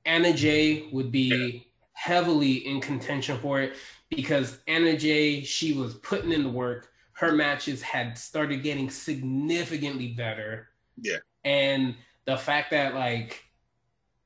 Anna 0.04 0.32
Jay 0.32 0.88
would 0.90 1.12
be 1.12 1.68
heavily 1.92 2.66
in 2.66 2.80
contention 2.80 3.38
for 3.38 3.60
it 3.60 3.76
because 4.08 4.58
Anna 4.66 4.96
Jay, 4.96 5.44
she 5.44 5.72
was 5.72 5.94
putting 5.94 6.32
in 6.32 6.42
the 6.42 6.50
work. 6.50 6.90
Her 7.12 7.30
matches 7.30 7.80
had 7.80 8.18
started 8.18 8.64
getting 8.64 8.90
significantly 8.90 10.08
better. 10.14 10.70
Yeah. 11.00 11.18
And 11.44 11.94
the 12.24 12.36
fact 12.36 12.72
that 12.72 12.96
like 12.96 13.44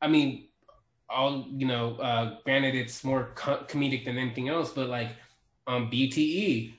I 0.00 0.08
mean, 0.08 0.48
all 1.08 1.46
you 1.50 1.66
know, 1.66 1.96
uh, 1.96 2.36
granted, 2.44 2.74
it's 2.74 3.04
more 3.04 3.30
co- 3.34 3.64
comedic 3.68 4.04
than 4.04 4.18
anything 4.18 4.48
else, 4.48 4.72
but 4.72 4.88
like 4.88 5.10
on 5.66 5.82
um, 5.82 5.90
BTE, 5.90 6.74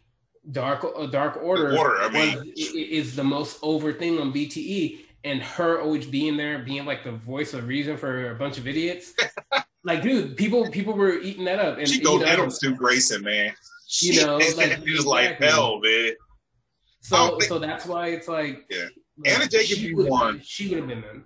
Dark 0.51 0.86
uh, 0.95 1.05
Dark 1.07 1.39
Order, 1.41 1.78
Order 1.78 2.01
I 2.01 2.09
mean. 2.09 2.38
was, 2.38 2.53
is 2.57 3.16
the 3.16 3.24
most 3.24 3.59
over 3.61 3.93
thing 3.93 4.20
on 4.20 4.32
BTE, 4.32 4.99
and 5.24 5.41
her 5.41 5.82
always 5.82 6.05
being 6.05 6.38
there, 6.38 6.59
being 6.59 6.86
like 6.86 7.03
the 7.03 7.11
voice 7.11 7.53
of 7.53 7.68
reason 7.68 7.97
for 7.97 8.32
a 8.32 8.36
bunch 8.36 8.57
of 8.57 8.68
idiots. 8.68 9.13
like, 9.84 10.01
dude, 10.01 10.38
people 10.38 10.70
people 10.70 10.93
were 10.93 11.20
eating 11.20 11.45
that 11.45 11.59
up. 11.59 11.78
And 11.78 11.88
she 11.88 11.99
go 11.99 12.20
get 12.20 12.39
him 12.39 12.49
Stu 12.49 12.76
Grayson, 12.76 13.24
man. 13.24 13.53
You 14.01 14.26
know, 14.26 14.38
like, 14.57 14.84
he 14.84 14.93
was 14.93 15.05
like 15.05 15.38
hell, 15.38 15.80
man. 15.80 16.13
So, 17.01 17.38
think, 17.38 17.43
so 17.43 17.59
that's 17.59 17.86
why 17.86 18.07
it's 18.07 18.28
like, 18.28 18.66
yeah. 18.68 18.88
Like, 19.18 19.32
Anna 19.32 19.47
Jay 19.47 19.68
could 19.68 19.78
be 19.78 19.93
one. 19.93 20.41
She 20.43 20.68
would 20.70 20.80
have 20.80 20.88
been 20.88 21.01
them. 21.01 21.26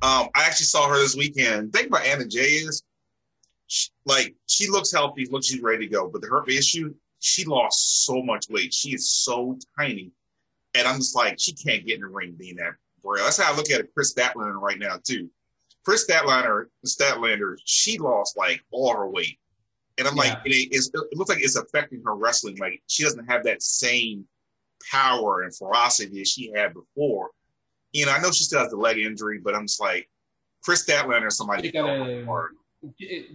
Um, 0.00 0.28
I 0.34 0.44
actually 0.44 0.66
saw 0.66 0.88
her 0.88 0.98
this 0.98 1.16
weekend. 1.16 1.72
Think 1.72 1.88
about 1.88 2.06
Anna 2.06 2.26
Jay 2.26 2.40
is, 2.40 2.82
she, 3.66 3.90
like, 4.06 4.34
she 4.46 4.68
looks 4.68 4.92
healthy, 4.92 5.26
looks 5.30 5.46
she's 5.46 5.60
ready 5.60 5.86
to 5.86 5.92
go. 5.92 6.08
But 6.08 6.22
her 6.24 6.44
issue, 6.48 6.94
she 7.18 7.44
lost 7.44 8.06
so 8.06 8.22
much 8.22 8.46
weight. 8.48 8.72
She 8.72 8.94
is 8.94 9.10
so 9.10 9.58
tiny. 9.78 10.12
And 10.74 10.86
I'm 10.86 10.96
just 10.98 11.16
like, 11.16 11.40
she 11.40 11.52
can't 11.52 11.84
get 11.84 11.96
in 11.96 12.02
the 12.02 12.06
ring 12.06 12.36
being 12.38 12.56
that 12.56 12.74
frail. 13.02 13.24
That's 13.24 13.40
how 13.40 13.52
I 13.52 13.56
look 13.56 13.70
at 13.70 13.80
it, 13.80 13.90
Kris 13.94 14.14
Statlander 14.14 14.60
right 14.60 14.78
now, 14.78 14.98
too. 15.02 15.30
Kris 15.84 16.06
Statlander, 16.06 16.66
Statlander, 16.86 17.56
she 17.64 17.98
lost 17.98 18.36
like 18.36 18.62
all 18.70 18.94
her 18.94 19.08
weight. 19.08 19.38
And 19.96 20.06
I'm 20.06 20.16
yeah. 20.16 20.22
like, 20.22 20.38
it, 20.44 20.68
it 20.72 21.16
looks 21.16 21.30
like 21.30 21.42
it's 21.42 21.56
affecting 21.56 22.02
her 22.04 22.14
wrestling. 22.14 22.56
Like 22.58 22.82
she 22.86 23.02
doesn't 23.02 23.26
have 23.26 23.42
that 23.44 23.62
same 23.62 24.26
power 24.92 25.42
and 25.42 25.56
ferocity 25.56 26.18
that 26.18 26.28
she 26.28 26.52
had 26.54 26.74
before. 26.74 27.30
You 27.92 28.06
know, 28.06 28.12
I 28.12 28.20
know 28.20 28.30
she 28.30 28.44
still 28.44 28.60
has 28.60 28.70
the 28.70 28.76
leg 28.76 28.98
injury, 28.98 29.40
but 29.42 29.54
I'm 29.54 29.66
just 29.66 29.80
like, 29.80 30.08
Kris 30.62 30.84
Statlander, 30.84 31.32
somebody 31.32 31.70
gotta, 31.70 32.50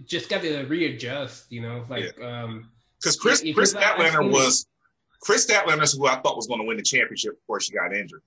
just 0.06 0.28
got 0.28 0.42
to 0.42 0.64
readjust. 0.64 1.50
You 1.50 1.62
know, 1.62 1.84
like 1.88 2.14
yeah. 2.18 2.42
um, 2.42 2.70
because 3.00 3.16
Chris 3.16 3.44
Kris 3.54 3.74
Statlander 3.74 4.30
was 4.30 4.66
Kris 5.20 5.46
Statlander 5.46 5.96
who 5.96 6.06
I 6.06 6.16
thought 6.16 6.36
was 6.36 6.46
going 6.46 6.60
to 6.60 6.66
win 6.66 6.76
the 6.76 6.82
championship 6.82 7.38
before 7.40 7.60
she 7.60 7.72
got 7.72 7.94
injured. 7.94 8.22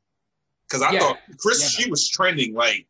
Because 0.67 0.81
I 0.81 0.91
yeah. 0.91 0.99
thought 0.99 1.17
Kris, 1.39 1.69
she 1.69 1.89
was 1.89 2.09
trending 2.09 2.53
like 2.53 2.85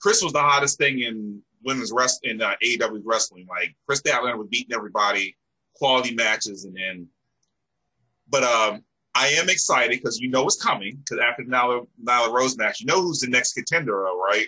Kris 0.00 0.22
was 0.22 0.32
the 0.32 0.40
hottest 0.40 0.78
thing 0.78 1.00
in 1.00 1.42
women's 1.64 1.92
wrestling 1.92 2.32
in 2.32 2.42
uh, 2.42 2.54
AEW 2.62 3.02
wrestling. 3.04 3.46
Like 3.48 3.74
Kris 3.86 4.00
Statlander 4.02 4.38
was 4.38 4.48
beating 4.48 4.74
everybody, 4.74 5.36
quality 5.74 6.14
matches, 6.14 6.64
and 6.64 6.74
then. 6.76 7.06
But 8.28 8.44
um, 8.44 8.84
I 9.14 9.28
am 9.28 9.48
excited 9.48 9.90
because 9.90 10.20
you 10.20 10.30
know 10.30 10.44
what's 10.44 10.62
coming. 10.62 10.96
Because 10.96 11.22
after 11.26 11.44
the 11.44 11.50
Nyla, 11.50 11.86
Nyla 12.04 12.32
Rose 12.32 12.56
match, 12.56 12.80
you 12.80 12.86
know 12.86 13.02
who's 13.02 13.20
the 13.20 13.28
next 13.28 13.54
contender, 13.54 13.96
right? 13.96 14.46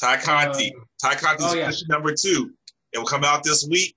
Ty 0.00 0.18
Conti. 0.18 0.74
Uh, 0.74 1.08
Tay 1.10 1.16
Conti's 1.16 1.46
oh, 1.46 1.54
yeah. 1.54 1.70
number 1.88 2.14
two. 2.14 2.52
It 2.92 2.98
will 2.98 3.06
come 3.06 3.24
out 3.24 3.42
this 3.42 3.66
week. 3.68 3.94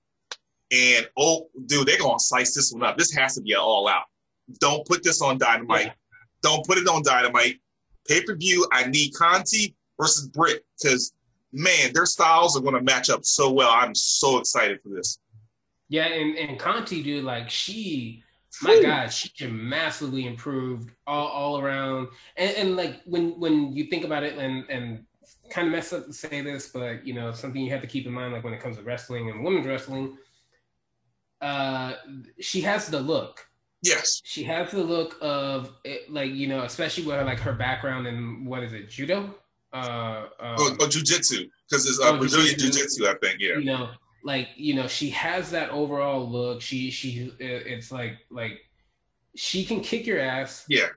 And 0.70 1.08
oh, 1.16 1.48
dude, 1.66 1.86
they're 1.86 1.98
gonna 1.98 2.18
slice 2.18 2.54
this 2.54 2.72
one 2.72 2.82
up. 2.82 2.98
This 2.98 3.12
has 3.14 3.34
to 3.36 3.42
be 3.42 3.52
an 3.52 3.58
all 3.58 3.88
out. 3.88 4.04
Don't 4.58 4.86
put 4.86 5.02
this 5.02 5.22
on 5.22 5.38
Dynamite. 5.38 5.86
Yeah. 5.86 5.92
Don't 6.42 6.66
put 6.66 6.78
it 6.78 6.88
on 6.88 7.02
Dynamite. 7.02 7.60
Pay 8.08 8.22
per 8.22 8.34
view. 8.34 8.66
I 8.72 8.86
need 8.86 9.14
Conti 9.14 9.74
versus 9.98 10.28
Britt 10.28 10.64
because 10.82 11.12
man, 11.52 11.92
their 11.92 12.06
styles 12.06 12.56
are 12.56 12.60
going 12.60 12.74
to 12.74 12.82
match 12.82 13.10
up 13.10 13.24
so 13.24 13.50
well. 13.50 13.70
I'm 13.70 13.94
so 13.94 14.38
excited 14.38 14.80
for 14.82 14.88
this. 14.88 15.18
Yeah, 15.88 16.06
and 16.06 16.36
and 16.38 16.58
Conti, 16.58 17.02
dude, 17.02 17.24
like 17.24 17.50
she, 17.50 18.24
my 18.62 18.80
God, 18.82 19.12
she 19.12 19.30
just 19.34 19.52
massively 19.52 20.26
improved 20.26 20.90
all, 21.06 21.28
all 21.28 21.60
around. 21.60 22.08
And, 22.36 22.56
and 22.56 22.76
like 22.76 23.02
when 23.04 23.38
when 23.38 23.72
you 23.72 23.84
think 23.84 24.04
about 24.04 24.22
it, 24.22 24.36
and 24.38 24.64
and 24.70 25.04
kind 25.50 25.68
of 25.68 25.72
mess 25.72 25.92
up 25.92 26.06
to 26.06 26.12
say 26.12 26.40
this, 26.40 26.68
but 26.68 27.06
you 27.06 27.14
know 27.14 27.32
something 27.32 27.62
you 27.62 27.70
have 27.72 27.82
to 27.82 27.86
keep 27.86 28.06
in 28.06 28.12
mind, 28.12 28.32
like 28.32 28.44
when 28.44 28.54
it 28.54 28.60
comes 28.60 28.76
to 28.76 28.82
wrestling 28.82 29.30
and 29.30 29.44
women's 29.44 29.66
wrestling, 29.66 30.16
uh, 31.40 31.94
she 32.40 32.60
has 32.62 32.88
the 32.88 33.00
look. 33.00 33.46
Yes, 33.82 34.20
she 34.24 34.44
has 34.44 34.70
the 34.70 34.82
look 34.82 35.16
of 35.20 35.72
it, 35.84 36.10
like 36.12 36.32
you 36.32 36.46
know, 36.46 36.62
especially 36.62 37.04
with 37.04 37.24
like 37.26 37.40
her 37.40 37.52
background 37.52 38.06
in 38.06 38.44
what 38.44 38.62
is 38.62 38.72
it, 38.72 38.88
judo? 38.88 39.34
uh, 39.72 39.76
uh 40.38 40.56
oh, 40.58 40.76
oh 40.80 40.86
jujitsu 40.86 41.48
because 41.68 41.86
it's 41.86 42.00
uh, 42.00 42.12
oh, 42.12 42.18
Brazilian 42.18 42.54
jujitsu, 42.56 43.06
I 43.06 43.14
think. 43.18 43.40
Yeah, 43.40 43.58
you 43.58 43.64
know, 43.64 43.90
like 44.22 44.48
you 44.56 44.74
know, 44.74 44.86
she 44.86 45.10
has 45.10 45.50
that 45.50 45.70
overall 45.70 46.28
look. 46.28 46.60
She 46.60 46.90
she 46.90 47.32
it's 47.38 47.90
like 47.90 48.18
like 48.30 48.60
she 49.36 49.64
can 49.64 49.80
kick 49.80 50.06
your 50.06 50.20
ass. 50.20 50.64
Yeah. 50.68 50.88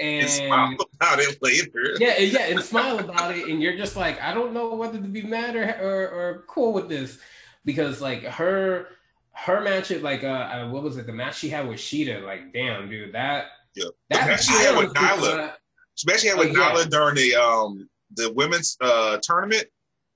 And, 0.00 0.22
and 0.22 0.30
smile 0.30 0.76
about 0.94 1.18
it 1.18 1.38
later. 1.42 1.96
Yeah, 1.98 2.18
yeah, 2.18 2.46
and 2.46 2.60
smile 2.60 3.00
about 3.00 3.36
it, 3.36 3.48
and 3.48 3.60
you're 3.60 3.76
just 3.76 3.96
like, 3.96 4.20
I 4.22 4.32
don't 4.32 4.52
know 4.52 4.76
whether 4.76 4.96
to 4.96 5.08
be 5.08 5.22
mad 5.22 5.56
or 5.56 5.64
or, 5.64 6.08
or 6.08 6.44
cool 6.46 6.72
with 6.72 6.88
this, 6.88 7.18
because 7.64 8.00
like 8.00 8.22
her 8.22 8.86
her 9.32 9.60
match 9.60 9.90
at 9.90 10.02
like 10.02 10.24
uh, 10.24 10.26
uh, 10.26 10.68
what 10.68 10.82
was 10.82 10.96
it 10.96 11.06
the 11.06 11.12
match 11.12 11.38
she 11.38 11.48
had 11.48 11.68
with 11.68 11.78
Shida 11.78 12.22
like 12.24 12.52
damn 12.52 12.88
dude 12.88 13.12
that 13.14 13.46
yeah 13.74 13.86
that 14.10 14.26
match 14.26 14.44
she 14.44 14.52
had 14.52 14.76
with 14.76 14.92
Nyla 14.94 15.52
especially 15.96 16.28
had 16.28 16.38
with 16.38 16.56
oh, 16.56 16.78
yeah. 16.78 16.84
during 16.88 17.14
the 17.14 17.34
um 17.34 17.88
the 18.14 18.32
women's 18.32 18.76
uh 18.80 19.18
tournament. 19.22 19.64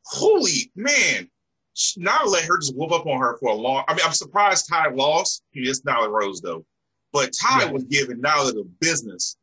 Holy 0.04 0.70
man, 0.74 1.30
not 1.96 2.28
let 2.28 2.44
her 2.44 2.58
just 2.58 2.76
whoop 2.76 2.92
up 2.92 3.06
on 3.06 3.20
her 3.20 3.36
for 3.38 3.50
a 3.50 3.54
long. 3.54 3.84
I 3.88 3.94
mean, 3.94 4.04
I'm 4.04 4.12
surprised 4.12 4.68
Ty 4.68 4.90
lost. 4.90 5.42
He 5.50 5.60
It's 5.60 5.82
Nyla 5.82 6.10
Rose 6.10 6.40
though, 6.40 6.64
but 7.12 7.32
Ty 7.32 7.70
was 7.72 7.84
giving 7.84 8.18
Nyla 8.18 8.52
the 8.52 8.68
business. 8.80 9.36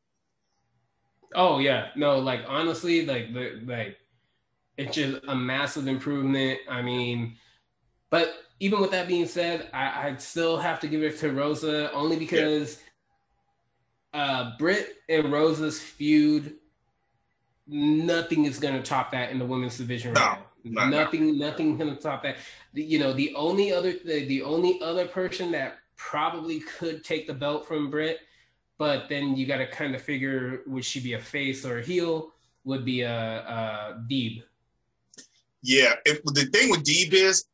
Oh 1.36 1.60
yeah, 1.60 1.90
no, 1.96 2.20
like 2.20 2.42
honestly, 2.48 3.06
like 3.06 3.34
the 3.34 3.62
like 3.66 3.98
it's 4.78 4.96
just 4.96 5.24
a 5.28 5.36
massive 5.36 5.88
improvement. 5.88 6.60
I 6.70 6.82
mean, 6.82 7.36
but 8.10 8.34
even 8.60 8.82
with 8.82 8.92
that 8.92 9.08
being 9.08 9.28
said, 9.28 9.70
I, 9.74 10.10
I 10.10 10.16
still 10.18 10.58
have 10.58 10.80
to 10.82 10.88
give 10.88 11.04
it 11.04 11.18
to 11.20 11.32
Rosa 11.32 11.92
only 11.94 12.18
because. 12.18 12.78
Yeah 12.78 12.86
uh, 14.14 14.52
Britt 14.58 14.98
and 15.08 15.32
Rosa's 15.32 15.80
feud, 15.80 16.56
nothing 17.68 18.46
is 18.46 18.60
going 18.60 18.76
to 18.76 18.82
top 18.82 19.12
that 19.12 19.32
in 19.32 19.40
the 19.40 19.46
women's 19.46 19.78
division 19.78 20.14
right 20.14 20.40
no, 20.64 20.84
now. 20.84 21.04
nothing, 21.04 21.38
no. 21.38 21.48
nothing 21.48 21.78
to 21.78 21.96
top 21.96 22.24
that. 22.24 22.38
The, 22.74 22.84
you 22.84 23.00
know, 23.00 23.14
the 23.14 23.34
only 23.36 23.72
other, 23.72 23.94
the, 23.94 24.26
the 24.26 24.44
only 24.44 24.82
other 24.82 25.08
person 25.08 25.52
that 25.52 25.80
probably 25.96 26.62
could 26.62 27.04
take 27.04 27.28
the 27.28 27.34
belt 27.34 27.68
from 27.68 27.90
Britt, 27.90 28.20
but 28.78 29.10
then 29.10 29.36
you 29.36 29.46
got 29.46 29.58
to 29.58 29.68
kind 29.68 29.96
of 29.96 30.02
figure 30.02 30.62
would 30.66 30.86
she 30.86 31.00
be 31.00 31.14
a 31.14 31.20
face 31.20 31.66
or 31.66 31.80
a 31.80 31.84
heel? 31.84 32.32
Would 32.64 32.86
be 32.86 33.02
a, 33.02 33.12
a 33.12 34.04
Deeb. 34.10 34.44
Yeah, 35.62 35.94
if, 36.06 36.24
the 36.24 36.46
thing 36.46 36.70
with 36.70 36.84
Deeb 36.84 37.14
is, 37.14 37.46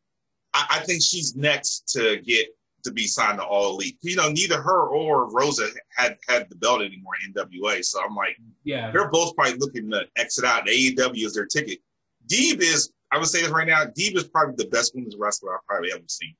I, 0.53 0.65
I 0.71 0.79
think 0.79 1.01
she's 1.01 1.35
next 1.35 1.87
to 1.93 2.17
get 2.17 2.47
to 2.85 2.91
be 2.91 3.07
signed 3.07 3.39
to 3.39 3.43
All 3.43 3.71
Elite. 3.71 3.97
You 4.01 4.15
know, 4.15 4.29
neither 4.29 4.61
her 4.61 4.87
or 4.87 5.29
Rosa 5.31 5.67
had 5.95 6.17
had 6.27 6.49
the 6.49 6.55
belt 6.55 6.81
anymore 6.81 7.13
in 7.25 7.33
NWA. 7.33 7.83
So 7.83 7.99
I'm 8.03 8.15
like, 8.15 8.37
yeah, 8.63 8.91
they're 8.91 9.09
both 9.09 9.35
probably 9.35 9.57
looking 9.57 9.89
to 9.91 10.05
exit 10.15 10.45
out. 10.45 10.67
AEW 10.67 11.25
is 11.25 11.33
their 11.33 11.45
ticket. 11.45 11.79
Deeb 12.27 12.61
is, 12.61 12.91
I 13.15 13.17
would 13.17 13.27
say 13.27 13.41
this 13.41 13.49
right 13.49 13.65
now, 13.65 13.85
Deeb 13.85 14.17
is 14.17 14.25
probably 14.25 14.55
the 14.57 14.69
best 14.69 14.93
women's 14.93 15.15
wrestler 15.15 15.55
I've 15.55 15.65
probably 15.65 15.89
ever 15.93 16.03
seen. 16.07 16.35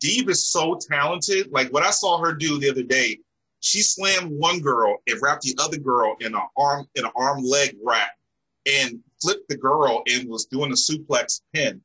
Deeb 0.00 0.30
is 0.30 0.48
so 0.52 0.78
talented. 0.80 1.50
Like 1.50 1.72
what 1.72 1.82
I 1.82 1.90
saw 1.90 2.18
her 2.18 2.32
do 2.32 2.60
the 2.60 2.70
other 2.70 2.84
day, 2.84 3.18
she 3.58 3.80
slammed 3.80 4.30
one 4.30 4.60
girl 4.60 4.98
and 5.08 5.18
wrapped 5.20 5.42
the 5.42 5.56
other 5.58 5.78
girl 5.78 6.14
in 6.20 6.32
an 6.32 6.42
arm 6.56 6.86
in 6.94 7.04
an 7.04 7.10
arm 7.16 7.42
leg 7.42 7.76
wrap 7.84 8.10
and 8.66 9.00
flipped 9.20 9.48
the 9.48 9.56
girl 9.56 10.04
and 10.06 10.28
was 10.28 10.46
doing 10.46 10.70
a 10.70 10.74
suplex 10.74 11.40
pin. 11.52 11.80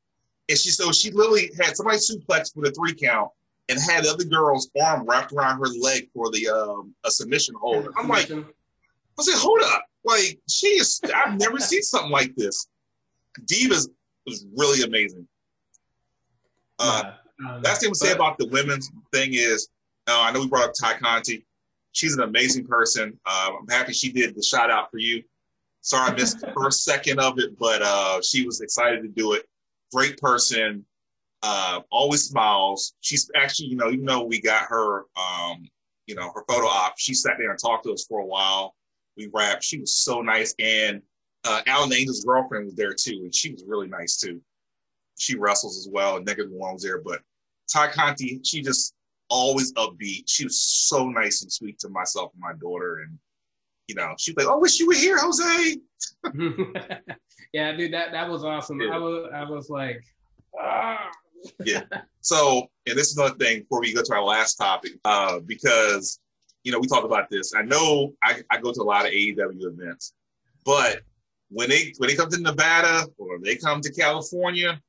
And 0.48 0.56
she 0.56 0.70
so 0.70 0.92
she 0.92 1.10
literally 1.10 1.50
had 1.60 1.76
somebody 1.76 1.98
suplex 1.98 2.54
with 2.54 2.70
a 2.70 2.72
three 2.72 2.94
count 2.94 3.28
and 3.68 3.80
had 3.80 4.04
the 4.04 4.10
other 4.10 4.24
girl's 4.24 4.70
arm 4.80 5.04
wrapped 5.04 5.32
around 5.32 5.58
her 5.58 5.66
leg 5.66 6.08
for 6.14 6.30
the 6.30 6.48
um, 6.48 6.94
a 7.04 7.10
submission 7.10 7.56
hold. 7.60 7.88
I'm 7.98 8.06
like, 8.06 8.30
I 8.30 9.22
said, 9.22 9.34
hold 9.34 9.62
up, 9.64 9.84
like 10.04 10.38
she 10.48 10.68
is. 10.68 11.00
I've 11.12 11.40
never 11.40 11.58
seen 11.58 11.82
something 11.82 12.12
like 12.12 12.36
this. 12.36 12.68
Divas 13.46 13.88
was 14.26 14.46
really 14.56 14.82
amazing. 14.82 15.26
Uh, 16.78 17.12
yeah, 17.40 17.60
last 17.64 17.80
thing 17.80 17.90
we 17.90 17.94
say 17.94 18.12
about 18.12 18.38
the 18.38 18.46
women's 18.48 18.90
thing 19.12 19.34
is, 19.34 19.68
uh, 20.08 20.20
I 20.20 20.32
know 20.32 20.40
we 20.40 20.48
brought 20.48 20.68
up 20.68 20.74
Ty 20.80 20.94
Conti. 20.98 21.44
She's 21.92 22.16
an 22.16 22.22
amazing 22.22 22.66
person. 22.66 23.18
Uh, 23.26 23.50
I'm 23.60 23.68
happy 23.68 23.92
she 23.92 24.10
did 24.10 24.34
the 24.34 24.42
shout 24.42 24.70
out 24.70 24.90
for 24.90 24.98
you. 24.98 25.22
Sorry 25.82 26.10
I 26.10 26.14
missed 26.14 26.40
the 26.40 26.52
first 26.56 26.84
second 26.84 27.20
of 27.20 27.38
it, 27.38 27.58
but 27.58 27.82
uh, 27.82 28.20
she 28.22 28.46
was 28.46 28.60
excited 28.60 29.02
to 29.02 29.08
do 29.08 29.34
it. 29.34 29.44
Great 29.92 30.16
person 30.18 30.84
uh, 31.42 31.80
always 31.90 32.24
smiles. 32.24 32.94
She's 33.00 33.30
actually, 33.36 33.68
you 33.68 33.76
know, 33.76 33.90
even 33.90 34.06
though 34.06 34.22
we 34.22 34.40
got 34.40 34.64
her, 34.68 35.06
um, 35.16 35.68
you 36.06 36.14
know, 36.14 36.30
her 36.34 36.44
photo 36.48 36.66
op, 36.66 36.94
she 36.98 37.14
sat 37.14 37.34
there 37.38 37.50
and 37.50 37.58
talked 37.58 37.84
to 37.84 37.92
us 37.92 38.06
for 38.08 38.20
a 38.20 38.26
while. 38.26 38.74
We 39.16 39.28
rapped. 39.32 39.64
She 39.64 39.78
was 39.78 39.94
so 39.94 40.22
nice. 40.22 40.54
And 40.58 41.02
uh, 41.44 41.62
Alan 41.66 41.92
Angel's 41.92 42.24
girlfriend 42.24 42.66
was 42.66 42.74
there 42.74 42.94
too, 42.94 43.20
and 43.24 43.34
she 43.34 43.52
was 43.52 43.64
really 43.66 43.88
nice 43.88 44.16
too. 44.16 44.40
She 45.18 45.36
wrestles 45.36 45.78
as 45.78 45.88
well, 45.90 46.16
and 46.16 46.26
Negative 46.26 46.52
One 46.52 46.74
was 46.74 46.82
there. 46.82 47.00
But 47.00 47.20
Ty 47.72 47.88
Conti, 47.88 48.40
she 48.44 48.62
just 48.62 48.94
always 49.28 49.72
upbeat. 49.74 50.24
She 50.26 50.44
was 50.44 50.62
so 50.62 51.08
nice 51.08 51.42
and 51.42 51.52
sweet 51.52 51.78
to 51.80 51.88
myself 51.88 52.32
and 52.34 52.40
my 52.40 52.52
daughter. 52.60 53.00
And, 53.00 53.18
you 53.88 53.94
know, 53.94 54.14
she 54.18 54.32
was 54.32 54.44
like, 54.44 54.54
oh, 54.54 54.58
wish 54.58 54.78
you 54.78 54.86
were 54.86 54.94
here, 54.94 55.18
Jose. 55.18 55.78
yeah, 57.52 57.72
dude, 57.72 57.92
that, 57.92 58.12
that 58.12 58.28
was 58.28 58.44
awesome. 58.44 58.80
Yeah. 58.80 58.94
I 58.94 58.98
was 58.98 59.30
I 59.34 59.44
was 59.44 59.70
like, 59.70 60.02
ah 60.60 61.10
yeah. 61.64 61.82
So, 62.24 62.70
and 62.86 62.96
this 62.96 63.10
is 63.10 63.16
another 63.18 63.34
thing 63.34 63.62
before 63.62 63.80
we 63.80 63.92
go 63.92 64.00
to 64.00 64.14
our 64.14 64.22
last 64.22 64.54
topic, 64.54 64.92
uh, 65.04 65.40
because 65.40 66.20
you 66.62 66.70
know 66.70 66.78
we 66.78 66.86
talked 66.86 67.04
about 67.04 67.28
this. 67.30 67.52
I 67.52 67.62
know 67.62 68.14
I, 68.22 68.42
I 68.48 68.58
go 68.58 68.72
to 68.72 68.80
a 68.80 68.84
lot 68.84 69.06
of 69.06 69.10
AEW 69.10 69.66
events, 69.66 70.14
but 70.64 71.00
when 71.52 71.68
they 71.68 71.92
when 71.98 72.08
they 72.08 72.16
come 72.16 72.30
to 72.30 72.40
Nevada 72.40 73.06
or 73.18 73.38
they 73.38 73.56
come 73.56 73.80
to 73.80 73.92
California, 73.92 74.80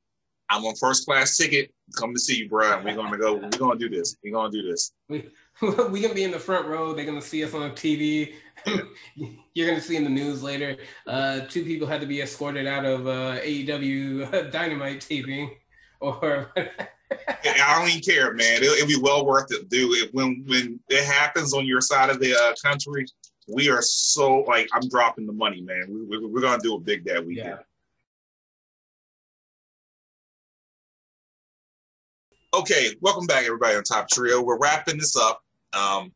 I'm 0.50 0.64
on 0.66 0.76
first 0.76 1.06
class 1.06 1.38
ticket. 1.38 1.74
Come 1.98 2.14
to 2.14 2.20
see 2.20 2.38
you, 2.38 2.50
bro. 2.50 2.82
We're 2.84 2.96
gonna 2.96 3.18
go. 3.18 3.36
We're 3.36 3.50
gonna 3.50 3.80
do 3.80 3.90
this. 3.90 4.16
We're 4.24 4.34
gonna 4.34 4.52
do 4.52 4.62
this. 4.62 4.92
We 5.10 5.30
we 5.62 6.02
gonna 6.02 6.14
be 6.14 6.24
in 6.24 6.32
the 6.32 6.40
front 6.40 6.68
row. 6.68 6.94
They're 6.94 7.06
gonna 7.06 7.22
see 7.22 7.44
us 7.44 7.54
on 7.54 7.72
TV. 7.72 8.34
You're 9.54 9.68
gonna 9.68 9.82
see 9.82 9.98
in 9.98 10.04
the 10.04 10.10
news 10.10 10.42
later. 10.42 10.78
Uh, 11.06 11.42
two 11.42 11.64
people 11.64 11.88
had 11.88 12.02
to 12.02 12.08
be 12.08 12.22
escorted 12.22 12.68
out 12.68 12.86
of 12.86 13.08
uh, 13.08 13.40
AEW 13.42 14.52
Dynamite 14.52 15.02
taping 15.02 15.52
or 16.04 16.52
I 16.58 17.80
don't 17.80 17.90
even 17.90 18.02
care, 18.02 18.34
man. 18.34 18.62
It'll, 18.62 18.74
it'll 18.74 18.88
be 18.88 19.00
well 19.02 19.26
worth 19.26 19.52
it, 19.52 19.70
dude. 19.70 20.10
when 20.12 20.44
when 20.48 20.80
it 20.90 21.06
happens 21.06 21.54
on 21.54 21.66
your 21.66 21.82
side 21.82 22.10
of 22.10 22.20
the 22.20 22.34
uh, 22.36 22.54
country, 22.64 23.06
we 23.48 23.70
are 23.70 23.82
so 23.82 24.40
like 24.42 24.70
I'm 24.74 24.88
dropping 24.90 25.26
the 25.26 25.34
money, 25.34 25.62
man. 25.62 25.86
We, 25.90 26.18
we, 26.18 26.26
we're 26.26 26.42
gonna 26.42 26.62
do 26.62 26.76
a 26.76 26.80
big 26.80 27.06
that 27.06 27.26
weekend. 27.26 27.50
Yeah. 27.50 27.58
Okay, 32.60 32.96
welcome 33.02 33.26
back, 33.26 33.46
everybody 33.46 33.76
on 33.76 33.84
Top 33.84 34.08
Trio. 34.10 34.42
We're 34.42 34.60
wrapping 34.60 34.98
this 34.98 35.18
up. 35.18 35.44
Um, 35.74 36.12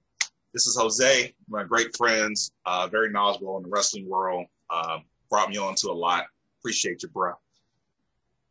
this 0.53 0.67
is 0.67 0.77
Jose, 0.77 1.33
my 1.49 1.63
great 1.63 1.95
friends, 1.97 2.51
uh, 2.65 2.87
very 2.87 3.09
knowledgeable 3.09 3.57
in 3.57 3.63
the 3.63 3.69
wrestling 3.69 4.07
world. 4.07 4.45
Uh, 4.69 4.99
brought 5.29 5.49
me 5.49 5.57
on 5.57 5.75
to 5.75 5.89
a 5.89 5.93
lot. 5.93 6.25
Appreciate 6.59 7.01
you, 7.01 7.09
bro. 7.09 7.33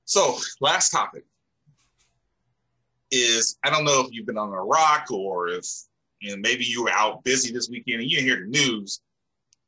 So, 0.04 0.36
last 0.60 0.90
topic 0.90 1.24
is 3.12 3.56
I 3.62 3.70
don't 3.70 3.84
know 3.84 4.04
if 4.04 4.12
you've 4.12 4.26
been 4.26 4.38
on 4.38 4.52
a 4.52 4.64
rock 4.64 5.10
or 5.10 5.48
if 5.48 5.64
know, 6.22 6.36
maybe 6.38 6.64
you 6.64 6.84
were 6.84 6.90
out 6.90 7.24
busy 7.24 7.52
this 7.52 7.68
weekend 7.68 8.00
and 8.00 8.10
you 8.10 8.18
didn't 8.18 8.28
hear 8.28 8.40
the 8.40 8.50
news. 8.50 9.00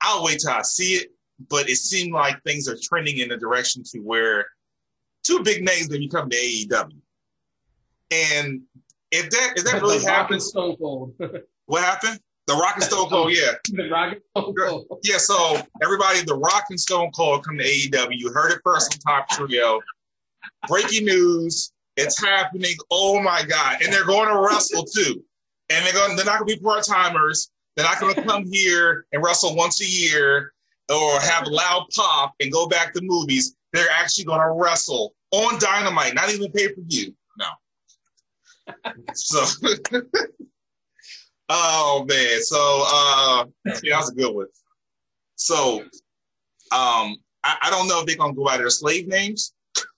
I'll 0.00 0.24
wait 0.24 0.40
till 0.40 0.50
I 0.50 0.62
see 0.62 0.94
it, 0.94 1.08
but 1.48 1.68
it 1.68 1.76
seemed 1.76 2.12
like 2.12 2.42
things 2.42 2.68
are 2.68 2.76
trending 2.82 3.18
in 3.18 3.28
the 3.28 3.36
direction 3.36 3.82
to 3.92 3.98
where 3.98 4.46
two 5.24 5.42
big 5.42 5.62
names 5.62 5.88
going 5.88 6.02
to 6.02 6.08
come 6.08 6.30
to 6.30 6.36
AEW. 6.36 6.96
And 8.10 8.62
if 9.10 9.30
that 9.30 9.52
if 9.56 9.64
that 9.64 9.82
really 9.82 10.02
happens, 10.02 10.46
Stone 10.46 10.76
Cold. 10.76 11.14
what 11.66 11.82
happened? 11.82 12.20
The 12.46 12.54
Rock 12.54 12.76
and 12.76 12.84
Stone 12.84 13.10
Cold, 13.10 13.32
yeah. 13.32 13.52
the 13.70 13.90
Rock 13.90 14.12
and 14.12 14.22
Stone 14.34 14.54
Cold. 14.54 14.98
Yeah, 15.02 15.18
so 15.18 15.60
everybody, 15.82 16.22
the 16.22 16.36
Rock 16.36 16.64
and 16.70 16.80
Stone 16.80 17.10
Cold 17.14 17.44
come 17.44 17.58
to 17.58 17.64
AEW. 17.64 18.12
You 18.12 18.32
heard 18.32 18.52
it 18.52 18.60
first 18.64 18.94
on 18.94 19.00
Top 19.00 19.28
Trio. 19.28 19.80
Breaking 20.66 21.04
news. 21.04 21.72
It's 21.98 22.22
happening. 22.22 22.74
Oh 22.90 23.20
my 23.20 23.42
God. 23.42 23.82
And 23.82 23.92
they're 23.92 24.06
going 24.06 24.28
to 24.28 24.40
wrestle 24.40 24.84
too. 24.84 25.22
And 25.70 25.84
they're 25.84 25.92
going 25.92 26.16
they're 26.16 26.24
not 26.24 26.40
gonna 26.40 26.46
be 26.46 26.58
part-timers. 26.58 27.50
They're 27.76 27.84
not 27.84 28.00
gonna 28.00 28.22
come 28.22 28.44
here 28.52 29.06
and 29.12 29.22
wrestle 29.22 29.54
once 29.54 29.80
a 29.80 29.86
year 29.86 30.52
or 30.90 31.20
have 31.20 31.46
loud 31.46 31.86
pop 31.94 32.34
and 32.40 32.50
go 32.50 32.66
back 32.66 32.94
to 32.94 33.00
movies. 33.02 33.54
They're 33.72 33.90
actually 33.98 34.24
gonna 34.24 34.52
wrestle 34.52 35.14
on 35.30 35.58
dynamite, 35.58 36.14
not 36.14 36.30
even 36.30 36.50
pay-per-view. 36.52 37.14
No 37.38 37.46
so, 39.14 39.44
oh 41.48 42.04
man, 42.08 42.42
so 42.42 42.84
uh, 42.86 43.44
yeah, 43.66 43.72
that 43.90 44.00
was 44.00 44.10
a 44.10 44.14
good 44.14 44.34
one. 44.34 44.46
So, 45.36 45.80
um, 46.72 47.16
I, 47.44 47.56
I 47.62 47.70
don't 47.70 47.88
know 47.88 48.00
if 48.00 48.06
they're 48.06 48.16
gonna 48.16 48.34
go 48.34 48.44
by 48.44 48.56
their 48.56 48.70
slave 48.70 49.06
names, 49.06 49.52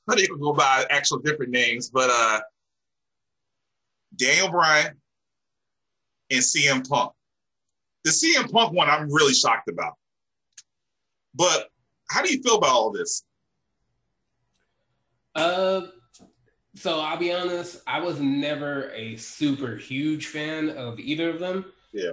or 0.09 0.17
they 0.17 0.27
can 0.27 0.39
go 0.39 0.53
by 0.53 0.85
actual 0.91 1.19
different 1.19 1.53
names, 1.53 1.91
but 1.91 2.11
uh, 2.13 2.41
Daniel 4.17 4.51
Bryan 4.51 5.00
and 6.31 6.41
CM 6.41 6.89
Punk. 6.89 7.13
The 8.05 8.11
CM 8.11 8.51
Punk 8.51 8.73
one, 8.73 8.89
I'm 8.89 9.13
really 9.13 9.35
shocked 9.35 9.69
about. 9.69 9.95
But 11.35 11.69
how 12.11 12.23
do 12.23 12.33
you 12.33 12.43
feel 12.43 12.57
about 12.57 12.71
all 12.71 12.91
this? 12.91 13.23
Uh, 15.35 15.83
so 16.75 17.01
I'll 17.01 17.17
be 17.17 17.33
honest, 17.33 17.83
I 17.87 18.01
was 18.01 18.21
never 18.21 18.91
a 18.93 19.17
super 19.17 19.77
huge 19.77 20.27
fan 20.27 20.71
of 20.71 20.99
either 20.99 21.31
of 21.31 21.39
them. 21.39 21.67
Yeah. 21.93 22.13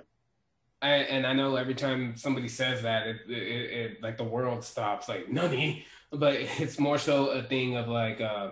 I, 0.81 0.89
and 0.89 1.25
I 1.25 1.33
know 1.33 1.55
every 1.55 1.73
time 1.73 2.15
somebody 2.15 2.47
says 2.47 2.83
that, 2.83 3.07
it, 3.07 3.17
it, 3.27 3.33
it, 3.33 4.03
like 4.03 4.17
the 4.17 4.23
world 4.23 4.63
stops, 4.63 5.09
like 5.09 5.29
none. 5.29 5.77
But 6.11 6.35
it's 6.59 6.79
more 6.79 6.97
so 6.97 7.29
a 7.29 7.43
thing 7.43 7.75
of 7.75 7.87
like, 7.87 8.21
uh, 8.21 8.51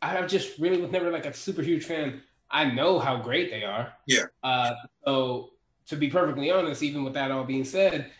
I 0.00 0.22
just 0.22 0.58
really 0.58 0.80
was 0.80 0.90
never 0.90 1.10
like 1.10 1.26
a 1.26 1.32
super 1.32 1.62
huge 1.62 1.84
fan. 1.84 2.22
I 2.54 2.66
know 2.66 3.00
how 3.00 3.16
great 3.16 3.50
they 3.50 3.64
are. 3.64 3.92
Yeah. 4.06 4.26
Uh, 4.44 4.74
so 5.04 5.50
to 5.88 5.96
be 5.96 6.08
perfectly 6.08 6.52
honest, 6.52 6.84
even 6.84 7.02
with 7.02 7.14
that 7.14 7.32
all 7.32 7.42
being 7.44 7.64
said, 7.64 8.12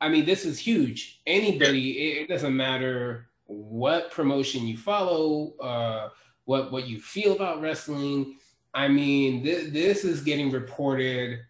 I 0.00 0.08
mean, 0.08 0.24
this 0.24 0.44
is 0.44 0.58
huge. 0.58 1.20
Anybody, 1.26 1.80
yeah. 1.80 2.22
it, 2.22 2.28
doesn't 2.28 2.56
matter 2.56 3.26
what 3.46 4.12
promotion 4.12 4.68
you 4.68 4.78
follow, 4.78 5.54
uh, 5.60 6.10
what 6.44 6.72
what 6.72 6.86
you 6.86 7.00
feel 7.00 7.34
about 7.34 7.60
wrestling. 7.60 8.38
I 8.72 8.88
mean, 8.88 9.42
th- 9.42 9.72
this 9.72 10.04
is 10.04 10.22
getting 10.22 10.50
reported 10.50 11.40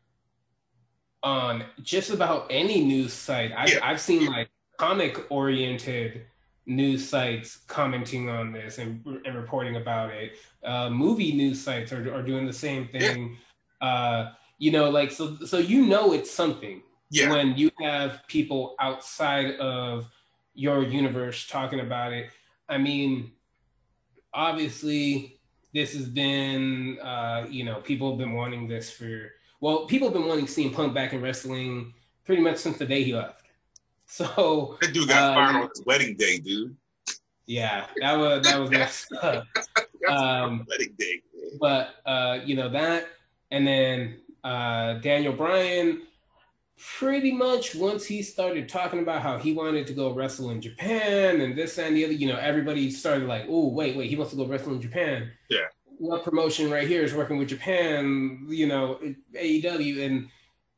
on 1.23 1.65
just 1.83 2.11
about 2.11 2.47
any 2.51 2.83
news 2.83 3.13
site. 3.13 3.53
I've, 3.57 3.71
yeah. 3.71 3.79
I've 3.83 4.01
seen 4.01 4.27
like 4.27 4.51
comic 4.79 5.31
oriented 5.31 6.27
news 6.67 7.09
sites 7.09 7.59
commenting 7.67 8.29
on 8.29 8.53
this 8.53 8.79
and, 8.79 9.05
and 9.25 9.37
reporting 9.37 9.77
about 9.77 10.11
it. 10.11 10.33
Uh, 10.65 10.89
movie 10.91 11.33
news 11.33 11.61
sites 11.61 11.93
are, 11.93 12.15
are 12.15 12.23
doing 12.23 12.47
the 12.47 12.53
same 12.53 12.89
thing. 12.89 13.37
Yeah. 13.81 13.87
Uh, 13.87 14.33
you 14.59 14.71
know, 14.71 14.91
like 14.91 15.11
so 15.11 15.37
so 15.45 15.59
you 15.59 15.87
know 15.87 16.13
it's 16.13 16.31
something 16.31 16.83
yeah. 17.11 17.31
when 17.31 17.57
you 17.57 17.71
have 17.81 18.23
people 18.29 18.77
outside 18.81 19.57
of 19.57 20.09
your 20.55 20.85
universe 20.85 21.47
talking 21.49 21.81
about 21.81 22.13
it. 22.13 22.31
I 22.69 22.79
mean, 22.79 23.33
obviously 24.33 25.41
this 25.75 25.95
has 25.95 26.07
been 26.07 26.99
uh, 27.01 27.47
you 27.49 27.65
know 27.65 27.81
people 27.81 28.11
have 28.11 28.19
been 28.19 28.33
wanting 28.33 28.69
this 28.69 28.91
for 28.91 29.33
well 29.61 29.87
people 29.87 30.09
have 30.09 30.15
been 30.15 30.27
wanting 30.27 30.47
CM 30.47 30.73
Punk 30.73 30.95
back 30.95 31.13
in 31.13 31.21
wrestling 31.21 31.93
pretty 32.25 32.43
much 32.43 32.59
since 32.59 32.79
the 32.79 32.87
day 32.87 33.03
he 33.03 33.15
left. 33.15 33.42
So 34.35 34.77
that 34.83 34.93
dude 34.93 35.09
got 35.09 35.33
uh, 35.33 35.35
fired 35.35 35.57
on 35.57 35.69
his 35.71 35.83
wedding 35.87 36.17
day, 36.17 36.37
dude. 36.37 36.77
Yeah, 37.47 37.87
that 38.01 38.19
was 38.19 38.45
that 38.45 38.61
was 38.61 38.71
messed 38.71 39.11
up. 39.23 39.47
Um, 40.07 40.67
wedding 40.69 40.95
day. 40.99 41.23
But 41.59 41.95
uh, 42.05 42.41
you 42.45 42.55
know 42.55 42.69
that, 42.69 43.09
and 43.51 43.67
then 43.67 44.21
uh, 44.45 44.95
Daniel 44.95 45.33
Bryan 45.33 46.03
pretty 46.79 47.33
much 47.33 47.75
once 47.75 48.05
he 48.05 48.23
started 48.23 48.69
talking 48.69 49.01
about 49.01 49.23
how 49.23 49.39
he 49.39 49.53
wanted 49.53 49.87
to 49.87 49.93
go 49.93 50.13
wrestle 50.13 50.51
in 50.51 50.61
Japan 50.61 51.41
and 51.41 51.57
this 51.57 51.79
and 51.79 51.97
the 51.97 52.05
other, 52.05 52.13
you 52.13 52.27
know, 52.27 52.37
everybody 52.37 52.91
started 52.91 53.29
like, 53.29 53.45
oh, 53.49 53.69
wait, 53.69 53.97
wait, 53.97 54.11
he 54.11 54.17
wants 54.17 54.33
to 54.33 54.37
go 54.37 54.47
wrestle 54.47 54.73
in 54.73 54.81
Japan. 54.81 55.31
Yeah. 55.49 55.67
What 55.99 56.25
promotion 56.25 56.71
right 56.71 56.89
here 56.89 57.03
is 57.03 57.15
working 57.15 57.39
with 57.39 57.49
Japan, 57.49 58.47
you 58.49 58.67
know, 58.67 58.99
AEW. 59.35 60.05
And 60.05 60.29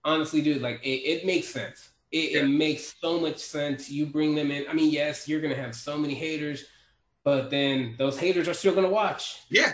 honestly, 0.05 0.43
dude, 0.43 0.61
like 0.61 0.80
it, 0.85 1.01
it 1.01 1.26
makes 1.26 1.49
sense. 1.49 1.89
It, 2.15 2.31
yeah. 2.31 2.43
it 2.43 2.49
makes 2.49 2.95
so 3.01 3.19
much 3.19 3.39
sense. 3.39 3.91
You 3.91 4.07
bring 4.07 4.37
them 4.37 4.53
in. 4.53 4.67
I 4.69 4.73
mean, 4.73 4.93
yes, 4.93 5.27
you're 5.27 5.41
going 5.41 5.53
to 5.53 5.61
have 5.61 5.75
so 5.75 5.99
many 5.99 6.15
haters, 6.15 6.65
but 7.25 7.51
then 7.51 7.97
those 7.99 8.17
haters 8.17 8.47
are 8.47 8.55
still 8.55 8.73
going 8.73 8.87
to 8.87 8.93
watch. 8.93 9.41
Yeah. 9.51 9.73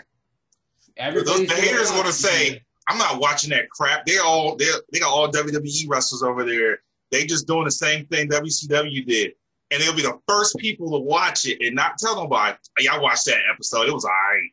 Everybody's 0.96 1.48
those, 1.48 1.48
the 1.48 1.62
haters 1.62 1.90
going 1.90 2.06
to 2.06 2.12
say, 2.14 2.62
I'm 2.88 2.96
not 2.96 3.20
watching 3.20 3.50
that 3.50 3.68
crap. 3.68 4.06
They 4.06 4.16
all 4.16 4.56
they 4.56 4.64
they 4.90 5.00
got 5.00 5.10
all 5.10 5.30
WWE 5.30 5.84
wrestlers 5.86 6.22
over 6.22 6.44
there. 6.44 6.78
They 7.10 7.26
just 7.26 7.46
doing 7.46 7.64
the 7.64 7.70
same 7.70 8.06
thing 8.06 8.30
WCW 8.30 9.06
did, 9.06 9.32
and 9.70 9.82
they'll 9.82 9.94
be 9.94 10.00
the 10.00 10.18
first 10.26 10.56
people 10.56 10.90
to 10.92 10.98
watch 10.98 11.44
it 11.44 11.58
and 11.60 11.76
not 11.76 11.98
tell 11.98 12.16
nobody. 12.16 12.56
Hey, 12.78 12.88
I 12.88 12.98
watched 12.98 13.26
that 13.26 13.40
episode. 13.52 13.86
It 13.86 13.92
was 13.92 14.06
alright. 14.06 14.50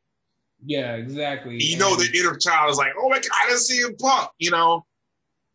Yeah, 0.66 0.96
exactly. 0.96 1.64
You 1.64 1.74
and 1.74 1.80
know, 1.80 1.96
the 1.96 2.10
inner 2.18 2.36
child 2.36 2.70
is 2.70 2.78
like, 2.78 2.92
"Oh 3.00 3.08
my 3.08 3.20
god, 3.20 3.32
I 3.34 3.48
didn't 3.48 3.62
see 3.62 3.82
him 3.82 3.96
Punk," 3.96 4.30
you 4.40 4.52
know. 4.52 4.86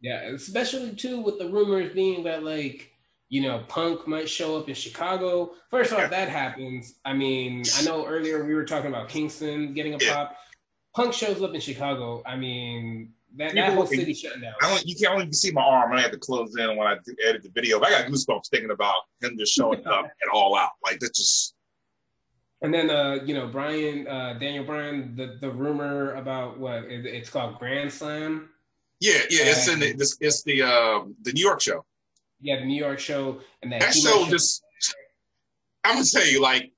Yeah, 0.03 0.23
especially 0.35 0.95
too 0.95 1.21
with 1.21 1.39
the 1.39 1.49
rumors 1.49 1.95
being 1.95 2.25
that 2.25 2.43
like 2.43 2.93
you 3.33 3.41
know, 3.41 3.65
Punk 3.67 4.07
might 4.07 4.29
show 4.29 4.59
up 4.59 4.69
in 4.69 4.75
Chicago. 4.75 5.53
First 5.71 5.91
off, 5.95 6.11
that 6.11 6.29
happens. 6.29 6.97
I 7.07 7.15
mean, 7.15 7.63
I 7.79 7.83
know 7.83 8.07
earlier 8.07 8.45
we 8.45 8.55
were 8.55 8.67
talking 8.67 8.91
about 8.91 9.09
Kingston 9.09 9.73
getting 9.73 9.95
a 9.95 9.99
yeah. 9.99 10.15
pop. 10.15 10.37
Punk 10.95 11.15
shows 11.15 11.41
up 11.41 11.55
in 11.55 11.61
Chicago, 11.63 12.23
I 12.27 12.37
mean, 12.37 13.15
that, 13.37 13.55
that 13.55 13.73
whole 13.73 13.87
city 13.87 14.13
shutting 14.13 14.43
down. 14.43 14.53
I 14.61 14.69
don't, 14.69 14.87
you 14.87 14.95
can't 14.95 15.15
only 15.15 15.33
see 15.33 15.51
my 15.51 15.63
arm. 15.63 15.93
I 15.93 16.03
had 16.03 16.13
to 16.13 16.19
close 16.19 16.55
in 16.57 16.77
when 16.77 16.87
I 16.87 16.99
edit 17.27 17.43
the 17.43 17.51
video. 17.55 17.81
But 17.81 17.89
I 17.89 18.03
got 18.03 18.11
goosebumps 18.11 18.51
thinking 18.51 18.71
about 18.71 18.97
him 19.23 19.39
just 19.39 19.55
showing 19.55 19.81
up 19.87 20.05
at 20.05 20.29
all 20.33 20.57
out. 20.57 20.73
Like 20.85 20.99
that's 21.01 21.19
just. 21.19 21.55
And 22.61 22.73
then, 22.73 22.91
uh, 22.91 23.21
you 23.25 23.35
know, 23.35 23.49
Brian, 23.49 24.07
uh, 24.07 24.35
Daniel 24.35 24.65
Bryan, 24.65 25.17
the, 25.17 25.39
the 25.41 25.51
rumor 25.51 26.15
about 26.15 26.61
what 26.61 26.85
it, 26.85 27.07
it's 27.07 27.31
called 27.31 27.59
Grand 27.59 27.91
Slam. 27.91 28.51
Yeah, 29.03 29.19
yeah, 29.31 29.47
it's 29.47 29.67
in 29.67 29.81
the, 29.81 29.95
this, 29.95 30.17
it's 30.21 30.45
the 30.45 30.63
uh, 30.63 31.01
the 31.23 31.33
New 31.33 31.43
York 31.43 31.61
show. 31.61 31.85
Yeah, 32.41 32.61
the 32.61 32.67
New 32.67 32.81
York 32.81 33.01
show, 33.01 33.41
and 33.61 33.73
that, 33.73 33.81
that 33.81 33.95
show 33.95 34.27
just. 34.29 34.63
I'm 35.83 35.95
gonna 35.95 36.07
tell 36.07 36.25
you, 36.25 36.41
like 36.41 36.71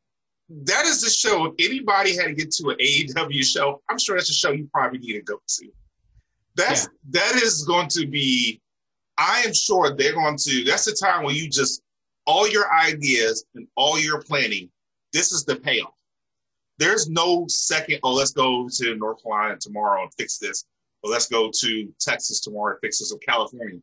that 0.48 0.86
is 0.86 1.02
the 1.02 1.10
show. 1.10 1.44
If 1.44 1.54
anybody 1.58 2.16
had 2.16 2.28
to 2.28 2.34
get 2.34 2.50
to 2.52 2.70
an 2.70 2.78
AEW 2.78 3.44
show, 3.44 3.82
I'm 3.90 3.98
sure 3.98 4.16
that's 4.16 4.30
a 4.30 4.32
show 4.32 4.52
you 4.52 4.66
probably 4.72 5.00
need 5.00 5.12
to 5.12 5.20
go 5.20 5.38
to. 5.46 5.68
That's 6.56 6.84
yeah. 6.84 7.20
that 7.20 7.42
is 7.42 7.62
going 7.64 7.88
to 7.88 8.06
be. 8.06 8.58
I 9.18 9.42
am 9.46 9.52
sure 9.52 9.94
they're 9.94 10.14
going 10.14 10.38
to. 10.38 10.64
That's 10.64 10.86
the 10.86 10.96
time 10.98 11.24
when 11.24 11.34
you 11.34 11.50
just 11.50 11.82
all 12.26 12.48
your 12.48 12.72
ideas 12.72 13.44
and 13.54 13.68
all 13.76 13.98
your 13.98 14.22
planning. 14.22 14.70
This 15.12 15.30
is 15.30 15.44
the 15.44 15.56
payoff. 15.56 15.92
There's 16.78 17.06
no 17.06 17.44
second. 17.48 18.00
Oh, 18.02 18.14
let's 18.14 18.32
go 18.32 18.66
to 18.66 18.96
North 18.96 19.22
Carolina 19.22 19.58
tomorrow 19.58 20.04
and 20.04 20.14
fix 20.14 20.38
this. 20.38 20.64
Let's 21.04 21.26
go 21.26 21.50
to 21.52 21.94
Texas 22.00 22.40
tomorrow 22.40 22.72
and 22.72 22.80
fix 22.80 22.98
this. 22.98 23.12
Or 23.12 23.18
California. 23.18 23.80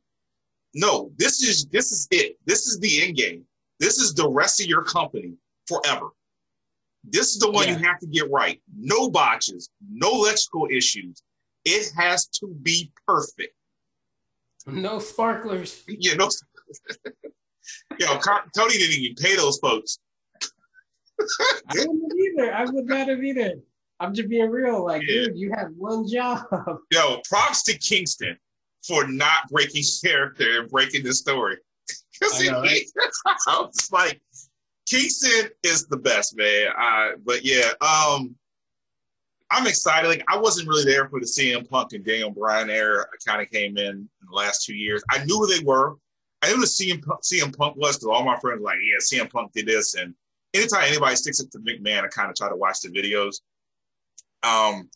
No, 0.74 1.12
this 1.18 1.44
is 1.44 1.66
this 1.66 1.92
is 1.92 2.08
it. 2.12 2.38
This 2.46 2.68
is 2.68 2.80
the 2.80 3.04
end 3.04 3.18
game. 3.18 3.46
This 3.80 3.98
is 3.98 4.14
the 4.14 4.30
rest 4.30 4.62
of 4.62 4.68
your 4.68 4.84
company 4.84 5.34
forever 5.68 6.10
This 7.04 7.34
is 7.34 7.40
the 7.40 7.50
one 7.50 7.68
yeah. 7.68 7.78
you 7.78 7.86
have 7.86 8.00
to 8.00 8.08
get 8.08 8.30
right. 8.30 8.62
No 8.78 9.10
botches, 9.10 9.70
no 9.92 10.12
electrical 10.12 10.68
issues. 10.72 11.24
It 11.66 11.92
has 11.98 12.28
to 12.28 12.48
be 12.48 12.92
perfect. 13.08 13.56
No 14.68 15.00
sparklers. 15.00 15.84
Yeah, 15.88 16.14
no. 16.16 16.30
Yo, 18.00 18.20
Tony 18.56 18.78
didn't 18.78 19.00
even 19.00 19.16
pay 19.16 19.36
those 19.36 19.58
folks. 19.60 20.00
I 21.20 21.86
wouldn't 21.86 22.14
either. 22.20 22.54
I 22.54 22.66
would 22.66 22.86
not 22.86 23.08
have 23.08 23.24
either. 23.24 23.54
I'm 24.02 24.16
just 24.16 24.30
being 24.30 24.49
real. 24.49 24.84
Like, 24.84 25.04
yeah. 25.04 25.26
dude, 25.26 25.38
you 25.38 25.52
have 25.56 25.70
one 25.78 26.08
job. 26.08 26.43
Yo, 26.91 27.22
props 27.30 27.64
to 27.64 27.78
Kingston 27.78 28.36
for 28.86 29.08
not 29.08 29.47
breaking 29.49 29.84
character 30.04 30.62
and 30.62 30.70
breaking 30.70 31.04
the 31.04 31.14
story. 31.14 31.58
Because 32.20 32.39
he. 32.39 32.49
I 32.49 32.86
was 33.47 33.91
like, 33.91 34.22
Kingston 34.88 35.49
is 35.64 35.88
the 35.88 35.97
best, 35.97 36.38
man. 36.38 36.68
Uh, 36.80 37.08
but 37.26 37.43
yeah, 37.43 37.72
um, 37.82 38.36
I'm 39.49 39.66
excited. 39.66 40.08
Like 40.08 40.24
I 40.30 40.38
wasn't 40.38 40.68
really 40.68 40.86
there 40.86 41.10
for 41.10 41.20
the 41.20 41.26
CM 41.26 41.68
Punk 41.68 41.93
and 41.93 42.06
Daniel 42.06 42.30
Bryan 42.30 42.70
era. 42.70 43.06
I 43.12 43.30
kind 43.30 43.41
of 43.41 43.49
came 43.49 43.76
in 43.76 43.88
in 43.88 44.10
the 44.30 44.36
last 44.36 44.64
two 44.66 44.76
years. 44.76 45.04
I 45.10 45.26
knew 45.26 45.36
who 45.36 45.47
they 45.47 45.64
were. 45.64 45.95
I 46.43 46.49
knew 46.49 46.58
who 46.58 46.66
CM, 46.66 47.02
CM 47.24 47.58
Punk 47.58 47.76
was 47.76 47.97
because 47.97 48.08
all 48.08 48.24
my 48.24 48.38
friends 48.39 48.60
were 48.60 48.68
like, 48.68 48.78
yeah, 48.84 48.99
CM 48.99 49.32
Punk 49.32 49.52
did 49.54 49.66
this. 49.66 49.95
And 49.95 50.14
anytime 50.54 50.84
anybody 50.84 51.16
sticks 51.16 51.39
it 51.39 51.52
to 51.54 51.60
McMahon, 51.60 52.04
I 52.04 52.08
kind 52.08 52.30
of 52.30 52.36
try 52.36 52.49
to 52.49 52.56
watch 52.56 52.82
the 52.82 52.89
videos. 52.89 53.41
Um, 54.44 54.89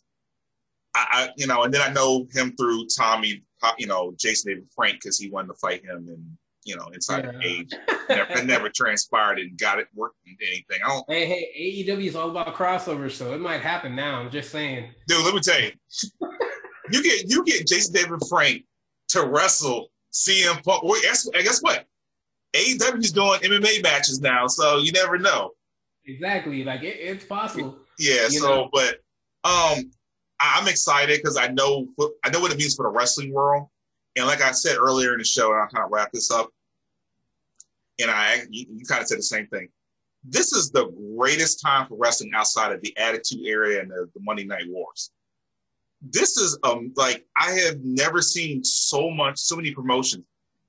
I, 0.94 1.06
I, 1.12 1.28
you 1.36 1.46
know, 1.46 1.64
and 1.64 1.72
then 1.72 1.82
I 1.82 1.92
know 1.92 2.26
him 2.32 2.54
through 2.56 2.86
Tommy, 2.96 3.42
you 3.78 3.86
know, 3.86 4.14
Jason 4.18 4.52
David 4.52 4.68
Frank 4.74 4.96
because 5.00 5.18
he 5.18 5.30
wanted 5.30 5.48
to 5.48 5.54
fight 5.54 5.84
him 5.84 6.08
and 6.08 6.36
you 6.66 6.76
know, 6.76 6.86
inside 6.92 7.24
yeah. 7.24 7.32
the 7.32 7.38
cage. 7.38 7.72
Never, 8.08 8.44
never 8.44 8.68
transpired 8.68 9.38
and 9.38 9.56
got 9.58 9.78
it 9.78 9.86
working 9.94 10.36
anything. 10.42 10.78
I 10.84 10.88
don't. 10.88 11.04
Hey, 11.08 11.26
hey, 11.26 11.84
AEW 11.86 12.06
is 12.06 12.16
all 12.16 12.30
about 12.30 12.54
crossovers, 12.54 13.12
so 13.12 13.32
it 13.32 13.40
might 13.40 13.60
happen 13.60 13.96
now. 13.96 14.20
I'm 14.20 14.30
just 14.30 14.50
saying. 14.50 14.90
Dude, 15.06 15.24
let 15.24 15.34
me 15.34 15.40
tell 15.40 15.60
you, 15.60 15.70
you 16.90 17.02
get 17.02 17.30
you 17.30 17.44
get 17.44 17.66
Jason 17.66 17.94
David 17.94 18.20
Frank 18.28 18.64
to 19.08 19.24
wrestle 19.26 19.88
CM 20.12 20.62
Punk. 20.64 20.82
Well, 20.82 21.00
guess, 21.02 21.28
guess 21.32 21.60
what? 21.60 21.86
AEW 22.54 22.98
is 22.98 23.12
doing 23.12 23.40
MMA 23.40 23.82
matches 23.82 24.20
now, 24.20 24.46
so 24.46 24.78
you 24.78 24.92
never 24.92 25.18
know. 25.18 25.50
Exactly, 26.04 26.64
like 26.64 26.82
it, 26.82 26.96
it's 26.98 27.24
possible. 27.24 27.78
Yeah. 27.98 28.28
So, 28.28 28.46
know? 28.46 28.68
but 28.72 28.98
um, 29.46 29.90
I'm 30.40 30.66
excited 30.68 31.18
because 31.22 31.36
I 31.36 31.48
know 31.48 31.86
I 32.24 32.30
know 32.30 32.40
what 32.40 32.52
it 32.52 32.58
means 32.58 32.74
for 32.74 32.82
the 32.82 32.90
wrestling 32.90 33.32
world. 33.32 33.68
And 34.16 34.26
like 34.26 34.42
I 34.42 34.50
said 34.50 34.76
earlier 34.76 35.12
in 35.12 35.18
the 35.18 35.24
show, 35.24 35.52
and 35.52 35.60
I'll 35.60 35.68
kind 35.68 35.84
of 35.84 35.90
wrap 35.90 36.10
this 36.12 36.30
up, 36.30 36.50
and 38.00 38.10
I 38.10 38.42
you, 38.50 38.66
you 38.68 38.84
kind 38.84 39.00
of 39.00 39.08
said 39.08 39.18
the 39.18 39.22
same 39.22 39.46
thing. 39.46 39.68
This 40.24 40.52
is 40.52 40.70
the 40.70 40.88
greatest 41.16 41.60
time 41.60 41.86
for 41.86 41.96
wrestling 41.96 42.32
outside 42.34 42.72
of 42.72 42.82
the 42.82 42.96
Attitude 42.96 43.46
Era 43.46 43.80
and 43.80 43.90
the, 43.90 44.08
the 44.14 44.20
Monday 44.20 44.44
Night 44.44 44.64
Wars. 44.68 45.12
This 46.02 46.36
is 46.36 46.58
um 46.64 46.92
like 46.96 47.24
I 47.36 47.52
have 47.52 47.78
never 47.82 48.20
seen 48.22 48.64
so 48.64 49.10
much, 49.10 49.38
so 49.38 49.56
many 49.56 49.72
promotions. 49.72 50.24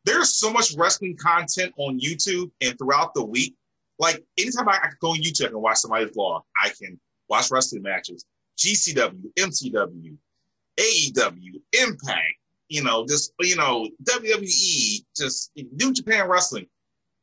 There's 0.06 0.36
so 0.36 0.54
much 0.54 0.76
wrestling 0.78 1.18
content 1.18 1.74
on 1.78 2.00
YouTube 2.00 2.52
and 2.62 2.78
throughout 2.78 3.14
the 3.14 3.26
week. 3.26 3.56
Like 4.00 4.24
anytime 4.38 4.70
I, 4.70 4.78
I 4.84 4.90
go 5.02 5.10
on 5.10 5.18
YouTube 5.18 5.48
and 5.48 5.62
watch 5.62 5.78
somebody's 5.78 6.16
vlog, 6.16 6.44
I 6.64 6.70
can 6.70 7.00
watch 7.28 7.50
wrestling 7.50 7.82
matches. 7.82 8.24
GCW, 8.58 9.34
MTW, 9.38 10.18
AEW, 10.78 11.62
Impact, 11.82 12.34
you 12.70 12.84
know, 12.84 13.06
just 13.06 13.34
you 13.40 13.56
know, 13.56 13.88
WWE, 14.04 15.06
just 15.16 15.52
New 15.56 15.94
Japan 15.94 16.28
Wrestling 16.28 16.68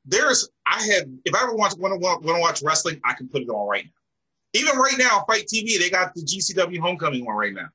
there's 0.05 0.49
I 0.67 0.83
have 0.83 1.05
if 1.25 1.35
I 1.35 1.43
ever 1.43 1.55
want 1.55 1.73
to 1.73 1.79
want 1.79 1.95
to 1.95 1.99
want 1.99 2.23
to 2.23 2.41
watch 2.41 2.63
wrestling, 2.63 3.01
I 3.05 3.15
can 3.15 3.29
put 3.29 3.43
it 3.43 3.49
on 3.49 3.69
right 3.69 3.85
now. 3.85 4.61
Even 4.61 4.79
right 4.79 4.95
now, 4.99 5.25
FITE 5.29 5.47
TV, 5.47 5.79
they 5.79 5.91
got 5.91 6.15
the 6.15 6.23
GCW 6.23 6.79
Homecoming 6.79 7.25
one 7.25 7.37
right 7.37 7.53
now. 7.53 7.69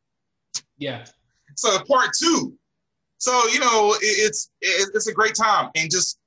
Yeah. 0.77 1.05
So 1.55 1.77
part 1.83 2.09
two. 2.17 2.53
So 3.17 3.47
you 3.51 3.59
know, 3.59 3.95
it, 3.95 3.97
it's 4.01 4.51
it, 4.61 4.89
it's 4.93 5.07
a 5.07 5.13
great 5.13 5.35
time, 5.35 5.71
and 5.75 5.89
just 5.91 6.19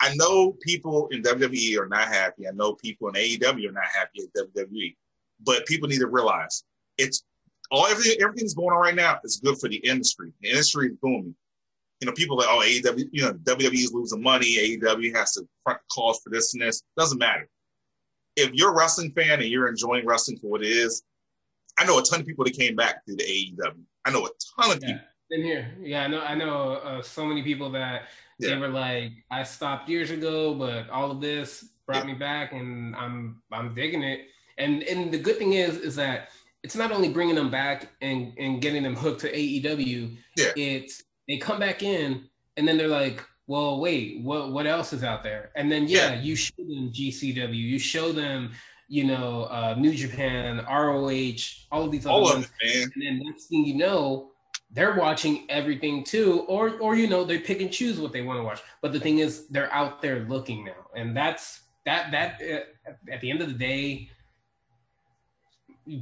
I 0.00 0.14
know 0.14 0.56
people 0.62 1.08
in 1.08 1.22
WWE 1.22 1.78
are 1.78 1.88
not 1.88 2.08
happy. 2.08 2.48
I 2.48 2.52
know 2.52 2.74
people 2.74 3.08
in 3.08 3.14
AEW 3.14 3.68
are 3.68 3.72
not 3.72 3.84
happy 3.84 4.22
at 4.22 4.56
WWE, 4.56 4.96
but 5.44 5.66
people 5.66 5.88
need 5.88 5.98
to 5.98 6.06
realize 6.06 6.64
it's 6.98 7.24
all 7.70 7.86
everything 7.86 8.16
everything's 8.20 8.54
going 8.54 8.74
on 8.74 8.80
right 8.80 8.94
now 8.94 9.18
is 9.24 9.40
good 9.42 9.58
for 9.58 9.68
the 9.68 9.76
industry. 9.76 10.32
The 10.40 10.50
industry 10.50 10.88
is 10.88 10.96
booming 11.00 11.34
you 12.00 12.06
know, 12.06 12.12
people 12.12 12.36
like, 12.36 12.48
oh, 12.48 12.62
AEW, 12.64 13.08
you 13.12 13.22
know, 13.22 13.34
WWE 13.34 13.74
is 13.74 13.92
losing 13.92 14.22
money. 14.22 14.46
AEW 14.56 15.14
has 15.14 15.32
to 15.32 15.46
front 15.62 15.80
the 15.80 15.94
cost 15.94 16.24
for 16.24 16.30
this 16.30 16.54
and 16.54 16.62
this. 16.62 16.82
Doesn't 16.96 17.18
matter. 17.18 17.46
If 18.36 18.54
you're 18.54 18.70
a 18.70 18.74
wrestling 18.74 19.12
fan 19.12 19.40
and 19.40 19.48
you're 19.48 19.68
enjoying 19.68 20.06
wrestling 20.06 20.38
for 20.38 20.48
what 20.48 20.62
it 20.62 20.68
is, 20.68 21.02
I 21.78 21.84
know 21.84 21.98
a 21.98 22.02
ton 22.02 22.20
of 22.20 22.26
people 22.26 22.44
that 22.46 22.56
came 22.56 22.74
back 22.74 23.04
through 23.04 23.16
the 23.16 23.24
AEW. 23.24 23.82
I 24.06 24.10
know 24.10 24.26
a 24.26 24.30
ton 24.58 24.76
of 24.76 24.82
yeah. 24.82 24.88
people. 24.88 25.04
In 25.32 25.42
here, 25.44 25.72
yeah, 25.80 26.02
I 26.02 26.08
know. 26.08 26.20
I 26.22 26.34
know 26.34 26.72
uh, 26.72 27.02
so 27.02 27.24
many 27.24 27.44
people 27.44 27.70
that 27.70 28.08
yeah. 28.40 28.48
they 28.48 28.56
were 28.56 28.68
like, 28.68 29.12
I 29.30 29.44
stopped 29.44 29.88
years 29.88 30.10
ago, 30.10 30.54
but 30.54 30.90
all 30.90 31.12
of 31.12 31.20
this 31.20 31.68
brought 31.86 32.04
yeah. 32.04 32.12
me 32.12 32.18
back, 32.18 32.52
and 32.52 32.96
I'm 32.96 33.40
I'm 33.52 33.72
digging 33.72 34.02
it. 34.02 34.22
And 34.60 34.82
and 34.84 35.10
the 35.12 35.18
good 35.18 35.38
thing 35.38 35.54
is, 35.54 35.78
is 35.78 35.96
that 35.96 36.28
it's 36.62 36.76
not 36.76 36.92
only 36.92 37.08
bringing 37.08 37.34
them 37.34 37.50
back 37.50 37.88
and 38.00 38.32
and 38.38 38.60
getting 38.60 38.82
them 38.82 38.94
hooked 38.94 39.22
to 39.22 39.32
AEW. 39.32 40.16
Yeah. 40.36 40.52
It's 40.56 41.02
they 41.28 41.38
come 41.38 41.58
back 41.58 41.82
in 41.82 42.28
and 42.56 42.68
then 42.68 42.76
they're 42.76 42.88
like, 42.88 43.24
well, 43.46 43.80
wait, 43.80 44.20
what 44.22 44.52
what 44.52 44.66
else 44.66 44.92
is 44.92 45.02
out 45.02 45.22
there? 45.22 45.50
And 45.56 45.70
then 45.70 45.88
yeah, 45.88 46.12
yeah. 46.12 46.20
you 46.20 46.36
show 46.36 46.54
them 46.58 46.92
GCW, 46.92 47.54
you 47.54 47.78
show 47.78 48.12
them, 48.12 48.52
you 48.88 49.04
know, 49.04 49.44
uh, 49.44 49.74
New 49.78 49.94
Japan, 49.94 50.64
ROH, 50.68 51.66
all 51.72 51.84
of 51.84 51.90
these 51.90 52.06
other 52.06 52.12
all 52.12 52.22
ones. 52.22 52.48
It, 52.60 52.90
and 52.94 53.02
then 53.02 53.22
next 53.24 53.46
thing 53.46 53.64
you 53.64 53.74
know, 53.74 54.30
they're 54.70 54.94
watching 54.94 55.46
everything 55.48 56.04
too, 56.04 56.44
or 56.48 56.78
or 56.78 56.94
you 56.94 57.08
know, 57.08 57.24
they 57.24 57.38
pick 57.38 57.60
and 57.60 57.72
choose 57.72 57.98
what 57.98 58.12
they 58.12 58.22
want 58.22 58.38
to 58.38 58.44
watch. 58.44 58.60
But 58.82 58.92
the 58.92 59.00
thing 59.00 59.18
is, 59.18 59.48
they're 59.48 59.72
out 59.72 60.00
there 60.00 60.20
looking 60.28 60.64
now, 60.64 60.86
and 60.94 61.16
that's 61.16 61.62
that 61.86 62.12
that 62.12 62.40
uh, 62.42 62.92
at 63.10 63.20
the 63.20 63.30
end 63.30 63.40
of 63.40 63.48
the 63.48 63.54
day, 63.54 64.10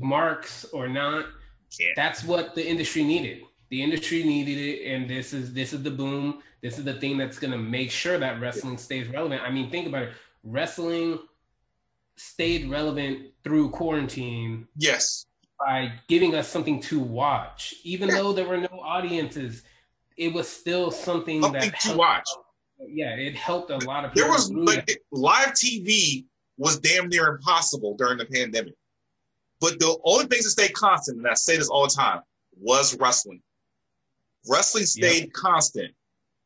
marks 0.01 0.65
or 0.67 0.89
not, 0.89 1.27
yeah. 1.79 1.93
that's 1.97 2.25
what 2.25 2.55
the 2.55 2.67
industry 2.67 3.05
needed. 3.05 3.43
The 3.71 3.83
industry 3.83 4.23
needed 4.25 4.59
it 4.59 4.91
and 4.91 5.09
this 5.09 5.33
is 5.33 5.53
this 5.53 5.73
is 5.73 5.83
the 5.83 5.91
boom. 5.91 6.43
This 6.63 6.79
is 6.79 6.85
the 6.85 6.95
thing 6.95 7.17
that's 7.19 7.39
going 7.39 7.53
to 7.53 7.59
make 7.59 7.91
sure 7.91 8.19
that 8.19 8.41
wrestling 8.41 8.79
stays 8.79 9.09
relevant. 9.09 9.43
I 9.43 9.51
mean 9.51 9.71
think 9.71 9.87
about 9.87 10.05
it. 10.05 10.13
Wrestling 10.43 11.19
stayed 12.17 12.69
relevant 12.69 13.29
through 13.45 13.71
quarantine 13.71 14.67
yes. 14.77 15.27
by 15.59 15.93
giving 16.09 16.35
us 16.35 16.49
something 16.49 16.81
to 16.81 16.99
watch. 16.99 17.75
Even 17.85 18.09
though 18.09 18.33
there 18.33 18.47
were 18.47 18.57
no 18.57 18.81
audiences 18.83 19.63
it 20.17 20.33
was 20.33 20.49
still 20.49 20.91
something, 20.91 21.43
something 21.43 21.71
that 21.71 21.81
to 21.81 21.97
watch. 21.97 22.29
Yeah 22.81 23.15
it 23.15 23.35
helped 23.35 23.71
a 23.71 23.79
lot 23.79 24.05
of 24.05 24.13
people 24.13 24.29
there 24.29 24.33
was 24.33 24.51
like 24.53 25.01
live 25.13 25.51
tv 25.51 26.25
was 26.59 26.79
damn 26.79 27.09
near 27.09 27.29
impossible 27.29 27.97
during 27.97 28.19
the 28.19 28.27
pandemic 28.27 28.75
but 29.61 29.79
the 29.79 29.97
only 30.05 30.27
things 30.27 30.45
that 30.45 30.51
stayed 30.51 30.75
constant 30.75 31.19
and 31.19 31.27
i 31.27 31.35
say 31.35 31.57
this 31.57 31.69
all 31.69 31.85
the 31.85 31.95
time 31.95 32.21
was 32.61 32.97
wrestling 32.99 33.41
Wrestling 34.49 34.87
stayed 34.87 35.25
yep. 35.25 35.33
constant 35.33 35.93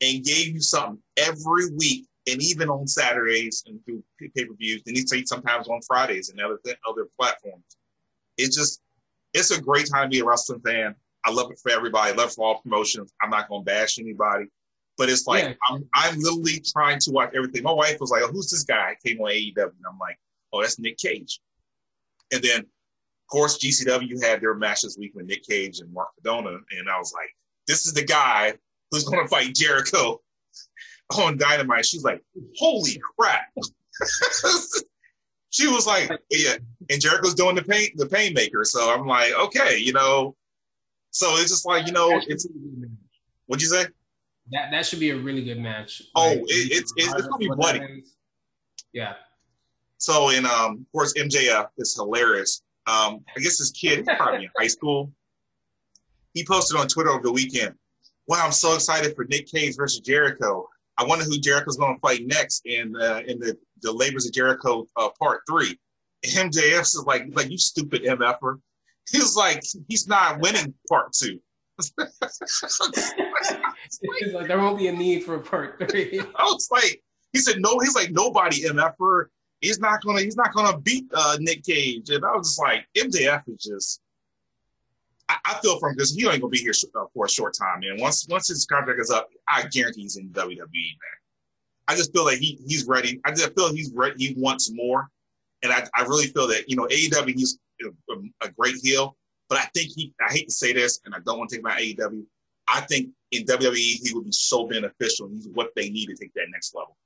and 0.00 0.24
gave 0.24 0.48
you 0.48 0.60
something 0.60 1.00
every 1.16 1.70
week, 1.76 2.06
and 2.30 2.42
even 2.42 2.68
on 2.68 2.86
Saturdays 2.86 3.64
and 3.66 3.84
through 3.84 4.02
pay 4.18 4.44
per 4.44 4.54
views, 4.54 4.82
and 4.86 4.96
you 4.96 5.06
say 5.06 5.24
sometimes 5.24 5.68
on 5.68 5.80
Fridays 5.82 6.28
and 6.28 6.40
other 6.40 6.58
th- 6.64 6.78
other 6.88 7.08
platforms. 7.18 7.64
It's 8.38 8.56
just 8.56 8.80
it's 9.34 9.50
a 9.50 9.60
great 9.60 9.88
time 9.88 10.04
to 10.04 10.08
be 10.08 10.20
a 10.20 10.24
wrestling 10.24 10.60
fan. 10.60 10.94
I 11.24 11.30
love 11.30 11.50
it 11.50 11.60
for 11.62 11.70
everybody. 11.70 12.12
I 12.12 12.14
love 12.14 12.30
it 12.30 12.34
for 12.34 12.46
all 12.46 12.60
promotions. 12.60 13.12
I'm 13.22 13.30
not 13.30 13.48
gonna 13.48 13.64
bash 13.64 13.98
anybody, 13.98 14.46
but 14.96 15.08
it's 15.08 15.26
like 15.26 15.44
yeah. 15.44 15.54
I'm 15.70 15.88
I'm 15.94 16.18
literally 16.18 16.60
trying 16.60 16.98
to 17.00 17.10
watch 17.10 17.32
everything. 17.34 17.62
My 17.62 17.72
wife 17.72 17.98
was 18.00 18.10
like, 18.10 18.22
oh, 18.22 18.28
"Who's 18.28 18.50
this 18.50 18.64
guy?" 18.64 18.90
I 18.90 18.96
came 19.06 19.20
on 19.20 19.30
AEW, 19.30 19.56
and 19.56 19.86
I'm 19.88 19.98
like, 19.98 20.18
"Oh, 20.52 20.62
that's 20.62 20.78
Nick 20.78 20.98
Gage." 20.98 21.40
And 22.32 22.42
then, 22.42 22.66
course, 23.32 23.58
GCW 23.58 24.22
had 24.22 24.42
their 24.42 24.54
match 24.54 24.82
this 24.82 24.98
week 24.98 25.12
with 25.14 25.26
Nick 25.26 25.44
Gage 25.44 25.80
and 25.80 25.92
Matt 25.92 26.04
Cardona, 26.22 26.58
and 26.78 26.88
I 26.88 26.98
was 26.98 27.14
like, 27.14 27.34
this 27.66 27.86
is 27.86 27.94
the 27.94 28.04
guy 28.04 28.52
who's 28.90 29.04
going 29.04 29.24
to 29.24 29.28
fight 29.28 29.54
Jericho 29.54 30.20
on 31.16 31.38
Dynamite. 31.38 31.86
She's 31.86 32.04
like, 32.04 32.22
holy 32.58 33.00
crap. 33.18 33.46
she 35.50 35.66
was 35.66 35.86
like, 35.86 36.10
yeah. 36.30 36.56
And 36.90 37.00
Jericho's 37.00 37.34
doing 37.34 37.56
the 37.56 37.62
pain, 37.62 37.88
the 37.96 38.06
pain 38.06 38.34
maker. 38.34 38.64
So 38.64 38.92
I'm 38.92 39.06
like, 39.06 39.32
okay, 39.32 39.78
you 39.78 39.94
know. 39.94 40.36
So 41.10 41.36
it's 41.36 41.48
just 41.48 41.66
like, 41.66 41.86
you 41.86 41.92
know, 41.92 42.20
it's 42.26 42.46
what'd 43.46 43.62
you 43.62 43.68
say? 43.68 43.86
That 44.50 44.70
that 44.72 44.84
should 44.84 45.00
be 45.00 45.10
a 45.10 45.16
really 45.16 45.44
good 45.44 45.60
match. 45.60 46.02
Oh, 46.14 46.28
like, 46.28 46.38
it, 46.38 46.44
it's 46.48 46.92
it's, 46.96 47.14
it's 47.14 47.26
gonna 47.26 47.38
be 47.38 47.48
bloody. 47.48 48.04
Yeah. 48.92 49.14
So 49.98 50.30
in 50.30 50.44
um 50.44 50.86
of 50.86 50.92
course 50.92 51.14
MJF 51.14 51.68
is 51.78 51.94
hilarious. 51.94 52.62
Um, 52.86 53.24
I 53.36 53.40
guess 53.40 53.58
this 53.58 53.70
kid, 53.70 53.98
he's 53.98 54.16
probably 54.16 54.44
in 54.44 54.50
high 54.58 54.66
school 54.66 55.12
he 56.34 56.44
posted 56.44 56.78
on 56.78 56.88
Twitter 56.88 57.10
over 57.10 57.22
the 57.22 57.32
weekend, 57.32 57.74
wow, 58.26 58.44
I'm 58.44 58.52
so 58.52 58.74
excited 58.74 59.14
for 59.14 59.24
Nick 59.24 59.48
Gage 59.48 59.76
versus 59.76 60.00
Jericho. 60.00 60.68
I 60.98 61.04
wonder 61.04 61.24
who 61.24 61.38
Jericho's 61.38 61.76
going 61.76 61.94
to 61.94 62.00
fight 62.00 62.26
next 62.26 62.62
in 62.66 62.94
uh, 62.96 63.22
in 63.26 63.38
the, 63.38 63.56
the 63.82 63.92
Labors 63.92 64.26
of 64.26 64.32
Jericho 64.32 64.86
uh, 64.96 65.08
Part 65.20 65.40
3. 65.48 65.78
MJF 66.26 66.80
is 66.80 67.04
like, 67.06 67.24
like 67.32 67.50
you 67.50 67.58
stupid 67.58 68.02
MFer. 68.04 68.60
He 69.10 69.18
was 69.18 69.36
like, 69.36 69.62
he's 69.88 70.06
not 70.06 70.40
winning 70.40 70.72
part 70.88 71.12
two. 71.12 71.40
like, 71.98 72.10
like, 74.32 74.46
there 74.46 74.58
won't 74.58 74.78
be 74.78 74.86
a 74.86 74.92
need 74.92 75.24
for 75.24 75.38
part 75.40 75.90
three. 75.90 76.20
I 76.36 76.44
was 76.44 76.68
like, 76.70 77.02
he 77.32 77.40
said 77.40 77.56
no. 77.58 77.80
He's 77.80 77.96
like 77.96 78.12
nobody 78.12 78.62
MFer. 78.62 79.24
He's 79.62 79.78
not 79.78 80.02
gonna. 80.02 80.20
He's 80.20 80.36
not 80.36 80.52
gonna 80.52 80.76
beat 80.78 81.06
uh, 81.14 81.38
Nick 81.40 81.62
Gage. 81.62 82.10
And 82.10 82.24
I 82.24 82.36
was 82.36 82.48
just 82.48 82.60
like, 82.60 82.86
MJF 82.96 83.42
is 83.48 83.62
just. 83.62 84.00
I, 85.28 85.54
feel 85.62 85.78
for 85.78 85.88
him 85.88 85.94
because 85.96 86.14
he 86.14 86.28
ain't 86.28 86.42
gonna 86.42 86.50
be 86.50 86.58
here 86.58 86.74
uh, 86.94 87.04
for 87.14 87.24
a 87.24 87.30
short 87.30 87.54
time, 87.58 87.80
man. 87.80 87.98
Once 87.98 88.26
once 88.28 88.48
his 88.48 88.66
contract 88.66 89.00
is 89.00 89.10
up, 89.10 89.30
I 89.48 89.62
guarantee 89.72 90.02
he's 90.02 90.16
in 90.16 90.28
WWE, 90.28 90.58
man. 90.58 91.18
I 91.88 91.96
just 91.96 92.12
feel 92.12 92.24
like 92.24 92.38
he 92.38 92.60
he's 92.66 92.86
ready. 92.86 93.20
I 93.24 93.30
just 93.30 93.54
feel 93.54 93.72
he's 93.72 93.92
ready. 93.94 94.26
He 94.26 94.34
wants 94.36 94.70
more, 94.74 95.08
and 95.62 95.72
I, 95.72 95.86
I 95.96 96.02
really 96.02 96.26
feel 96.26 96.48
that 96.48 96.68
you 96.68 96.76
know 96.76 96.86
AEW 96.86 97.34
he's 97.34 97.58
a, 97.82 98.46
a 98.46 98.50
great 98.50 98.74
heel, 98.82 99.16
but 99.48 99.58
I 99.58 99.64
think 99.74 99.92
he. 99.94 100.12
I 100.20 100.30
hate 100.32 100.48
to 100.48 100.54
say 100.54 100.72
this, 100.74 101.00
and 101.06 101.14
I 101.14 101.18
don't 101.24 101.38
want 101.38 101.48
to 101.50 101.56
take 101.56 101.64
my 101.64 101.80
AEW. 101.80 102.24
I 102.68 102.80
think 102.82 103.10
in 103.30 103.44
WWE 103.44 103.74
he 103.76 104.10
would 104.12 104.24
be 104.24 104.32
so 104.32 104.66
beneficial. 104.66 105.28
He's 105.28 105.48
what 105.48 105.70
they 105.76 105.88
need 105.88 106.06
to 106.06 106.16
take 106.16 106.34
that 106.34 106.46
next 106.50 106.74
level. 106.74 106.96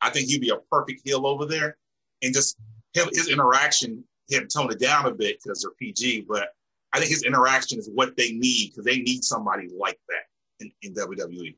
I 0.00 0.10
think 0.10 0.28
he'd 0.28 0.40
be 0.40 0.50
a 0.50 0.56
perfect 0.70 1.00
heel 1.04 1.26
over 1.26 1.46
there, 1.46 1.76
and 2.22 2.34
just 2.34 2.56
him, 2.94 3.08
his 3.12 3.28
interaction, 3.28 4.04
him 4.28 4.46
tone 4.48 4.70
it 4.70 4.78
down 4.78 5.06
a 5.06 5.10
bit 5.10 5.38
because 5.42 5.62
they're 5.62 5.72
PG, 5.78 6.26
but 6.28 6.48
I 6.92 6.98
think 6.98 7.10
his 7.10 7.22
interaction 7.22 7.78
is 7.78 7.90
what 7.92 8.16
they 8.16 8.32
need 8.32 8.70
because 8.70 8.84
they 8.84 8.98
need 8.98 9.24
somebody 9.24 9.68
like 9.78 9.98
that 10.08 10.24
in, 10.60 10.72
in 10.82 10.94
WWE. 10.94 11.56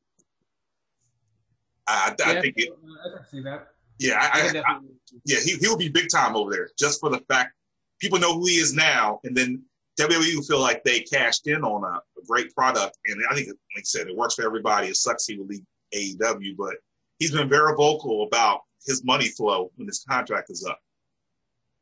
I, 1.86 2.14
I, 2.24 2.32
yeah, 2.32 2.40
think 2.40 2.54
it, 2.56 2.70
I 3.04 3.16
can 3.16 3.26
see 3.30 3.40
that. 3.42 3.68
Yeah, 3.98 4.18
I, 4.20 4.62
I, 4.66 4.78
yeah, 5.24 5.38
he 5.44 5.56
he 5.56 5.68
will 5.68 5.76
be 5.76 5.88
big 5.88 6.08
time 6.08 6.34
over 6.34 6.50
there 6.50 6.70
just 6.78 6.98
for 6.98 7.10
the 7.10 7.20
fact 7.28 7.52
people 8.00 8.18
know 8.18 8.34
who 8.34 8.46
he 8.46 8.54
is 8.54 8.74
now, 8.74 9.20
and 9.24 9.36
then 9.36 9.62
WWE 10.00 10.34
will 10.34 10.42
feel 10.42 10.60
like 10.60 10.82
they 10.82 11.00
cashed 11.00 11.46
in 11.46 11.62
on 11.62 11.84
a, 11.84 11.96
a, 11.96 12.26
great 12.26 12.52
product, 12.54 12.98
and 13.06 13.22
I 13.30 13.34
think, 13.34 13.48
like 13.48 13.56
I 13.78 13.82
said, 13.82 14.08
it 14.08 14.16
works 14.16 14.34
for 14.34 14.44
everybody. 14.44 14.88
It 14.88 14.96
sucks 14.96 15.26
he 15.26 15.38
will 15.38 15.46
leave 15.46 15.62
AEW, 15.94 16.56
but 16.56 16.74
he's 17.18 17.30
been 17.30 17.48
very 17.48 17.76
vocal 17.76 18.24
about 18.24 18.62
his 18.86 19.04
money 19.04 19.28
flow 19.28 19.70
when 19.76 19.86
his 19.86 20.04
contract 20.08 20.50
is 20.50 20.64
up. 20.64 20.80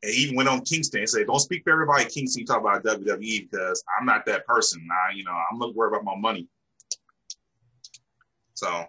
And 0.02 0.12
he 0.12 0.22
even 0.22 0.36
went 0.36 0.48
on 0.48 0.62
Kingston 0.62 1.00
and 1.00 1.08
said, 1.08 1.26
"Don't 1.26 1.38
speak 1.38 1.62
for 1.64 1.72
everybody, 1.72 2.04
Kingston. 2.04 2.44
Talk 2.44 2.60
about 2.60 2.84
WWE 2.84 3.50
because 3.50 3.84
I'm 3.98 4.06
not 4.06 4.26
that 4.26 4.46
person. 4.46 4.86
I, 4.90 5.12
you 5.14 5.24
know, 5.24 5.32
I'm 5.32 5.58
not 5.58 5.74
worried 5.74 5.90
about 5.90 6.04
my 6.04 6.16
money." 6.16 6.48
So 8.54 8.86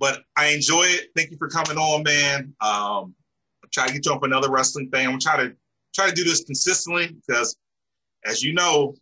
but 0.00 0.22
I 0.34 0.48
enjoy 0.48 0.82
it. 0.84 1.10
Thank 1.14 1.30
you 1.30 1.36
for 1.36 1.48
coming 1.48 1.76
on, 1.76 2.02
man. 2.02 2.54
Um, 2.62 3.14
I'm 3.62 3.68
trying 3.70 3.88
to 3.88 3.92
get 3.92 4.06
you 4.06 4.12
on 4.12 4.20
another 4.22 4.50
wrestling 4.50 4.88
thing. 4.88 5.06
I'm 5.06 5.20
trying 5.20 5.50
to 5.50 5.56
try 5.94 6.08
to 6.08 6.14
do 6.14 6.24
this 6.24 6.42
consistently 6.42 7.08
because, 7.08 7.56
as 8.24 8.42
you 8.42 8.54
know, 8.54 8.94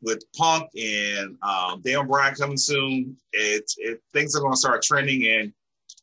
with 0.00 0.22
Punk 0.36 0.70
and 0.80 1.36
um, 1.42 1.82
Dan 1.84 2.06
Bryan 2.06 2.36
coming 2.36 2.56
soon, 2.56 3.16
it, 3.32 3.64
it 3.78 4.00
things 4.12 4.36
are 4.36 4.40
going 4.40 4.52
to 4.52 4.58
start 4.58 4.80
trending. 4.80 5.26
And 5.26 5.52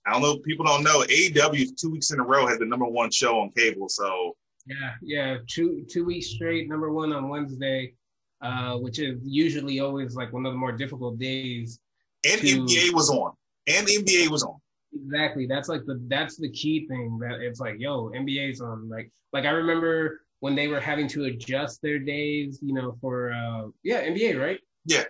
I 0.05 0.11
don't 0.11 0.21
know, 0.21 0.37
people 0.37 0.65
don't 0.65 0.83
know, 0.83 1.01
AEW 1.01 1.75
two 1.75 1.91
weeks 1.91 2.11
in 2.11 2.19
a 2.19 2.23
row 2.23 2.45
has 2.47 2.59
the 2.59 2.65
number 2.65 2.85
one 2.85 3.11
show 3.11 3.39
on 3.39 3.51
cable. 3.51 3.89
So 3.89 4.35
yeah, 4.67 4.91
yeah, 5.01 5.37
two 5.47 5.85
two 5.89 6.05
weeks 6.05 6.27
straight, 6.27 6.67
number 6.69 6.91
one 6.91 7.13
on 7.13 7.29
Wednesday, 7.29 7.93
uh, 8.41 8.77
which 8.77 8.99
is 8.99 9.19
usually 9.23 9.79
always 9.79 10.15
like 10.15 10.31
one 10.33 10.45
of 10.45 10.53
the 10.53 10.57
more 10.57 10.71
difficult 10.71 11.19
days. 11.19 11.79
And 12.27 12.41
to, 12.41 12.61
NBA 12.61 12.93
was 12.93 13.09
on 13.09 13.33
and 13.67 13.87
NBA 13.87 14.29
was 14.29 14.43
on. 14.43 14.59
Exactly. 14.93 15.45
That's 15.45 15.69
like 15.69 15.85
the 15.85 16.01
that's 16.07 16.37
the 16.37 16.49
key 16.51 16.87
thing 16.87 17.19
that 17.19 17.41
it's 17.41 17.59
like, 17.59 17.75
yo, 17.79 18.09
NBA's 18.09 18.61
on. 18.61 18.89
Like 18.89 19.11
like 19.33 19.45
I 19.45 19.49
remember 19.49 20.21
when 20.39 20.55
they 20.55 20.67
were 20.67 20.79
having 20.79 21.07
to 21.09 21.25
adjust 21.25 21.81
their 21.81 21.99
days, 21.99 22.59
you 22.61 22.73
know, 22.73 22.97
for 23.01 23.33
uh 23.33 23.69
yeah, 23.83 24.05
NBA, 24.05 24.39
right? 24.39 24.59
Yeah. 24.85 25.03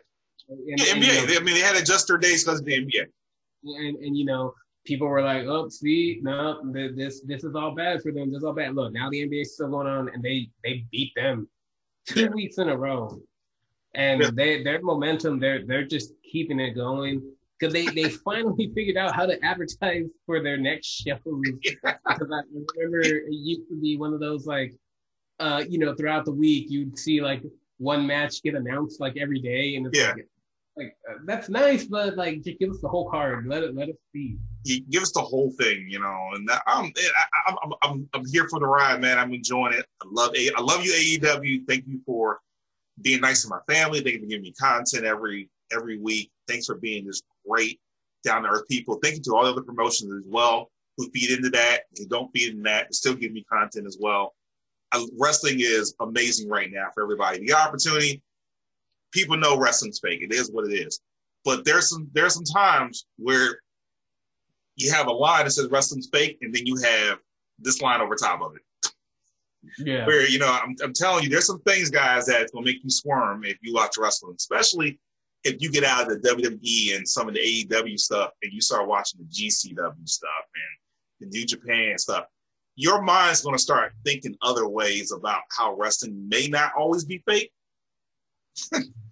And, 0.48 0.60
yeah, 0.66 0.93
and, 0.93 1.04
NBA. 1.04 1.22
You 1.22 1.28
know, 1.28 1.39
I 1.39 1.43
mean, 1.43 1.56
they 1.56 1.62
had 1.62 1.76
to 1.76 1.82
adjust 1.82 2.08
their 2.08 2.18
days 2.18 2.43
because 2.43 2.60
of 2.60 2.66
the 2.66 2.74
NBA. 2.74 3.06
And 3.64 3.98
and 3.98 4.18
you 4.18 4.26
know, 4.26 4.54
people 4.86 5.07
were 5.07 5.21
like, 5.21 5.45
"Oh, 5.45 5.67
see, 5.67 6.19
no, 6.21 6.61
this 6.71 7.21
this 7.21 7.43
is 7.43 7.55
all 7.55 7.71
bad 7.71 8.01
for 8.01 8.11
them. 8.11 8.31
This 8.31 8.39
is 8.39 8.43
all 8.43 8.53
bad." 8.53 8.75
Look, 8.75 8.93
now 8.93 9.09
the 9.09 9.27
NBA 9.27 9.41
is 9.41 9.55
still 9.55 9.69
going 9.69 9.88
on, 9.88 10.09
and 10.09 10.23
they 10.23 10.49
they 10.63 10.86
beat 10.91 11.11
them 11.15 11.49
two 12.07 12.21
yeah. 12.21 12.29
weeks 12.29 12.57
in 12.57 12.69
a 12.69 12.77
row, 12.77 13.19
and 13.93 14.21
yeah. 14.21 14.29
they 14.33 14.63
their 14.63 14.81
momentum, 14.81 15.39
they're 15.39 15.65
they're 15.65 15.86
just 15.86 16.13
keeping 16.23 16.59
it 16.59 16.71
going 16.71 17.21
because 17.59 17.73
they 17.73 17.88
they 17.88 18.09
finally 18.25 18.71
figured 18.73 18.97
out 18.97 19.15
how 19.15 19.25
to 19.25 19.43
advertise 19.43 20.05
for 20.25 20.41
their 20.41 20.57
next 20.57 20.88
shows. 20.88 21.19
Because 21.23 22.31
I 22.31 22.41
remember 22.77 22.99
it 23.01 23.23
used 23.29 23.67
to 23.69 23.81
be 23.81 23.97
one 23.97 24.13
of 24.13 24.19
those 24.19 24.45
like, 24.45 24.73
uh, 25.39 25.63
you 25.67 25.79
know, 25.79 25.93
throughout 25.95 26.23
the 26.23 26.31
week 26.31 26.67
you'd 26.69 26.97
see 26.97 27.21
like 27.21 27.43
one 27.77 28.07
match 28.07 28.41
get 28.41 28.55
announced 28.55 29.01
like 29.01 29.17
every 29.17 29.39
day, 29.39 29.75
and 29.75 29.88
it's 29.88 29.99
yeah. 29.99 30.13
like, 30.13 30.27
like 30.78 30.97
uh, 31.09 31.15
that's 31.26 31.49
nice, 31.49 31.86
but 31.86 32.15
like 32.17 32.41
just 32.43 32.59
give 32.59 32.69
us 32.69 32.82
the 32.82 32.88
whole 32.88 33.09
card. 33.09 33.47
Let 33.47 33.63
it 33.63 33.76
let 33.76 33.89
us 33.89 33.95
see. 34.13 34.38
give 34.89 35.03
us 35.03 35.11
the 35.11 35.21
whole 35.21 35.51
thing, 35.51 35.86
you 35.88 35.99
know. 35.99 36.30
And 36.34 36.49
I'm 36.67 36.91
I, 37.47 37.55
I'm 37.61 37.73
I'm 37.82 38.09
I'm 38.13 38.26
here 38.28 38.47
for 38.49 38.59
the 38.59 38.67
ride, 38.67 39.01
man. 39.01 39.17
I'm 39.17 39.34
enjoying 39.34 39.73
it. 39.73 39.86
I 40.01 40.05
love 40.11 40.32
I 40.36 40.61
love 40.61 40.84
you 40.84 40.91
AEW. 40.91 41.67
Thank 41.67 41.86
you 41.88 42.01
for 42.05 42.39
being 43.01 43.21
nice 43.21 43.43
to 43.43 43.49
my 43.49 43.59
family. 43.73 44.01
Thank 44.01 44.15
you 44.15 44.21
for 44.21 44.28
giving 44.28 44.43
me 44.43 44.53
content 44.53 45.05
every 45.05 45.49
every 45.71 45.97
week. 45.97 46.32
Thanks 46.47 46.65
for 46.65 46.76
being 46.76 47.05
just 47.05 47.23
great 47.47 47.80
down 48.23 48.43
to 48.43 48.49
earth 48.49 48.67
people. 48.67 48.99
Thank 49.01 49.15
you 49.15 49.21
to 49.23 49.36
all 49.36 49.43
the 49.45 49.51
other 49.51 49.61
promotions 49.61 50.13
as 50.13 50.30
well 50.30 50.71
who 50.97 51.09
feed 51.11 51.32
into 51.32 51.49
that, 51.49 51.84
who 51.97 52.05
don't 52.05 52.32
feed 52.32 52.51
into 52.51 52.63
that, 52.63 52.93
still 52.93 53.13
give 53.13 53.32
me 53.32 53.45
content 53.51 53.86
as 53.86 53.97
well. 53.99 54.34
Wrestling 55.19 55.57
is 55.59 55.93
amazing 55.99 56.49
right 56.49 56.71
now 56.71 56.88
for 56.93 57.03
everybody. 57.03 57.45
The 57.45 57.53
opportunity, 57.53 58.21
people 59.16 59.38
know 59.38 59.57
wrestling's 59.57 59.99
fake. 59.99 60.22
It 60.22 60.34
is 60.34 60.51
what 60.51 60.70
it 60.70 60.74
is. 60.76 60.99
But 61.43 61.66
there's 61.66 61.89
some 61.89 62.09
there's 62.13 62.34
some 62.34 62.43
times 62.43 63.05
where 63.18 63.59
you 64.76 64.91
have 64.91 65.07
a 65.07 65.11
line 65.11 65.45
that 65.45 65.51
says 65.51 65.70
wrestling's 65.72 66.09
fake, 66.11 66.38
and 66.41 66.53
then 66.53 66.66
you 66.66 66.76
have 66.78 67.20
this 67.57 67.82
line 67.82 68.01
over 68.01 68.16
top 68.16 68.41
of 68.41 68.55
it. 68.55 68.91
Yeah. 69.80 70.05
Where 70.05 70.28
you 70.28 70.38
know, 70.38 70.51
I'm, 70.51 70.76
I'm 70.84 70.93
telling 70.93 71.24
you, 71.24 71.30
there's 71.30 71.47
some 71.47 71.61
things, 71.61 71.89
guys, 71.89 72.26
that's 72.26 72.51
gonna 72.51 72.66
make 72.66 72.84
you 72.84 72.89
squirm 72.89 73.45
if 73.45 73.57
you 73.61 73.74
watch 73.74 73.95
wrestling, 73.97 74.36
especially 74.38 74.99
if 75.45 75.61
you 75.61 75.72
get 75.72 75.84
out 75.84 76.11
of 76.11 76.22
the 76.22 76.30
WWE 76.30 76.97
and 76.97 77.07
some 77.07 77.28
of 77.28 77.36
the 77.36 77.39
AEW 77.39 77.99
stuff 77.99 78.32
and 78.41 78.51
you 78.51 78.59
start 78.59 78.88
watching 78.88 79.20
the 79.20 79.26
GCW 79.26 80.09
stuff 80.09 80.30
and 80.55 81.32
the 81.32 81.38
New 81.38 81.45
Japan 81.45 81.97
stuff, 81.99 82.26
your 82.76 83.01
mind's 83.03 83.41
going 83.41 83.55
to 83.55 83.61
start 83.61 83.93
thinking 84.03 84.36
other 84.41 84.68
ways 84.68 85.11
about 85.11 85.41
how 85.55 85.76
wrestling 85.76 86.28
may 86.28 86.47
not 86.47 86.72
always 86.76 87.05
be 87.05 87.24
fake. 87.28 87.51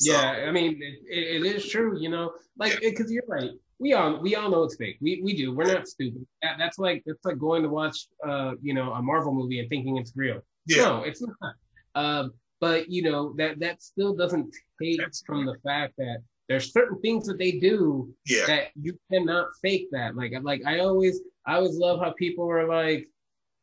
so, 0.00 0.12
yeah, 0.12 0.46
I 0.48 0.50
mean, 0.50 0.80
it, 0.82 1.42
it 1.42 1.46
is 1.46 1.68
true, 1.68 1.98
you 2.00 2.08
know, 2.08 2.32
like 2.58 2.80
because 2.80 3.10
yeah. 3.10 3.20
you're 3.26 3.36
right. 3.36 3.50
We 3.78 3.92
all 3.92 4.20
we 4.20 4.34
all 4.34 4.50
know 4.50 4.62
it's 4.64 4.76
fake. 4.76 4.96
We 5.00 5.20
we 5.22 5.36
do. 5.36 5.54
We're 5.54 5.72
not 5.72 5.88
stupid. 5.88 6.26
That, 6.42 6.56
that's 6.58 6.78
like 6.78 7.02
it's 7.06 7.24
like 7.24 7.38
going 7.38 7.62
to 7.62 7.68
watch 7.68 8.08
uh 8.26 8.52
you 8.62 8.74
know 8.74 8.92
a 8.92 9.02
Marvel 9.02 9.32
movie 9.32 9.60
and 9.60 9.68
thinking 9.68 9.96
it's 9.96 10.12
real. 10.16 10.40
Yeah. 10.66 10.82
No, 10.82 11.02
it's 11.02 11.22
not. 11.22 11.54
Um, 11.94 12.32
but 12.60 12.90
you 12.90 13.02
know 13.02 13.34
that 13.38 13.58
that 13.60 13.82
still 13.82 14.14
doesn't 14.14 14.54
take 14.80 14.98
That's 14.98 15.22
from 15.26 15.46
the 15.46 15.56
fact 15.64 15.94
that 15.98 16.18
there's 16.48 16.72
certain 16.72 17.00
things 17.00 17.26
that 17.26 17.38
they 17.38 17.52
do 17.52 18.12
yeah. 18.26 18.44
that 18.46 18.68
you 18.80 18.98
cannot 19.10 19.48
fake 19.62 19.88
that. 19.92 20.16
Like 20.16 20.32
like 20.42 20.62
I 20.66 20.80
always 20.80 21.20
I 21.46 21.54
always 21.56 21.76
love 21.76 22.00
how 22.00 22.12
people 22.12 22.50
are 22.50 22.66
like, 22.66 23.08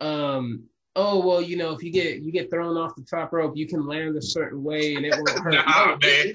um, 0.02 0.64
oh 0.98 1.26
well, 1.26 1.41
you 1.41 1.56
know, 1.56 1.72
if 1.74 1.84
you 1.84 1.91
get 1.91 2.22
you 2.22 2.32
get 2.32 2.50
thrown 2.50 2.76
off 2.76 2.95
the 2.95 3.04
top 3.04 3.32
rope, 3.32 3.56
you 3.56 3.68
can 3.68 3.86
land 3.86 4.18
a 4.18 4.22
certain 4.22 4.64
way 4.64 4.95
and 4.95 5.06
it 5.06 5.14
won't 5.16 5.39
hurt. 5.39 5.54
nah, 5.68 5.86
no, 5.86 5.98
man. 6.02 6.34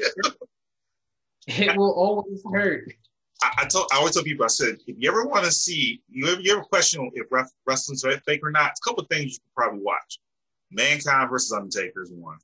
It, 1.49 1.77
will 1.77 1.93
always 1.93 2.41
hurt. 2.53 2.93
I, 3.43 3.51
I, 3.59 3.65
told 3.67 3.89
I 3.93 3.97
always 3.97 4.15
tell 4.15 4.23
people 4.23 4.45
I 4.45 4.49
said 4.49 4.77
if 4.87 4.97
you 4.97 5.11
ever 5.11 5.27
want 5.27 5.45
to 5.45 5.51
see 5.51 6.01
you 6.09 6.29
ever 6.29 6.41
you 6.41 6.53
ever 6.53 6.63
question 6.63 7.11
if 7.15 7.27
wrestling's 7.67 8.05
fake 8.27 8.41
or 8.43 8.51
not, 8.51 8.71
a 8.71 8.89
couple 8.89 9.05
things 9.05 9.35
you 9.35 9.39
can 9.41 9.51
probably 9.55 9.81
watch. 9.83 10.19
Mankind 10.71 11.29
versus 11.29 11.53
Undertaker 11.53 12.03
is 12.03 12.13
one. 12.13 12.39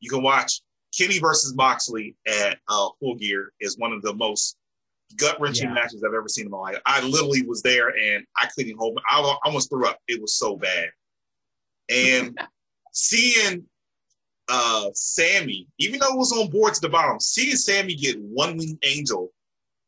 You 0.00 0.10
can 0.10 0.22
watch 0.22 0.62
Kenny 0.96 1.18
versus 1.18 1.54
Moxley 1.54 2.16
at 2.26 2.58
uh, 2.68 2.88
Full 2.98 3.16
Gear 3.16 3.52
is 3.60 3.78
one 3.78 3.92
of 3.92 4.02
the 4.02 4.14
most 4.14 4.56
gut 5.16 5.40
wrenching 5.40 5.68
yeah. 5.68 5.74
matches 5.74 6.02
I've 6.02 6.14
ever 6.14 6.28
seen 6.28 6.46
in 6.46 6.50
my 6.50 6.58
life. 6.58 6.78
I 6.86 7.02
literally 7.02 7.42
was 7.42 7.62
there 7.62 7.88
and 7.88 8.24
I 8.36 8.48
couldn't 8.54 8.76
hold. 8.78 8.98
I 9.08 9.36
almost 9.44 9.70
threw 9.70 9.86
up. 9.86 9.98
It 10.08 10.20
was 10.20 10.36
so 10.36 10.56
bad. 10.56 10.88
And 11.88 12.38
seeing 12.92 13.64
uh, 14.48 14.86
Sammy, 14.94 15.68
even 15.78 16.00
though 16.00 16.14
it 16.14 16.18
was 16.18 16.32
on 16.32 16.50
board 16.50 16.74
to 16.74 16.80
the 16.80 16.88
bottom, 16.88 17.20
seeing 17.20 17.56
Sammy 17.56 17.94
get 17.94 18.20
one 18.20 18.56
wing 18.56 18.78
angel, 18.84 19.32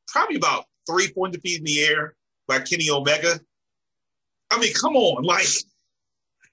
probably 0.09 0.36
about 0.36 0.64
three, 0.88 1.09
four 1.09 1.30
feet 1.30 1.59
in 1.59 1.64
the 1.64 1.84
air 1.84 2.14
by 2.46 2.61
Kenny 2.61 2.90
Omega. 2.90 3.38
I 4.51 4.59
mean, 4.59 4.72
come 4.74 4.96
on, 4.96 5.22
like 5.22 5.46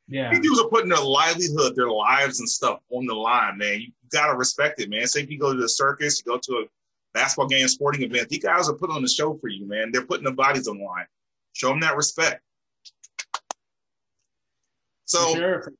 yeah. 0.07 0.29
These 0.29 0.39
dudes 0.39 0.59
are 0.61 0.69
putting 0.69 0.89
their 0.89 1.03
livelihood, 1.03 1.75
their 1.75 1.89
lives 1.89 2.39
and 2.39 2.49
stuff 2.49 2.79
on 2.91 3.05
the 3.05 3.13
line, 3.13 3.57
man. 3.57 3.81
You 3.81 3.91
gotta 4.11 4.35
respect 4.35 4.79
it, 4.79 4.89
man. 4.89 5.05
Say 5.05 5.21
if 5.21 5.29
you 5.29 5.37
go 5.37 5.53
to 5.53 5.59
the 5.59 5.67
circus, 5.67 6.21
you 6.25 6.31
go 6.31 6.37
to 6.37 6.53
a 6.53 6.65
basketball 7.13 7.47
game, 7.47 7.67
sporting 7.67 8.03
event, 8.03 8.29
these 8.29 8.43
guys 8.43 8.69
are 8.69 8.73
putting 8.73 8.95
on 8.95 9.01
the 9.01 9.09
show 9.09 9.37
for 9.37 9.49
you, 9.49 9.67
man. 9.67 9.91
They're 9.91 10.05
putting 10.05 10.23
their 10.23 10.33
bodies 10.33 10.67
on 10.67 10.77
the 10.77 10.85
line. 10.85 11.07
Show 11.53 11.69
them 11.69 11.79
that 11.81 11.97
respect. 11.97 12.41
So 15.07 15.33
sure. 15.33 15.71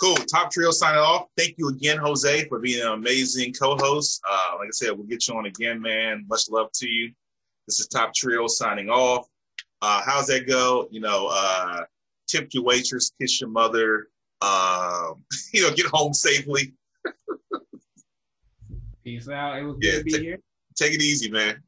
cool. 0.00 0.16
Top 0.16 0.50
Trio 0.50 0.72
signing 0.72 0.98
off. 0.98 1.26
Thank 1.38 1.54
you 1.56 1.68
again, 1.68 1.98
Jose, 1.98 2.48
for 2.48 2.58
being 2.58 2.82
an 2.82 2.92
amazing 2.92 3.52
co-host. 3.52 4.20
Uh, 4.28 4.56
like 4.58 4.66
I 4.66 4.72
said, 4.72 4.90
we'll 4.90 5.06
get 5.06 5.26
you 5.28 5.34
on 5.34 5.46
again, 5.46 5.80
man. 5.80 6.24
Much 6.28 6.50
love 6.50 6.70
to 6.74 6.88
you. 6.88 7.12
This 7.68 7.80
is 7.80 7.86
Top 7.86 8.12
Trio 8.12 8.48
signing 8.48 8.90
off. 8.90 9.28
Uh, 9.82 10.02
how's 10.04 10.26
that 10.26 10.48
go? 10.48 10.88
You 10.90 11.00
know, 11.00 11.28
uh, 11.30 11.84
tip 12.26 12.48
your 12.52 12.64
waitress, 12.64 13.12
kiss 13.20 13.40
your 13.40 13.50
mother, 13.50 14.08
um, 14.42 15.22
you 15.52 15.62
know, 15.62 15.72
get 15.72 15.86
home 15.86 16.12
safely. 16.12 16.74
Peace 19.04 19.28
out. 19.28 19.58
It 19.58 19.62
was 19.62 19.76
yeah, 19.80 19.92
good 19.92 19.98
to 19.98 20.04
be 20.04 20.12
take, 20.12 20.22
here. 20.22 20.38
Take 20.74 20.94
it 20.94 21.02
easy, 21.02 21.30
man. 21.30 21.62